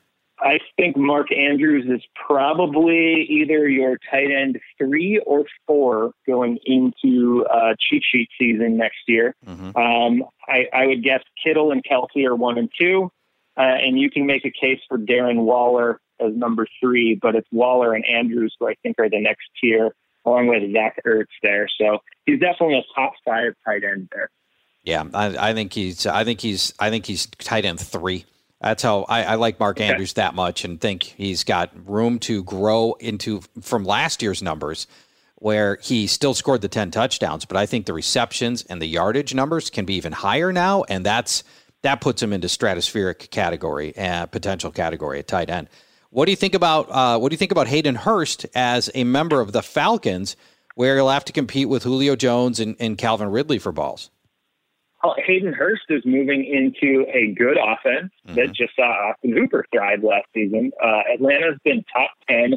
I 0.43 0.59
think 0.77 0.97
Mark 0.97 1.29
Andrews 1.33 1.87
is 1.89 2.05
probably 2.27 3.27
either 3.31 3.69
your 3.69 3.99
tight 4.11 4.31
end 4.31 4.59
three 4.77 5.23
or 5.25 5.45
four 5.67 6.13
going 6.27 6.59
into 6.65 7.47
uh, 7.47 7.75
cheat 7.79 8.03
sheet 8.11 8.29
season 8.39 8.77
next 8.77 8.99
year. 9.07 9.35
Mm-hmm. 9.47 9.77
Um, 9.77 10.25
I, 10.49 10.67
I, 10.73 10.87
would 10.87 11.05
guess 11.05 11.23
Kittle 11.43 11.71
and 11.71 11.83
Kelce 11.85 12.27
are 12.27 12.35
one 12.35 12.59
and 12.59 12.69
two, 12.79 13.11
uh, 13.57 13.63
and 13.63 13.99
you 13.99 14.11
can 14.11 14.27
make 14.27 14.45
a 14.45 14.51
case 14.51 14.81
for 14.89 14.99
Darren 14.99 15.45
Waller 15.45 16.01
as 16.21 16.35
number 16.35 16.67
three, 16.81 17.19
but 17.21 17.35
it's 17.35 17.49
Waller 17.53 17.95
and 17.95 18.05
Andrews 18.05 18.55
who 18.59 18.69
I 18.69 18.75
think 18.83 18.97
are 18.99 19.09
the 19.09 19.21
next 19.21 19.45
tier, 19.61 19.95
along 20.25 20.49
with 20.49 20.73
Zach 20.73 21.01
Ertz 21.07 21.27
there. 21.43 21.69
So 21.81 21.99
he's 22.27 22.41
definitely 22.41 22.79
a 22.79 23.01
top 23.01 23.13
five 23.25 23.55
tight 23.65 23.85
end 23.85 24.09
there. 24.13 24.31
Yeah, 24.85 25.05
I, 25.15 25.51
I 25.51 25.55
think 25.55 25.73
he's. 25.73 26.07
I 26.07 26.25
think 26.25 26.41
he's. 26.41 26.75
I 26.81 26.91
think 26.91 27.07
he's 27.07 27.27
tight 27.27 27.65
end 27.65 27.79
three. 27.79 28.25
That's 28.63 28.83
how 28.83 29.03
I, 29.09 29.25
I 29.25 29.35
like 29.35 29.59
Mark 29.59 29.79
okay. 29.79 29.89
Andrews 29.89 30.13
that 30.15 30.35
much 30.35 30.65
and 30.65 30.81
think 30.81 31.03
he's 31.03 31.43
got 31.43 31.71
room 31.85 32.19
to 32.21 32.45
grow 32.45 32.93
into 33.01 33.43
from 33.61 33.85
last 33.85 34.23
year's 34.23 34.43
numbers 34.43 34.87
where 35.37 35.77
he 35.83 36.07
still 36.07 36.35
scored 36.35 36.61
the 36.61 36.69
10 36.69 36.93
touchdowns, 36.93 37.45
but 37.45 37.57
I 37.57 37.67
think 37.67 37.87
the 37.87 37.93
receptions 37.93 38.65
and 38.69 38.81
the 38.81 38.87
yardage 38.87 39.35
numbers 39.35 39.71
can 39.71 39.85
be 39.85 39.95
even 39.95 40.13
higher 40.13 40.53
now. 40.53 40.85
And 40.85 41.05
that's 41.05 41.43
that 41.83 42.01
puts 42.01 42.23
him 42.23 42.33
into 42.33 42.47
stratospheric 42.47 43.31
category, 43.31 43.97
uh, 43.99 44.27
potential 44.27 44.71
category 44.71 45.19
at 45.19 45.27
tight 45.27 45.51
end. 45.51 45.69
What 46.11 46.27
do 46.27 46.31
you 46.31 46.37
think 46.37 46.55
about 46.55 46.89
uh, 46.91 47.19
what 47.19 47.31
do 47.31 47.35
you 47.35 47.39
think 47.39 47.51
about 47.51 47.67
Hayden 47.67 47.97
Hurst 47.97 48.47
as 48.55 48.89
a 48.95 49.03
member 49.03 49.41
of 49.41 49.51
the 49.51 49.63
Falcons, 49.63 50.37
where 50.77 50.95
he'll 50.95 51.09
have 51.09 51.25
to 51.25 51.33
compete 51.33 51.69
with 51.69 51.83
Julio 51.83 52.15
Jones 52.15 52.61
and, 52.61 52.77
and 52.79 52.97
Calvin 52.97 53.29
Ridley 53.29 53.59
for 53.59 53.73
balls? 53.73 54.11
Hayden 55.27 55.53
Hurst 55.53 55.83
is 55.89 56.03
moving 56.05 56.45
into 56.45 57.05
a 57.13 57.35
good 57.35 57.57
offense 57.59 58.13
mm-hmm. 58.27 58.35
that 58.35 58.53
just 58.53 58.77
saw 58.77 59.11
Austin 59.11 59.33
Hooper 59.33 59.65
thrive 59.73 60.03
last 60.03 60.27
season. 60.35 60.71
Uh, 60.83 61.03
Atlanta's 61.15 61.59
been 61.65 61.85
top 61.93 62.11
10 62.29 62.55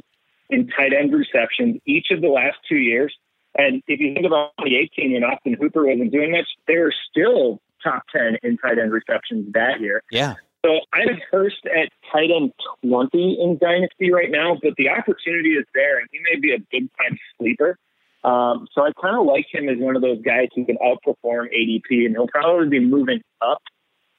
in 0.49 0.67
tight 0.67 0.93
end 0.93 1.13
receptions 1.13 1.81
each 1.85 2.07
of 2.11 2.21
the 2.21 2.27
last 2.27 2.57
two 2.69 2.77
years. 2.77 3.13
And 3.57 3.81
if 3.87 3.99
you 3.99 4.13
think 4.13 4.25
about 4.25 4.51
2018 4.59 5.13
when 5.13 5.23
Austin 5.23 5.55
Hooper 5.59 5.85
wasn't 5.85 6.11
doing 6.11 6.31
much, 6.31 6.47
they 6.67 6.77
were 6.77 6.93
still 7.09 7.61
top 7.83 8.03
10 8.15 8.37
in 8.43 8.57
tight 8.57 8.77
end 8.77 8.91
receptions 8.91 9.51
that 9.53 9.79
year. 9.79 10.01
Yeah. 10.11 10.35
So 10.65 10.79
I 10.93 11.01
have 11.01 11.19
Hurst 11.31 11.65
at 11.65 11.89
tight 12.11 12.31
end 12.35 12.51
20 12.83 13.39
in 13.41 13.57
Dynasty 13.59 14.11
right 14.11 14.31
now, 14.31 14.57
but 14.61 14.73
the 14.77 14.89
opportunity 14.89 15.51
is 15.51 15.65
there, 15.75 15.99
and 15.99 16.07
he 16.11 16.19
may 16.31 16.39
be 16.39 16.53
a 16.53 16.59
big 16.71 16.89
time 16.97 17.17
sleeper. 17.37 17.77
Um, 18.25 18.67
so 18.73 18.81
I 18.81 18.91
kind 18.99 19.15
of 19.15 19.25
like 19.27 19.45
him 19.51 19.69
as 19.69 19.77
one 19.77 19.95
of 19.95 20.01
those 20.01 20.19
guys 20.23 20.47
who 20.55 20.65
can 20.65 20.77
outperform 20.77 21.45
ADP, 21.55 22.05
and 22.05 22.15
he'll 22.15 22.27
probably 22.27 22.67
be 22.67 22.79
moving 22.79 23.21
up 23.41 23.61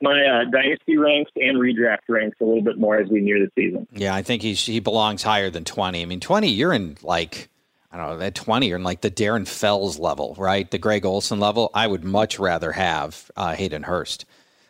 my 0.00 0.12
uh, 0.12 0.44
dynasty 0.50 0.96
ranks 0.96 1.32
and 1.36 1.58
redraft 1.58 2.08
ranks 2.08 2.36
a 2.40 2.44
little 2.44 2.62
bit 2.62 2.78
more 2.78 2.98
as 2.98 3.08
we 3.08 3.20
near 3.20 3.40
the 3.40 3.50
season. 3.56 3.86
Yeah, 3.92 4.14
I 4.14 4.22
think 4.22 4.42
he's, 4.42 4.64
he 4.64 4.78
belongs 4.78 5.22
higher 5.22 5.50
than 5.50 5.64
20. 5.64 6.02
I 6.02 6.04
mean, 6.04 6.20
20, 6.20 6.48
you're 6.48 6.72
in 6.72 6.96
like, 7.02 7.48
I 7.90 7.96
don't 7.96 8.18
know, 8.18 8.24
at 8.24 8.34
20, 8.34 8.68
you're 8.68 8.76
in 8.76 8.84
like 8.84 9.00
the 9.00 9.10
Darren 9.10 9.48
Fells 9.48 9.98
level, 9.98 10.36
right? 10.38 10.70
The 10.70 10.78
Greg 10.78 11.04
Olsen 11.04 11.40
level. 11.40 11.70
I 11.74 11.86
would 11.86 12.04
much 12.04 12.38
rather 12.38 12.72
have 12.72 13.30
uh, 13.36 13.54
Hayden 13.54 13.84
Hurst. 13.84 14.24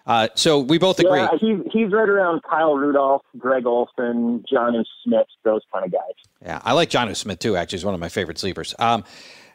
Uh, 0.07 0.29
so 0.35 0.61
we 0.61 0.79
both 0.79 0.99
agree. 1.01 1.19
Yeah, 1.19 1.29
he's, 1.41 1.59
he's 1.73 1.93
right 1.93 2.09
around 2.09 2.43
Kyle 2.49 2.75
Rudolph, 2.77 3.23
Greg 3.39 3.67
Olsen, 3.67 4.45
Jonnu 4.51 4.85
Smith, 5.03 5.27
those 5.45 5.63
kind 5.73 5.85
of 5.85 5.91
guys. 5.93 6.15
Yeah, 6.43 6.61
I 6.65 6.73
like 6.75 6.91
Jonnu 6.91 7.17
Smith 7.17 7.41
too. 7.41 7.57
Actually, 7.57 7.79
he's 7.79 7.85
one 7.85 7.95
of 7.95 8.01
my 8.01 8.09
favorite 8.09 8.39
sleepers. 8.39 8.75
Um, 8.79 9.03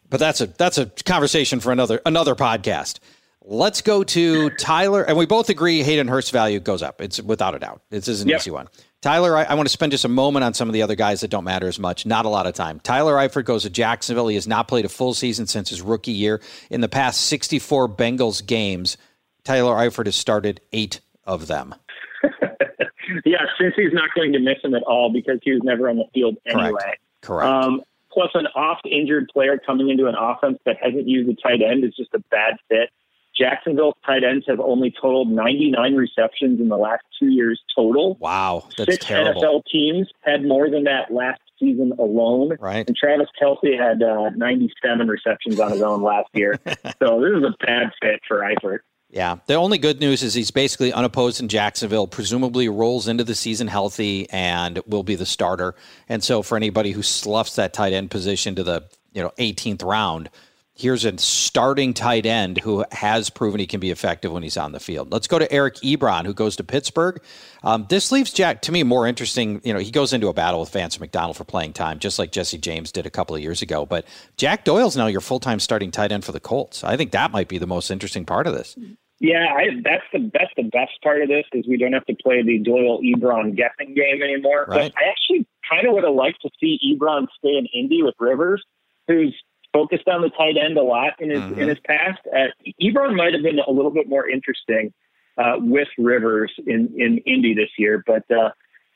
but 0.09 0.19
that's 0.19 0.41
a 0.41 0.47
that's 0.47 0.77
a 0.77 0.87
conversation 0.87 1.61
for 1.61 1.71
another 1.71 2.01
another 2.05 2.35
podcast. 2.35 2.99
Let's 3.43 3.81
go 3.81 4.03
to 4.03 4.49
Tyler, 4.51 5.01
and 5.03 5.17
we 5.17 5.25
both 5.25 5.49
agree 5.49 5.81
Hayden 5.81 6.07
Hurst 6.07 6.31
value 6.31 6.59
goes 6.59 6.83
up. 6.83 7.01
It's 7.01 7.19
without 7.19 7.55
a 7.55 7.59
doubt. 7.59 7.81
This 7.89 8.07
is 8.07 8.21
an 8.21 8.27
Yep. 8.27 8.39
easy 8.41 8.51
one. 8.51 8.67
Tyler, 9.01 9.35
I, 9.35 9.45
I 9.45 9.53
want 9.55 9.67
to 9.67 9.71
spend 9.71 9.91
just 9.93 10.05
a 10.05 10.09
moment 10.09 10.43
on 10.43 10.53
some 10.53 10.69
of 10.69 10.73
the 10.73 10.83
other 10.83 10.93
guys 10.93 11.21
that 11.21 11.29
don't 11.29 11.43
matter 11.43 11.67
as 11.67 11.79
much. 11.79 12.05
Not 12.05 12.25
a 12.25 12.29
lot 12.29 12.45
of 12.45 12.53
time. 12.53 12.79
Tyler 12.81 13.15
Eifert 13.15 13.45
goes 13.45 13.63
to 13.63 13.71
Jacksonville. 13.71 14.27
He 14.27 14.35
has 14.35 14.47
not 14.47 14.67
played 14.67 14.85
a 14.85 14.89
full 14.89 15.15
season 15.15 15.47
since 15.47 15.69
his 15.69 15.81
rookie 15.81 16.11
year. 16.11 16.39
In 16.69 16.81
the 16.81 16.89
past 16.89 17.21
64 17.21 17.89
Bengals 17.89 18.45
games, 18.45 18.97
Tyler 19.43 19.75
Eifert 19.75 20.05
has 20.05 20.15
started 20.15 20.61
eight 20.71 21.01
of 21.25 21.47
them. 21.47 21.75
yeah, 23.25 23.45
since 23.59 23.73
he's 23.75 23.93
not 23.93 24.09
going 24.15 24.33
to 24.33 24.39
miss 24.39 24.57
him 24.63 24.73
at 24.75 24.83
all 24.83 25.11
because 25.11 25.39
he 25.43 25.51
was 25.51 25.61
never 25.63 25.89
on 25.89 25.97
the 25.97 26.05
field 26.13 26.37
anyway. 26.45 26.95
Correct. 27.21 27.47
Um, 27.47 27.81
plus, 28.11 28.29
an 28.33 28.47
oft 28.55 28.85
injured 28.85 29.29
player 29.33 29.59
coming 29.63 29.89
into 29.89 30.07
an 30.07 30.15
offense 30.19 30.59
that 30.65 30.77
hasn't 30.81 31.07
used 31.07 31.29
a 31.29 31.41
tight 31.41 31.61
end 31.61 31.83
is 31.83 31.95
just 31.95 32.13
a 32.13 32.19
bad 32.31 32.55
fit. 32.69 32.89
Jacksonville's 33.37 33.95
tight 34.05 34.23
ends 34.23 34.45
have 34.47 34.59
only 34.59 34.91
totaled 34.91 35.29
99 35.29 35.95
receptions 35.95 36.59
in 36.59 36.67
the 36.67 36.77
last 36.77 37.03
two 37.17 37.27
years 37.27 37.61
total. 37.75 38.15
Wow, 38.15 38.67
that's 38.77 38.91
Six 38.91 39.05
terrible. 39.05 39.41
NFL 39.41 39.63
teams 39.71 40.09
had 40.21 40.43
more 40.43 40.69
than 40.69 40.83
that 40.83 41.13
last 41.13 41.41
season 41.57 41.93
alone. 41.97 42.57
Right. 42.59 42.85
And 42.85 42.95
Travis 42.95 43.29
Kelce 43.41 43.79
had 43.79 44.03
uh, 44.03 44.31
97 44.35 45.07
receptions 45.07 45.59
on 45.59 45.71
his 45.71 45.81
own 45.81 46.01
last 46.01 46.29
year. 46.33 46.59
so 46.99 47.21
this 47.21 47.37
is 47.37 47.43
a 47.43 47.65
bad 47.65 47.91
fit 48.01 48.19
for 48.27 48.39
Eifert. 48.39 48.79
Yeah. 49.11 49.37
The 49.45 49.55
only 49.55 49.77
good 49.77 49.99
news 49.99 50.23
is 50.23 50.33
he's 50.33 50.51
basically 50.51 50.93
unopposed 50.93 51.41
in 51.41 51.49
Jacksonville, 51.49 52.07
presumably 52.07 52.69
rolls 52.69 53.09
into 53.09 53.25
the 53.25 53.35
season 53.35 53.67
healthy 53.67 54.29
and 54.29 54.79
will 54.87 55.03
be 55.03 55.15
the 55.15 55.25
starter. 55.25 55.75
And 56.07 56.23
so 56.23 56.41
for 56.41 56.55
anybody 56.55 56.91
who 56.91 57.03
sloughs 57.03 57.55
that 57.57 57.73
tight 57.73 57.91
end 57.91 58.09
position 58.09 58.55
to 58.55 58.63
the, 58.63 58.89
you 59.11 59.21
know, 59.21 59.31
18th 59.37 59.83
round, 59.83 60.29
here's 60.73 61.03
a 61.03 61.17
starting 61.17 61.93
tight 61.93 62.25
end 62.25 62.57
who 62.59 62.85
has 62.93 63.29
proven 63.29 63.59
he 63.59 63.67
can 63.67 63.81
be 63.81 63.91
effective 63.91 64.31
when 64.31 64.43
he's 64.43 64.55
on 64.55 64.71
the 64.71 64.79
field. 64.79 65.11
Let's 65.11 65.27
go 65.27 65.37
to 65.37 65.51
Eric 65.51 65.75
Ebron, 65.75 66.25
who 66.25 66.33
goes 66.33 66.55
to 66.55 66.63
Pittsburgh. 66.63 67.21
Um, 67.63 67.85
this 67.89 68.13
leaves 68.13 68.31
Jack, 68.31 68.61
to 68.63 68.71
me, 68.71 68.81
more 68.83 69.05
interesting. 69.05 69.59
You 69.65 69.73
know, 69.73 69.79
he 69.79 69.91
goes 69.91 70.13
into 70.13 70.29
a 70.29 70.33
battle 70.33 70.61
with 70.61 70.69
Vance 70.69 70.99
McDonald 70.99 71.35
for 71.35 71.43
playing 71.43 71.73
time, 71.73 71.99
just 71.99 72.17
like 72.17 72.31
Jesse 72.31 72.57
James 72.57 72.93
did 72.93 73.05
a 73.05 73.11
couple 73.11 73.35
of 73.35 73.41
years 73.41 73.61
ago. 73.61 73.85
But 73.85 74.05
Jack 74.37 74.63
Doyle's 74.63 74.95
now 74.95 75.07
your 75.07 75.21
full 75.21 75.41
time 75.41 75.59
starting 75.59 75.91
tight 75.91 76.13
end 76.13 76.23
for 76.23 76.31
the 76.31 76.39
Colts. 76.39 76.83
I 76.83 76.95
think 76.95 77.11
that 77.11 77.31
might 77.31 77.49
be 77.49 77.57
the 77.57 77.67
most 77.67 77.91
interesting 77.91 78.25
part 78.25 78.47
of 78.47 78.53
this. 78.53 78.77
Yeah, 79.21 79.53
I, 79.55 79.79
that's 79.83 80.03
the 80.11 80.31
that's 80.33 80.51
the 80.57 80.63
best 80.63 80.99
part 81.03 81.21
of 81.21 81.29
this 81.29 81.45
is 81.53 81.67
we 81.67 81.77
don't 81.77 81.93
have 81.93 82.05
to 82.07 82.15
play 82.15 82.41
the 82.41 82.57
Doyle 82.57 82.99
Ebron 83.03 83.55
guessing 83.55 83.93
game 83.93 84.23
anymore. 84.23 84.65
Right. 84.67 84.91
But 84.91 84.99
I 84.99 85.09
actually 85.09 85.45
kind 85.69 85.85
of 85.85 85.93
would 85.93 86.03
have 86.03 86.15
liked 86.15 86.41
to 86.41 86.49
see 86.59 86.79
Ebron 86.83 87.27
stay 87.37 87.55
in 87.55 87.67
Indy 87.67 88.01
with 88.01 88.15
Rivers, 88.19 88.63
who's 89.07 89.35
focused 89.73 90.07
on 90.07 90.23
the 90.23 90.29
tight 90.29 90.57
end 90.57 90.75
a 90.75 90.81
lot 90.81 91.13
in 91.19 91.29
his 91.29 91.39
Mm-hmm. 91.39 91.59
in 91.61 91.69
his 91.69 91.77
past. 91.85 92.19
Uh, 92.35 92.47
Ebron 92.81 93.15
might 93.15 93.33
have 93.33 93.43
been 93.43 93.59
a 93.59 93.71
little 93.71 93.91
bit 93.91 94.09
more 94.09 94.27
interesting 94.27 94.91
uh, 95.37 95.57
with 95.59 95.87
Rivers 95.99 96.51
in 96.65 96.89
in 96.97 97.19
Indy 97.19 97.53
this 97.53 97.69
year, 97.77 98.03
but 98.07 98.23
uh, 98.31 98.49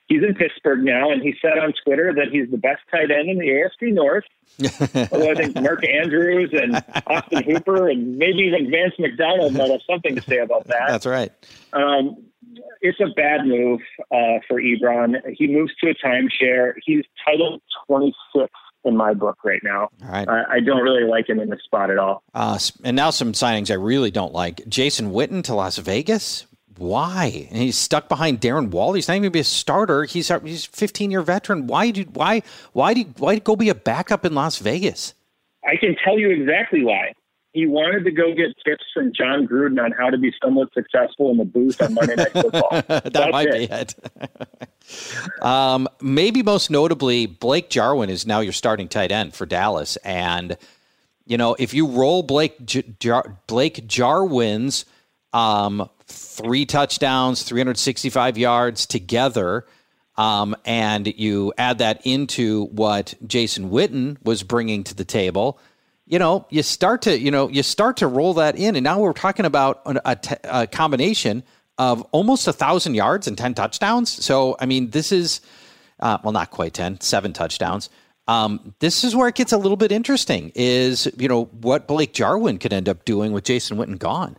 he's 0.07 0.23
in 0.23 0.35
Pittsburgh 0.35 0.83
now, 0.83 1.11
and 1.11 1.21
he 1.21 1.35
said 1.41 1.57
on 1.57 1.73
Twitter 1.83 2.13
that 2.13 2.27
he's 2.31 2.49
the 2.49 2.57
best 2.57 2.81
tight 2.91 3.11
end 3.11 3.29
in 3.29 3.37
the 3.37 3.47
AFC 3.47 3.93
North. 3.93 4.25
Although 5.11 5.31
I 5.31 5.35
think 5.35 5.55
Mark 5.55 5.83
Andrews 5.87 6.51
and 6.53 6.83
Austin 7.07 7.43
Hooper 7.43 7.89
and 7.89 8.17
maybe 8.17 8.39
even 8.39 8.71
Vance 8.71 8.93
McDonald 8.99 9.53
might 9.53 9.71
have 9.71 9.81
something 9.89 10.15
to 10.15 10.21
say 10.21 10.37
about 10.37 10.65
that. 10.67 10.83
That's 10.87 11.05
right. 11.05 11.31
Um, 11.73 12.25
it's 12.81 12.99
a 12.99 13.07
bad 13.15 13.45
move 13.45 13.81
uh, 14.11 14.39
for 14.47 14.61
Ebron. 14.61 15.15
He 15.33 15.47
moves 15.47 15.73
to 15.83 15.89
a 15.89 15.95
timeshare. 15.95 16.73
He's 16.85 17.03
title 17.25 17.59
26 17.87 18.49
in 18.85 18.95
my 18.95 19.13
book 19.13 19.43
right 19.43 19.61
now. 19.63 19.89
Right. 20.01 20.27
I, 20.29 20.43
I 20.53 20.59
don't 20.59 20.83
really 20.83 21.03
like 21.03 21.27
him 21.27 21.39
in 21.39 21.49
this 21.49 21.61
spot 21.63 21.89
at 21.89 21.97
all. 21.97 22.23
Uh, 22.33 22.59
and 22.83 22.95
now 22.95 23.09
some 23.09 23.33
signings 23.33 23.71
I 23.71 23.75
really 23.75 24.11
don't 24.11 24.31
like. 24.31 24.65
Jason 24.67 25.11
Witten 25.11 25.43
to 25.45 25.55
Las 25.55 25.77
Vegas. 25.77 26.45
Why? 26.77 27.47
And 27.49 27.61
he's 27.61 27.77
stuck 27.77 28.09
behind 28.09 28.41
Darren 28.41 28.69
Wall. 28.69 28.93
He's 28.93 29.07
not 29.07 29.15
even 29.15 29.23
gonna 29.23 29.31
be 29.31 29.39
a 29.39 29.43
starter. 29.43 30.03
He's 30.03 30.29
a, 30.29 30.39
he's 30.39 30.65
15 30.65 31.11
year 31.11 31.21
veteran. 31.21 31.67
Why 31.67 31.91
did 31.91 32.15
why 32.15 32.41
why 32.73 32.93
did 32.93 33.17
why 33.19 33.39
go 33.39 33.55
be 33.55 33.69
a 33.69 33.75
backup 33.75 34.25
in 34.25 34.33
Las 34.35 34.59
Vegas? 34.59 35.13
I 35.65 35.77
can 35.77 35.95
tell 36.03 36.19
you 36.19 36.29
exactly 36.29 36.83
why. 36.83 37.13
He 37.53 37.65
wanted 37.65 38.03
to 38.03 38.11
go 38.11 38.33
get 38.33 38.47
tips 38.65 38.83
from 38.93 39.13
Jon 39.13 39.47
Gruden 39.47 39.81
on 39.81 39.93
how 39.93 40.09
to 40.09 40.17
be 40.17 40.33
somewhat 40.43 40.73
successful 40.73 41.31
in 41.31 41.37
the 41.37 41.45
booth 41.45 41.81
on 41.81 41.93
Monday 41.93 42.15
Night 42.17 42.33
Football. 42.33 42.69
that 42.87 43.13
That's 43.13 43.31
might 43.31 43.47
it. 43.47 43.69
be 43.69 43.73
it. 43.73 45.41
um, 45.41 45.87
maybe 46.01 46.43
most 46.43 46.69
notably, 46.69 47.25
Blake 47.27 47.69
Jarwin 47.69 48.09
is 48.09 48.27
now 48.27 48.41
your 48.41 48.51
starting 48.51 48.89
tight 48.89 49.13
end 49.13 49.33
for 49.33 49.45
Dallas, 49.45 49.95
and 49.97 50.57
you 51.25 51.37
know 51.37 51.55
if 51.57 51.73
you 51.73 51.87
roll 51.87 52.23
Blake 52.23 52.63
J- 52.65 52.93
Jar- 52.99 53.37
Blake 53.47 53.87
Jarwin's 53.87 54.83
um, 55.35 55.89
three 56.07 56.65
touchdowns, 56.65 57.43
365 57.43 58.37
yards 58.37 58.85
together. 58.85 59.65
Um, 60.17 60.55
and 60.63 61.07
you 61.19 61.53
add 61.57 61.79
that 61.79 62.01
into 62.05 62.67
what 62.67 63.13
Jason 63.27 63.69
Witten 63.69 64.17
was 64.23 64.43
bringing 64.43 64.85
to 64.85 64.95
the 64.95 65.03
table, 65.03 65.59
you 66.07 66.19
know, 66.19 66.45
you 66.49 66.63
start 66.63 67.01
to, 67.01 67.19
you 67.19 67.31
know, 67.31 67.49
you 67.49 67.63
start 67.63 67.97
to 67.97 68.07
roll 68.07 68.35
that 68.35 68.55
in, 68.55 68.77
and 68.77 68.83
now 68.83 68.99
we're 68.99 69.11
talking 69.11 69.45
about 69.45 69.81
a, 69.85 70.15
t- 70.15 70.35
a 70.45 70.67
combination 70.67 71.43
of 71.77 72.03
almost 72.13 72.47
a 72.47 72.53
thousand 72.53 72.93
yards 72.93 73.27
and 73.27 73.37
ten 73.37 73.53
touchdowns. 73.53 74.09
So, 74.23 74.55
I 74.61 74.67
mean, 74.67 74.91
this 74.91 75.11
is, 75.11 75.41
uh, 75.99 76.19
well, 76.23 76.31
not 76.31 76.51
quite 76.51 76.73
10, 76.73 77.01
seven 77.01 77.33
touchdowns. 77.33 77.89
Um, 78.27 78.73
this 78.79 79.03
is 79.03 79.15
where 79.15 79.27
it 79.27 79.35
gets 79.35 79.51
a 79.51 79.57
little 79.57 79.75
bit 79.75 79.91
interesting. 79.91 80.51
Is 80.55 81.11
you 81.17 81.27
know 81.27 81.45
what 81.45 81.87
Blake 81.87 82.13
Jarwin 82.13 82.57
could 82.57 82.71
end 82.71 82.87
up 82.87 83.03
doing 83.03 83.33
with 83.33 83.43
Jason 83.43 83.77
Witten 83.77 83.99
gone. 83.99 84.37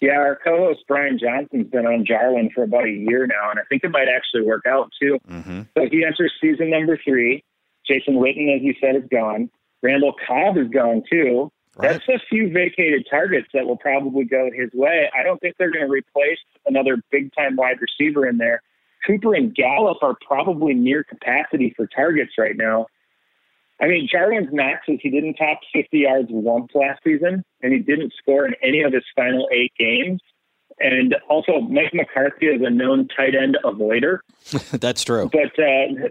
Yeah, 0.00 0.18
our 0.18 0.36
co-host 0.36 0.84
Brian 0.86 1.18
Johnson's 1.18 1.70
been 1.70 1.86
on 1.86 2.04
Jarwin 2.06 2.50
for 2.54 2.62
about 2.62 2.86
a 2.86 2.90
year 2.90 3.26
now, 3.26 3.50
and 3.50 3.58
I 3.58 3.64
think 3.68 3.82
it 3.82 3.90
might 3.90 4.06
actually 4.08 4.42
work 4.42 4.64
out 4.66 4.90
too. 5.00 5.18
Mm-hmm. 5.28 5.62
So 5.76 5.88
he 5.90 6.04
enters 6.04 6.32
season 6.40 6.70
number 6.70 6.98
three. 7.04 7.42
Jason 7.86 8.14
Witten, 8.14 8.54
as 8.54 8.62
you 8.62 8.74
said, 8.80 8.96
is 8.96 9.08
gone. 9.10 9.50
Randall 9.82 10.14
Cobb 10.26 10.56
is 10.56 10.68
gone 10.68 11.02
too. 11.10 11.50
Right. 11.76 11.92
That's 11.92 12.08
a 12.08 12.26
few 12.28 12.50
vacated 12.52 13.06
targets 13.08 13.48
that 13.54 13.66
will 13.66 13.76
probably 13.76 14.24
go 14.24 14.50
his 14.52 14.70
way. 14.72 15.10
I 15.18 15.22
don't 15.22 15.40
think 15.40 15.56
they're 15.58 15.70
going 15.70 15.86
to 15.86 15.90
replace 15.90 16.38
another 16.66 17.00
big 17.10 17.32
time 17.34 17.56
wide 17.56 17.78
receiver 17.80 18.26
in 18.26 18.38
there. 18.38 18.62
Cooper 19.06 19.34
and 19.34 19.54
Gallup 19.54 19.98
are 20.02 20.16
probably 20.26 20.74
near 20.74 21.04
capacity 21.04 21.72
for 21.76 21.86
targets 21.86 22.32
right 22.36 22.56
now. 22.56 22.86
I 23.80 23.86
mean, 23.86 24.08
Jarwin's 24.10 24.48
max 24.52 24.82
is 24.88 24.98
he 25.02 25.10
didn't 25.10 25.34
top 25.34 25.60
50 25.72 25.98
yards 25.98 26.28
once 26.30 26.68
last 26.74 27.00
season, 27.04 27.44
and 27.62 27.72
he 27.72 27.78
didn't 27.78 28.12
score 28.18 28.46
in 28.46 28.54
any 28.62 28.82
of 28.82 28.92
his 28.92 29.04
final 29.14 29.48
eight 29.52 29.72
games. 29.78 30.20
And 30.80 31.14
also, 31.28 31.60
Mike 31.60 31.92
McCarthy 31.92 32.46
is 32.46 32.62
a 32.64 32.70
known 32.70 33.08
tight 33.08 33.34
end 33.34 33.58
avoider. 33.64 34.18
That's 34.80 35.02
true. 35.02 35.28
But 35.32 35.60
uh, 35.60 36.08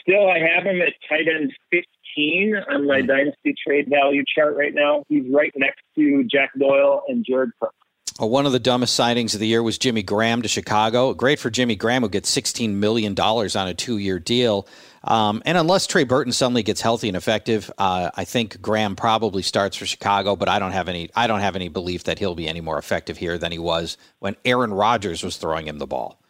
still, 0.00 0.28
I 0.28 0.38
have 0.38 0.64
him 0.64 0.80
at 0.82 0.94
tight 1.08 1.28
end 1.28 1.52
15 1.70 2.56
on 2.68 2.86
my 2.86 3.02
dynasty 3.02 3.54
trade 3.64 3.88
value 3.88 4.24
chart 4.36 4.56
right 4.56 4.74
now. 4.74 5.04
He's 5.08 5.24
right 5.32 5.52
next 5.56 5.82
to 5.96 6.24
Jack 6.24 6.50
Doyle 6.58 7.02
and 7.08 7.24
Jared 7.28 7.50
Cook. 7.60 7.74
One 8.18 8.46
of 8.46 8.52
the 8.52 8.58
dumbest 8.58 8.98
signings 8.98 9.34
of 9.34 9.40
the 9.40 9.46
year 9.46 9.62
was 9.62 9.78
Jimmy 9.78 10.02
Graham 10.02 10.42
to 10.42 10.48
Chicago. 10.48 11.14
Great 11.14 11.38
for 11.38 11.50
Jimmy 11.50 11.76
Graham, 11.76 12.02
who 12.02 12.08
gets 12.08 12.34
$16 12.34 12.70
million 12.70 13.14
on 13.16 13.68
a 13.68 13.74
two 13.74 13.98
year 13.98 14.18
deal. 14.18 14.66
Um, 15.04 15.40
and 15.46 15.56
unless 15.56 15.86
Trey 15.86 16.02
Burton 16.02 16.32
suddenly 16.32 16.64
gets 16.64 16.80
healthy 16.80 17.06
and 17.06 17.16
effective, 17.16 17.70
uh, 17.78 18.10
I 18.16 18.24
think 18.24 18.60
Graham 18.60 18.96
probably 18.96 19.42
starts 19.42 19.76
for 19.76 19.86
Chicago. 19.86 20.34
But 20.34 20.48
I 20.48 20.58
don't 20.58 20.72
have 20.72 20.88
any. 20.88 21.10
I 21.14 21.28
don't 21.28 21.40
have 21.40 21.54
any 21.54 21.68
belief 21.68 22.04
that 22.04 22.18
he'll 22.18 22.34
be 22.34 22.48
any 22.48 22.60
more 22.60 22.76
effective 22.76 23.16
here 23.16 23.38
than 23.38 23.52
he 23.52 23.58
was 23.60 23.96
when 24.18 24.34
Aaron 24.44 24.74
Rodgers 24.74 25.22
was 25.22 25.36
throwing 25.36 25.68
him 25.68 25.78
the 25.78 25.86
ball. 25.86 26.20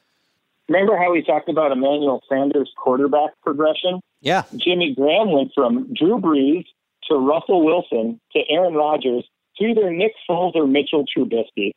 Remember 0.68 0.99
how 0.99 1.11
we 1.11 1.22
talked 1.22 1.49
about 1.49 1.72
Emmanuel 1.72 2.22
Sanders' 2.28 2.70
quarterback 2.76 3.30
progression? 3.43 4.01
Yeah, 4.20 4.43
Jimmy 4.57 4.95
Graham 4.95 5.32
went 5.32 5.53
from 5.55 5.95
Drew 5.95 6.20
Brees 6.20 6.66
to 7.09 7.16
Russell 7.16 7.64
Wilson 7.64 8.20
to 8.32 8.41
Aaron 8.51 8.74
Rodgers 8.74 9.24
to 9.59 9.65
either 9.67 9.91
Nick 9.91 10.13
Foles 10.29 10.55
or 10.55 10.67
Mitchell 10.67 11.05
Trubisky. 11.05 11.73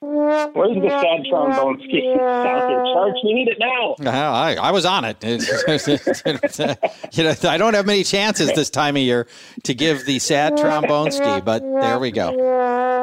Where's 0.00 0.74
the 0.74 0.90
sad 0.90 1.24
trombone 1.28 1.80
ski? 1.82 2.14
Out 2.20 2.68
there, 2.68 2.84
Charge, 2.84 3.14
we 3.24 3.32
need 3.32 3.48
it 3.48 3.58
now. 3.58 3.96
I, 4.10 4.54
I 4.54 4.70
was 4.70 4.84
on 4.84 5.04
it. 5.06 5.24
you 7.16 7.24
know, 7.24 7.34
I 7.50 7.56
don't 7.56 7.72
have 7.72 7.86
many 7.86 8.04
chances 8.04 8.52
this 8.52 8.68
time 8.68 8.96
of 8.96 9.02
year 9.02 9.26
to 9.64 9.74
give 9.74 10.04
the 10.04 10.18
sad 10.18 10.58
trombone 10.58 11.12
ski, 11.12 11.40
but 11.40 11.62
there 11.62 11.98
we 11.98 12.10
go. 12.10 12.28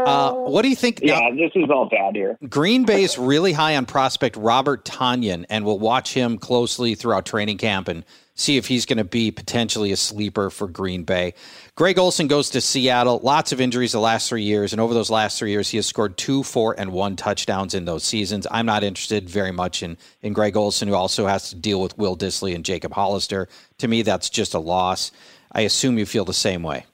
Uh, 0.06 0.34
what 0.50 0.62
do 0.62 0.70
you 0.70 0.76
think? 0.76 1.00
Yeah, 1.02 1.20
now, 1.20 1.32
this 1.32 1.52
is 1.56 1.70
all 1.72 1.90
bad 1.90 2.16
here. 2.16 2.38
Green 2.48 2.86
Bay 2.86 3.04
is 3.04 3.18
really 3.18 3.54
high 3.54 3.76
on 3.76 3.86
prospect 3.88 4.36
Robert 4.38 4.86
Tonyan, 4.86 5.46
and 5.50 5.66
we'll 5.66 5.80
watch 5.80 6.14
him 6.14 6.38
closely 6.38 6.94
throughout 6.94 7.26
training 7.26 7.58
camp 7.58 7.88
and 7.88 8.06
see 8.36 8.58
if 8.58 8.68
he's 8.68 8.86
going 8.86 8.98
to 8.98 9.04
be 9.04 9.32
potentially 9.32 9.92
a 9.92 9.98
sleeper 9.98 10.50
for 10.50 10.68
Green 10.68 11.04
Bay. 11.04 11.34
Greg 11.76 11.98
Olsen 11.98 12.28
goes 12.28 12.52
to 12.52 12.62
Seattle. 12.62 13.20
Lots 13.24 13.52
of 13.52 13.60
injuries 13.60 13.94
the 13.94 14.00
last 14.00 14.30
three 14.30 14.44
years, 14.44 14.74
and 14.74 14.80
over 14.80 14.94
those 14.94 15.10
last 15.10 15.40
three 15.40 15.50
years, 15.50 15.70
he 15.70 15.78
has 15.78 15.88
scored 15.88 16.18
two, 16.18 16.44
four, 16.44 16.80
and 16.80 16.92
one 16.92 17.16
touchdowns 17.16 17.74
in 17.74 17.86
those 17.86 18.04
seasons. 18.04 18.46
I'm 18.52 18.68
not 18.68 18.84
interested 18.84 19.28
very 19.28 19.52
much 19.52 19.82
in 19.82 19.98
in 20.22 20.34
Greg 20.34 20.56
Olsen, 20.56 20.88
who 20.88 20.94
also 20.94 21.26
has 21.26 21.50
to 21.50 21.56
deal 21.56 21.82
with 21.82 21.98
Will 21.98 22.16
Dissly 22.16 22.54
and 22.54 22.64
Jacob 22.64 22.94
Hollister. 22.94 23.48
To 23.80 23.88
me, 23.88 24.04
that's 24.04 24.30
just 24.30 24.54
a 24.54 24.60
loss. 24.60 25.12
I 25.52 25.62
assume 25.62 25.98
you 25.98 26.06
feel 26.06 26.26
the 26.26 26.34
same 26.34 26.62
way. 26.62 26.86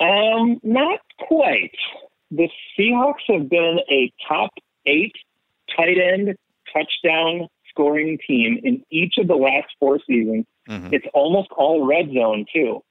Um, 0.00 0.60
not 0.62 1.00
quite. 1.18 1.74
The 2.30 2.50
Seahawks 2.78 3.24
have 3.28 3.48
been 3.48 3.78
a 3.90 4.12
top 4.28 4.50
eight 4.84 5.14
tight 5.74 5.96
end 5.98 6.36
touchdown 6.70 7.48
scoring 7.70 8.18
team 8.26 8.60
in 8.62 8.84
each 8.90 9.14
of 9.16 9.28
the 9.28 9.34
last 9.34 9.68
four 9.80 9.98
seasons 10.06 10.44
Mm-hmm. 10.68 10.94
It's 10.94 11.06
almost 11.12 11.50
all 11.56 11.86
red 11.86 12.06
zone 12.12 12.46
too, 12.52 12.82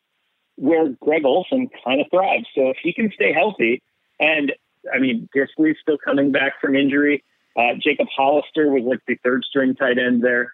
where 0.55 0.89
Greg 1.01 1.25
Olsen 1.25 1.69
kind 1.83 2.01
of 2.01 2.07
thrives. 2.11 2.45
So 2.55 2.69
if 2.69 2.77
he 2.81 2.93
can 2.93 3.11
stay 3.13 3.33
healthy, 3.33 3.81
and 4.19 4.53
I 4.93 4.99
mean, 4.99 5.29
Dissly's 5.35 5.77
still 5.81 5.97
coming 6.03 6.31
back 6.31 6.53
from 6.61 6.75
injury. 6.75 7.23
Uh, 7.57 7.73
Jacob 7.81 8.07
Hollister 8.15 8.71
was 8.71 8.83
like 8.83 8.99
the 9.07 9.15
third 9.23 9.43
string 9.43 9.75
tight 9.75 9.97
end 9.97 10.23
there. 10.23 10.51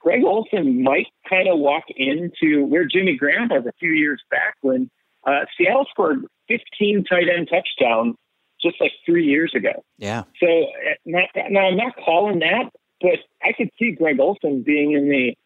Greg 0.00 0.22
Olsen 0.24 0.82
might 0.82 1.08
kind 1.28 1.48
of 1.48 1.58
walk 1.58 1.84
into 1.96 2.64
where 2.64 2.84
Jimmy 2.84 3.16
Graham 3.16 3.48
was 3.48 3.66
a 3.66 3.72
few 3.80 3.90
years 3.90 4.22
back 4.30 4.54
when 4.60 4.88
uh, 5.26 5.44
Seattle 5.56 5.86
scored 5.90 6.24
15 6.48 7.04
tight 7.04 7.28
end 7.28 7.48
touchdowns 7.50 8.14
just 8.62 8.80
like 8.80 8.92
three 9.04 9.26
years 9.26 9.52
ago. 9.54 9.84
Yeah. 9.98 10.22
So 10.40 10.46
uh, 10.46 10.94
not, 11.04 11.28
now 11.50 11.68
I'm 11.68 11.76
not 11.76 11.96
calling 11.96 12.38
that, 12.40 12.70
but 13.00 13.18
I 13.42 13.52
could 13.52 13.70
see 13.78 13.92
Greg 13.92 14.20
Olson 14.20 14.62
being 14.62 14.92
in 14.92 15.08
the 15.08 15.36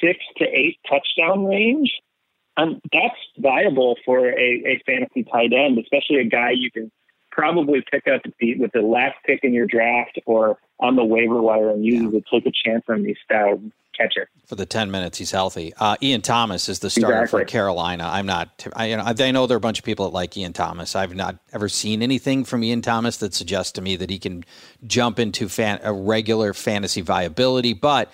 six 0.00 0.18
to 0.36 0.44
eight 0.44 0.78
touchdown 0.88 1.44
range, 1.46 1.92
um, 2.58 2.80
that's 2.92 3.14
viable 3.38 3.96
for 4.04 4.28
a, 4.28 4.62
a 4.66 4.82
fantasy 4.84 5.24
tight 5.24 5.52
end, 5.52 5.78
especially 5.78 6.16
a 6.16 6.24
guy 6.24 6.50
you 6.50 6.70
can 6.70 6.90
probably 7.30 7.84
pick 7.90 8.08
up 8.12 8.22
with 8.42 8.72
the 8.72 8.80
last 8.80 9.14
pick 9.24 9.44
in 9.44 9.54
your 9.54 9.66
draft 9.66 10.18
or 10.26 10.58
on 10.80 10.96
the 10.96 11.04
waiver 11.04 11.40
wire 11.40 11.70
and 11.70 11.84
use 11.84 12.02
yeah. 12.02 12.10
to 12.10 12.22
take 12.32 12.46
a 12.46 12.52
chance 12.64 12.84
on 12.88 13.04
these 13.04 13.16
style 13.24 13.60
catcher. 13.96 14.28
For 14.46 14.56
the 14.56 14.66
10 14.66 14.90
minutes 14.90 15.18
he's 15.18 15.30
healthy. 15.30 15.72
Uh, 15.78 15.96
Ian 16.02 16.20
Thomas 16.20 16.68
is 16.68 16.80
the 16.80 16.90
starter 16.90 17.22
exactly. 17.22 17.42
for 17.42 17.46
Carolina. 17.46 18.08
I'm 18.12 18.26
not, 18.26 18.66
I, 18.74 18.86
you 18.86 18.96
know, 18.96 19.04
I 19.04 19.30
know 19.30 19.46
there 19.46 19.54
are 19.54 19.58
a 19.58 19.60
bunch 19.60 19.78
of 19.78 19.84
people 19.84 20.06
that 20.06 20.14
like 20.14 20.36
Ian 20.36 20.52
Thomas. 20.52 20.96
I've 20.96 21.14
not 21.14 21.36
ever 21.52 21.68
seen 21.68 22.02
anything 22.02 22.44
from 22.44 22.64
Ian 22.64 22.82
Thomas 22.82 23.18
that 23.18 23.34
suggests 23.34 23.72
to 23.72 23.82
me 23.82 23.94
that 23.96 24.10
he 24.10 24.18
can 24.18 24.44
jump 24.84 25.20
into 25.20 25.48
fan, 25.48 25.78
a 25.84 25.92
regular 25.92 26.52
fantasy 26.54 27.02
viability, 27.02 27.72
but 27.72 28.10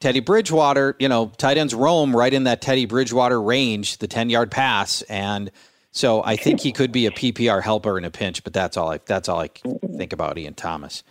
Teddy 0.00 0.20
Bridgewater, 0.20 0.96
you 0.98 1.08
know, 1.08 1.32
tight 1.36 1.56
ends 1.56 1.74
roam 1.74 2.14
right 2.14 2.32
in 2.32 2.44
that 2.44 2.60
Teddy 2.60 2.86
Bridgewater 2.86 3.40
range, 3.40 3.98
the 3.98 4.08
10 4.08 4.30
yard 4.30 4.50
pass. 4.50 5.02
And 5.02 5.50
so 5.92 6.22
I 6.24 6.36
think 6.36 6.60
he 6.60 6.72
could 6.72 6.92
be 6.92 7.06
a 7.06 7.10
PPR 7.10 7.62
helper 7.62 7.96
in 7.96 8.04
a 8.04 8.10
pinch, 8.10 8.42
but 8.44 8.52
that's 8.52 8.76
all 8.76 8.90
I, 8.90 9.00
that's 9.06 9.28
all 9.28 9.40
I 9.40 9.48
think 9.96 10.12
about 10.12 10.36
Ian 10.36 10.54
Thomas. 10.54 11.02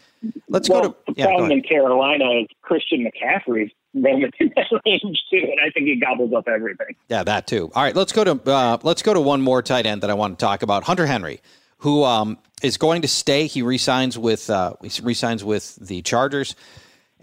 Let's 0.50 0.70
well, 0.70 0.82
go 0.82 0.90
to 0.90 0.96
the 1.08 1.14
yeah, 1.18 1.26
problem 1.26 1.52
in 1.52 1.62
Carolina 1.62 2.42
is 2.42 2.48
Christian 2.62 3.06
McCaffrey's 3.06 3.72
roaming 3.94 4.32
in 4.40 4.52
that 4.56 4.66
range 4.86 5.24
too, 5.30 5.38
and 5.38 5.60
I 5.60 5.70
think 5.70 5.88
he 5.88 5.96
gobbles 5.96 6.34
up 6.34 6.48
everything. 6.48 6.96
Yeah, 7.10 7.24
that 7.24 7.48
too. 7.48 7.72
All 7.76 7.84
right, 7.84 7.96
let's 7.96 8.12
go 8.12 8.24
to 8.24 8.52
uh, 8.52 8.78
let's 8.84 9.02
go 9.02 9.14
to 9.14 9.22
one 9.22 9.42
more 9.42 9.62
tight 9.62 9.86
end 9.86 10.02
that 10.02 10.10
I 10.10 10.14
want 10.14 10.40
to 10.40 10.46
talk 10.46 10.64
about, 10.64 10.84
Hunter 10.84 11.06
Henry, 11.06 11.42
who 11.80 12.04
um, 12.04 12.38
is 12.62 12.78
going 12.78 13.02
to 13.02 13.08
stay. 13.08 13.48
He 13.48 13.62
resigns 13.62 14.18
with 14.18 14.50
uh, 14.50 14.76
he 14.82 15.02
resigns 15.02 15.44
with 15.44 15.76
the 15.76 16.02
Chargers 16.02 16.56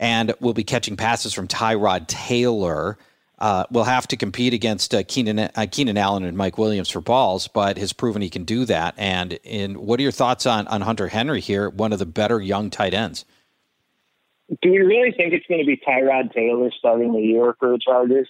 and 0.00 0.34
we'll 0.40 0.54
be 0.54 0.64
catching 0.64 0.96
passes 0.96 1.32
from 1.32 1.46
Tyrod 1.46 2.08
Taylor. 2.08 2.98
Uh, 3.38 3.64
will 3.70 3.84
have 3.84 4.06
to 4.06 4.18
compete 4.18 4.52
against 4.52 4.94
uh, 4.94 5.02
Keenan, 5.02 5.38
uh, 5.38 5.66
Keenan 5.70 5.96
Allen 5.96 6.24
and 6.24 6.36
Mike 6.36 6.58
Williams 6.58 6.90
for 6.90 7.00
balls, 7.00 7.48
but 7.48 7.78
has 7.78 7.90
proven 7.90 8.20
he 8.20 8.28
can 8.28 8.44
do 8.44 8.66
that. 8.66 8.92
And 8.98 9.34
in 9.44 9.86
what 9.86 9.98
are 9.98 10.02
your 10.02 10.12
thoughts 10.12 10.44
on, 10.44 10.66
on 10.66 10.82
Hunter 10.82 11.08
Henry 11.08 11.40
here, 11.40 11.70
one 11.70 11.94
of 11.94 11.98
the 11.98 12.04
better 12.04 12.38
young 12.38 12.68
tight 12.68 12.92
ends? 12.92 13.24
Do 14.60 14.68
you 14.68 14.86
really 14.86 15.12
think 15.12 15.32
it's 15.32 15.46
going 15.46 15.60
to 15.60 15.66
be 15.66 15.78
Tyrod 15.78 16.34
Taylor 16.34 16.70
starting 16.78 17.14
the 17.14 17.20
year 17.20 17.54
for 17.58 17.70
the 17.70 17.78
Chargers? 17.78 18.28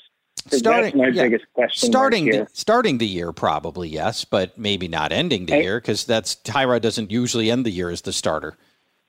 Starting, 0.49 0.97
my 0.97 1.09
yeah, 1.09 1.25
biggest 1.25 1.45
question. 1.55 1.91
Starting, 1.91 2.27
the, 2.27 2.49
starting 2.53 2.99
the 2.99 3.07
year, 3.07 3.33
probably 3.33 3.89
yes, 3.89 4.25
but 4.25 4.57
maybe 4.57 4.87
not 4.87 5.11
ending 5.11 5.47
the 5.47 5.61
year 5.61 5.81
because 5.81 6.05
that's 6.05 6.37
Tyrod 6.37 6.83
doesn't 6.83 7.11
usually 7.11 7.51
end 7.51 7.67
the 7.67 7.71
year 7.71 7.91
as 7.91 8.03
the 8.03 8.13
starter. 8.13 8.57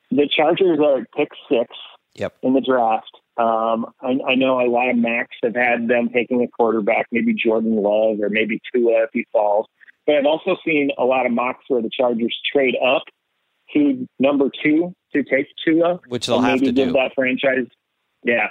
The 0.09 0.27
Chargers 0.35 0.79
are 0.79 1.05
pick 1.15 1.29
six 1.47 1.75
yep. 2.15 2.35
in 2.41 2.53
the 2.53 2.61
draft. 2.61 3.11
Um, 3.37 3.87
I, 4.01 4.19
I, 4.31 4.35
know 4.35 4.59
a 4.59 4.69
lot 4.69 4.89
of 4.89 4.97
mocks 4.97 5.35
have 5.41 5.55
had 5.55 5.87
them 5.87 6.09
taking 6.13 6.43
a 6.43 6.47
quarterback, 6.47 7.07
maybe 7.11 7.33
Jordan 7.33 7.75
Love 7.75 8.19
or 8.21 8.29
maybe 8.29 8.61
Tua 8.73 9.03
if 9.03 9.09
he 9.13 9.25
falls. 9.31 9.67
But 10.05 10.15
I've 10.15 10.25
also 10.25 10.57
seen 10.65 10.91
a 10.97 11.05
lot 11.05 11.25
of 11.25 11.31
mocks 11.31 11.63
where 11.67 11.81
the 11.81 11.89
Chargers 11.89 12.37
trade 12.53 12.75
up 12.85 13.03
to 13.73 14.07
number 14.19 14.49
two 14.63 14.93
to 15.13 15.23
take 15.23 15.47
Tua, 15.65 15.99
which 16.07 16.27
they'll 16.27 16.41
have 16.41 16.59
to 16.59 16.71
give 16.71 16.89
do. 16.89 16.93
that 16.93 17.13
franchise, 17.15 17.67
yeah, 18.23 18.47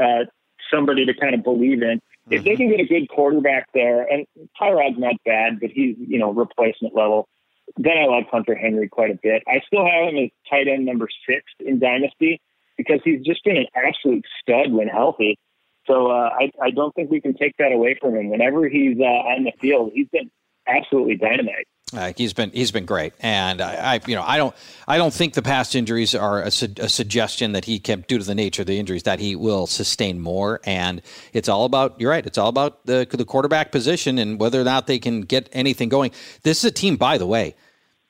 uh, 0.00 0.24
somebody 0.72 1.04
to 1.06 1.14
kind 1.14 1.34
of 1.34 1.42
believe 1.42 1.82
in. 1.82 1.98
Mm-hmm. 1.98 2.32
If 2.32 2.44
they 2.44 2.50
mm-hmm. 2.50 2.56
can 2.58 2.70
get 2.70 2.80
a 2.80 2.84
good 2.86 3.08
quarterback 3.08 3.68
there, 3.74 4.02
and 4.02 4.26
Tyrod's 4.60 4.98
not 4.98 5.16
bad, 5.26 5.60
but 5.60 5.70
he's 5.70 5.96
you 5.98 6.18
know 6.18 6.32
replacement 6.32 6.94
level. 6.94 7.28
Then 7.76 7.98
I 7.98 8.06
like 8.06 8.28
Hunter 8.30 8.54
Henry 8.54 8.88
quite 8.88 9.10
a 9.10 9.18
bit. 9.22 9.42
I 9.46 9.60
still 9.66 9.84
have 9.84 10.08
him 10.08 10.16
as 10.24 10.30
tight 10.48 10.68
end 10.68 10.84
number 10.84 11.08
six 11.28 11.44
in 11.60 11.78
Dynasty 11.78 12.40
because 12.76 13.00
he's 13.04 13.20
just 13.22 13.44
been 13.44 13.56
an 13.56 13.66
absolute 13.74 14.24
stud 14.40 14.72
when 14.72 14.88
healthy. 14.88 15.38
So 15.86 16.10
uh, 16.10 16.30
I, 16.38 16.50
I 16.62 16.70
don't 16.70 16.94
think 16.94 17.10
we 17.10 17.20
can 17.20 17.34
take 17.34 17.56
that 17.58 17.72
away 17.72 17.96
from 18.00 18.14
him. 18.14 18.30
Whenever 18.30 18.68
he's 18.68 18.98
uh, 18.98 19.04
on 19.04 19.44
the 19.44 19.52
field, 19.60 19.92
he's 19.94 20.08
been 20.08 20.30
absolutely 20.66 21.16
dynamite. 21.16 21.66
Uh, 21.94 22.12
he's 22.16 22.32
been 22.32 22.50
he's 22.52 22.70
been 22.70 22.86
great, 22.86 23.12
and 23.20 23.60
I, 23.60 23.94
I, 23.94 24.00
you 24.06 24.14
know 24.14 24.22
I 24.22 24.38
don't 24.38 24.54
I 24.88 24.96
don't 24.96 25.12
think 25.12 25.34
the 25.34 25.42
past 25.42 25.74
injuries 25.74 26.14
are 26.14 26.40
a, 26.40 26.50
su- 26.50 26.72
a, 26.78 26.88
suggestion 26.88 27.52
that 27.52 27.66
he 27.66 27.78
can 27.78 28.04
due 28.08 28.16
to 28.16 28.24
the 28.24 28.34
nature 28.34 28.62
of 28.62 28.66
the 28.66 28.78
injuries 28.78 29.02
that 29.02 29.18
he 29.18 29.36
will 29.36 29.66
sustain 29.66 30.18
more. 30.18 30.60
And 30.64 31.02
it's 31.34 31.50
all 31.50 31.66
about 31.66 32.00
you're 32.00 32.10
right. 32.10 32.24
It's 32.24 32.38
all 32.38 32.48
about 32.48 32.86
the 32.86 33.06
the 33.10 33.26
quarterback 33.26 33.72
position 33.72 34.16
and 34.16 34.40
whether 34.40 34.58
or 34.58 34.64
not 34.64 34.86
they 34.86 34.98
can 34.98 35.20
get 35.20 35.50
anything 35.52 35.90
going. 35.90 36.12
This 36.44 36.58
is 36.58 36.64
a 36.64 36.70
team, 36.70 36.96
by 36.96 37.18
the 37.18 37.26
way, 37.26 37.56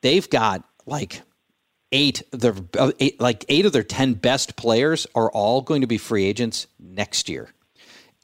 they've 0.02 0.30
got 0.30 0.62
like 0.86 1.22
eight 1.92 2.22
their 2.30 2.54
uh, 2.78 2.92
eight, 2.98 3.20
like 3.20 3.44
eight 3.48 3.66
of 3.66 3.72
their 3.72 3.82
10 3.82 4.14
best 4.14 4.56
players 4.56 5.06
are 5.14 5.30
all 5.30 5.60
going 5.60 5.82
to 5.82 5.86
be 5.86 5.98
free 5.98 6.24
agents 6.24 6.66
next 6.80 7.28
year. 7.28 7.50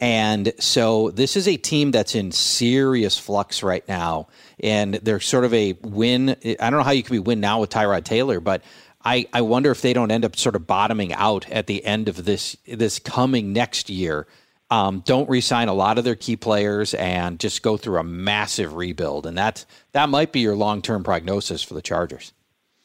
And 0.01 0.53
so 0.61 1.11
this 1.11 1.37
is 1.37 1.49
a 1.49 1.57
team 1.57 1.91
that's 1.91 2.15
in 2.15 2.31
serious 2.31 3.19
flux 3.19 3.63
right 3.63 3.87
now. 3.89 4.29
And 4.61 4.95
they're 4.95 5.21
sort 5.21 5.45
of 5.45 5.53
a 5.53 5.73
win. 5.83 6.31
I 6.31 6.71
don't 6.71 6.79
know 6.79 6.83
how 6.83 6.93
you 6.93 7.03
can 7.03 7.17
be 7.17 7.21
win 7.21 7.41
now 7.41 7.61
with 7.61 7.71
Tyrod 7.71 8.05
Taylor, 8.05 8.39
but 8.41 8.63
I, 9.05 9.27
I 9.33 9.41
wonder 9.43 9.71
if 9.71 9.83
they 9.83 9.93
don't 9.93 10.11
end 10.11 10.25
up 10.25 10.37
sort 10.37 10.55
of 10.55 10.67
bottoming 10.67 11.13
out 11.13 11.49
at 11.51 11.67
the 11.67 11.85
end 11.85 12.09
of 12.09 12.25
this 12.25 12.57
this 12.67 12.99
coming 12.99 13.53
next 13.53 13.91
year. 13.91 14.27
Um, 14.71 15.01
don't 15.01 15.29
resign 15.31 15.69
a 15.69 15.73
lot 15.73 15.97
of 15.97 16.05
their 16.05 16.15
key 16.15 16.37
players 16.37 16.93
and 16.93 17.41
just 17.41 17.63
go 17.63 17.77
through 17.79 17.99
a 17.99 18.05
massive 18.05 18.75
rebuild. 18.75 19.27
And 19.27 19.39
that 19.39 19.65
that 19.93 20.09
might 20.09 20.31
be 20.31 20.41
your 20.41 20.57
long 20.57 20.83
term 20.83 21.03
prognosis 21.03 21.63
for 21.63 21.75
the 21.75 21.83
Chargers. 21.83 22.33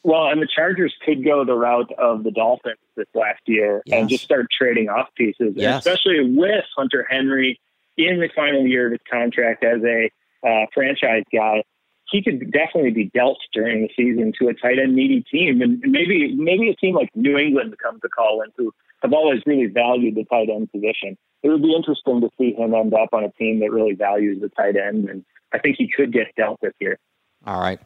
Well, 0.04 0.28
and 0.28 0.40
the 0.40 0.46
Chargers 0.46 0.94
could 1.04 1.24
go 1.24 1.46
the 1.46 1.54
route 1.54 1.90
of 1.98 2.24
the 2.24 2.30
Dolphins 2.30 2.76
this 2.94 3.06
last 3.14 3.40
year 3.46 3.82
yes. 3.86 3.98
and 3.98 4.08
just 4.08 4.22
start 4.22 4.46
trading 4.56 4.90
off 4.90 5.08
pieces, 5.16 5.54
yes. 5.56 5.78
especially 5.78 6.36
with 6.36 6.64
Hunter 6.76 7.06
Henry 7.08 7.58
in 7.96 8.20
the 8.20 8.28
final 8.36 8.66
year 8.66 8.86
of 8.86 8.92
his 8.92 9.00
contract 9.10 9.64
as 9.64 9.80
a 9.82 10.10
uh, 10.46 10.66
franchise 10.74 11.22
guy. 11.32 11.64
He 12.10 12.22
could 12.22 12.52
definitely 12.52 12.90
be 12.90 13.10
dealt 13.14 13.38
during 13.54 13.80
the 13.80 13.88
season 13.96 14.34
to 14.38 14.48
a 14.48 14.54
tight 14.54 14.78
end 14.78 14.94
needy 14.94 15.22
team, 15.22 15.62
and 15.62 15.80
maybe 15.80 16.34
maybe 16.36 16.68
a 16.68 16.76
team 16.76 16.94
like 16.94 17.08
New 17.14 17.38
England 17.38 17.74
comes 17.82 18.02
to 18.02 18.08
call 18.10 18.42
in, 18.42 18.50
who 18.58 18.72
have 19.02 19.14
always 19.14 19.40
really 19.46 19.66
valued 19.66 20.16
the 20.16 20.24
tight 20.24 20.50
end 20.50 20.70
position. 20.70 21.16
It 21.42 21.48
would 21.48 21.62
be 21.62 21.74
interesting 21.74 22.20
to 22.20 22.28
see 22.38 22.52
him 22.52 22.74
end 22.74 22.92
up 22.92 23.08
on 23.14 23.24
a 23.24 23.32
team 23.32 23.60
that 23.60 23.72
really 23.72 23.94
values 23.94 24.40
the 24.42 24.50
tight 24.50 24.76
end, 24.76 25.08
and 25.08 25.24
I 25.54 25.58
think 25.58 25.76
he 25.78 25.90
could 25.90 26.12
get 26.12 26.26
dealt 26.36 26.60
this 26.60 26.74
year. 26.78 26.98
All 27.46 27.58
right. 27.58 27.80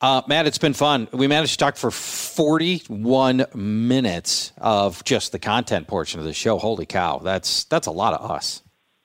Uh, 0.00 0.22
Matt, 0.28 0.46
it's 0.46 0.58
been 0.58 0.74
fun. 0.74 1.08
We 1.12 1.26
managed 1.26 1.52
to 1.52 1.58
talk 1.58 1.76
for 1.76 1.90
41 1.90 3.46
minutes 3.54 4.52
of 4.58 5.02
just 5.04 5.32
the 5.32 5.40
content 5.40 5.88
portion 5.88 6.20
of 6.20 6.26
the 6.26 6.32
show. 6.32 6.58
Holy 6.58 6.86
cow, 6.86 7.18
that's 7.18 7.64
that's 7.64 7.88
a 7.88 7.90
lot 7.90 8.14
of 8.14 8.30
us. 8.30 8.62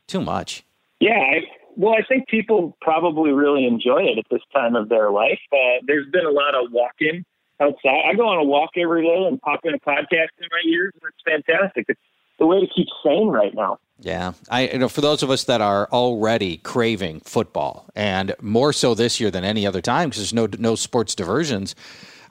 Too 0.08 0.22
much. 0.22 0.64
Yeah, 1.00 1.18
I, 1.18 1.42
well, 1.76 1.96
I 1.96 2.04
think 2.08 2.28
people 2.28 2.78
probably 2.80 3.32
really 3.32 3.66
enjoy 3.66 4.04
it 4.04 4.20
at 4.20 4.26
this 4.30 4.44
time 4.54 4.76
of 4.76 4.90
their 4.90 5.10
life. 5.10 5.40
Uh, 5.52 5.82
there's 5.88 6.08
been 6.12 6.26
a 6.26 6.32
lot 6.32 6.54
of 6.54 6.72
walk-in 6.72 7.26
outside. 7.60 8.04
I 8.08 8.14
go 8.14 8.28
on 8.28 8.38
a 8.38 8.44
walk 8.44 8.72
every 8.78 9.04
day 9.04 9.26
and 9.28 9.42
pop 9.42 9.62
in 9.64 9.74
a 9.74 9.80
podcast 9.80 10.30
in 10.38 10.48
my 10.52 10.62
ears, 10.72 10.94
it's 10.96 11.24
fantastic. 11.26 11.86
It's 11.90 12.00
the 12.40 12.46
way 12.46 12.60
to 12.60 12.68
keep 12.68 12.88
sane 13.04 13.28
right 13.28 13.54
now. 13.54 13.80
Yeah, 14.00 14.34
I 14.50 14.68
you 14.68 14.80
know 14.80 14.90
for 14.90 15.02
those 15.02 15.24
of 15.24 15.30
us 15.30 15.46
that 15.46 15.62
are 15.62 15.88
already 15.92 16.58
craving 16.58 17.22
football, 17.22 17.86
and 17.96 18.36
more 18.42 18.74
so 18.74 18.96
this 18.96 19.20
year 19.20 19.32
than 19.32 19.44
any 19.44 19.66
other 19.66 19.82
time 19.82 20.10
because 20.10 20.22
there's 20.22 20.34
no 20.34 20.48
no 20.60 20.76
sports 20.76 21.16
diversions. 21.16 21.76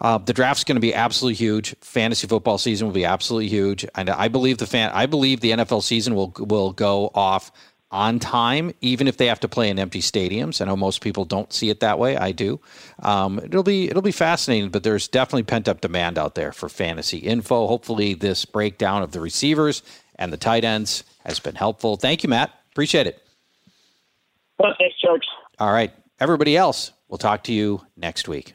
Uh, 0.01 0.19
the 0.19 0.33
draft's 0.33 0.65
going 0.65 0.75
to 0.75 0.81
be 0.81 0.93
absolutely 0.93 1.37
huge. 1.37 1.77
Fantasy 1.81 2.27
football 2.27 2.59
season 2.59 2.89
will 2.89 2.95
be 2.95 3.05
absolutely 3.05 3.49
huge, 3.49 3.87
and 3.95 4.11
I 4.11 4.29
believe 4.29 4.59
the 4.59 4.67
fan. 4.67 4.91
I 4.93 5.07
believe 5.07 5.41
the 5.41 5.53
NFL 5.53 5.83
season 5.83 6.15
will 6.15 6.35
will 6.39 6.73
go 6.73 7.11
off 7.15 7.53
on 7.93 8.19
time, 8.19 8.73
even 8.81 9.07
if 9.07 9.19
they 9.19 9.27
have 9.27 9.41
to 9.41 9.49
play 9.49 9.69
in 9.69 9.79
empty 9.79 10.01
stadiums. 10.01 10.61
I 10.61 10.65
know 10.65 10.77
most 10.77 11.03
people 11.03 11.25
don't 11.25 11.53
see 11.53 11.69
it 11.69 11.81
that 11.81 11.99
way. 11.99 12.17
I 12.17 12.33
do. 12.33 12.59
Um, 13.01 13.39
it'll 13.39 13.63
be 13.63 13.89
it'll 13.89 14.03
be 14.03 14.13
fascinating, 14.13 14.71
but 14.71 14.83
there's 14.83 15.07
definitely 15.07 15.45
pent 15.45 15.69
up 15.69 15.81
demand 15.83 16.19
out 16.19 16.35
there 16.35 16.53
for 16.53 16.69
fantasy 16.69 17.19
info. 17.19 17.67
Hopefully, 17.67 18.15
this 18.15 18.45
breakdown 18.45 19.03
of 19.03 19.13
the 19.13 19.21
receivers 19.21 19.83
and 20.17 20.33
the 20.33 20.39
tight 20.39 20.65
ends 20.65 21.05
has 21.25 21.39
been 21.39 21.55
helpful. 21.55 21.97
Thank 21.97 22.23
you, 22.23 22.31
Matt. 22.31 22.51
Appreciate 22.73 23.07
it. 23.07 23.23
Well, 24.59 24.75
thanks, 24.79 24.97
George. 25.01 25.25
All 25.59 25.73
right, 25.73 25.93
everybody 26.19 26.57
else. 26.57 26.93
We'll 27.09 27.19
talk 27.19 27.45
to 27.45 27.53
you 27.53 27.83
next 27.97 28.27
week. 28.27 28.55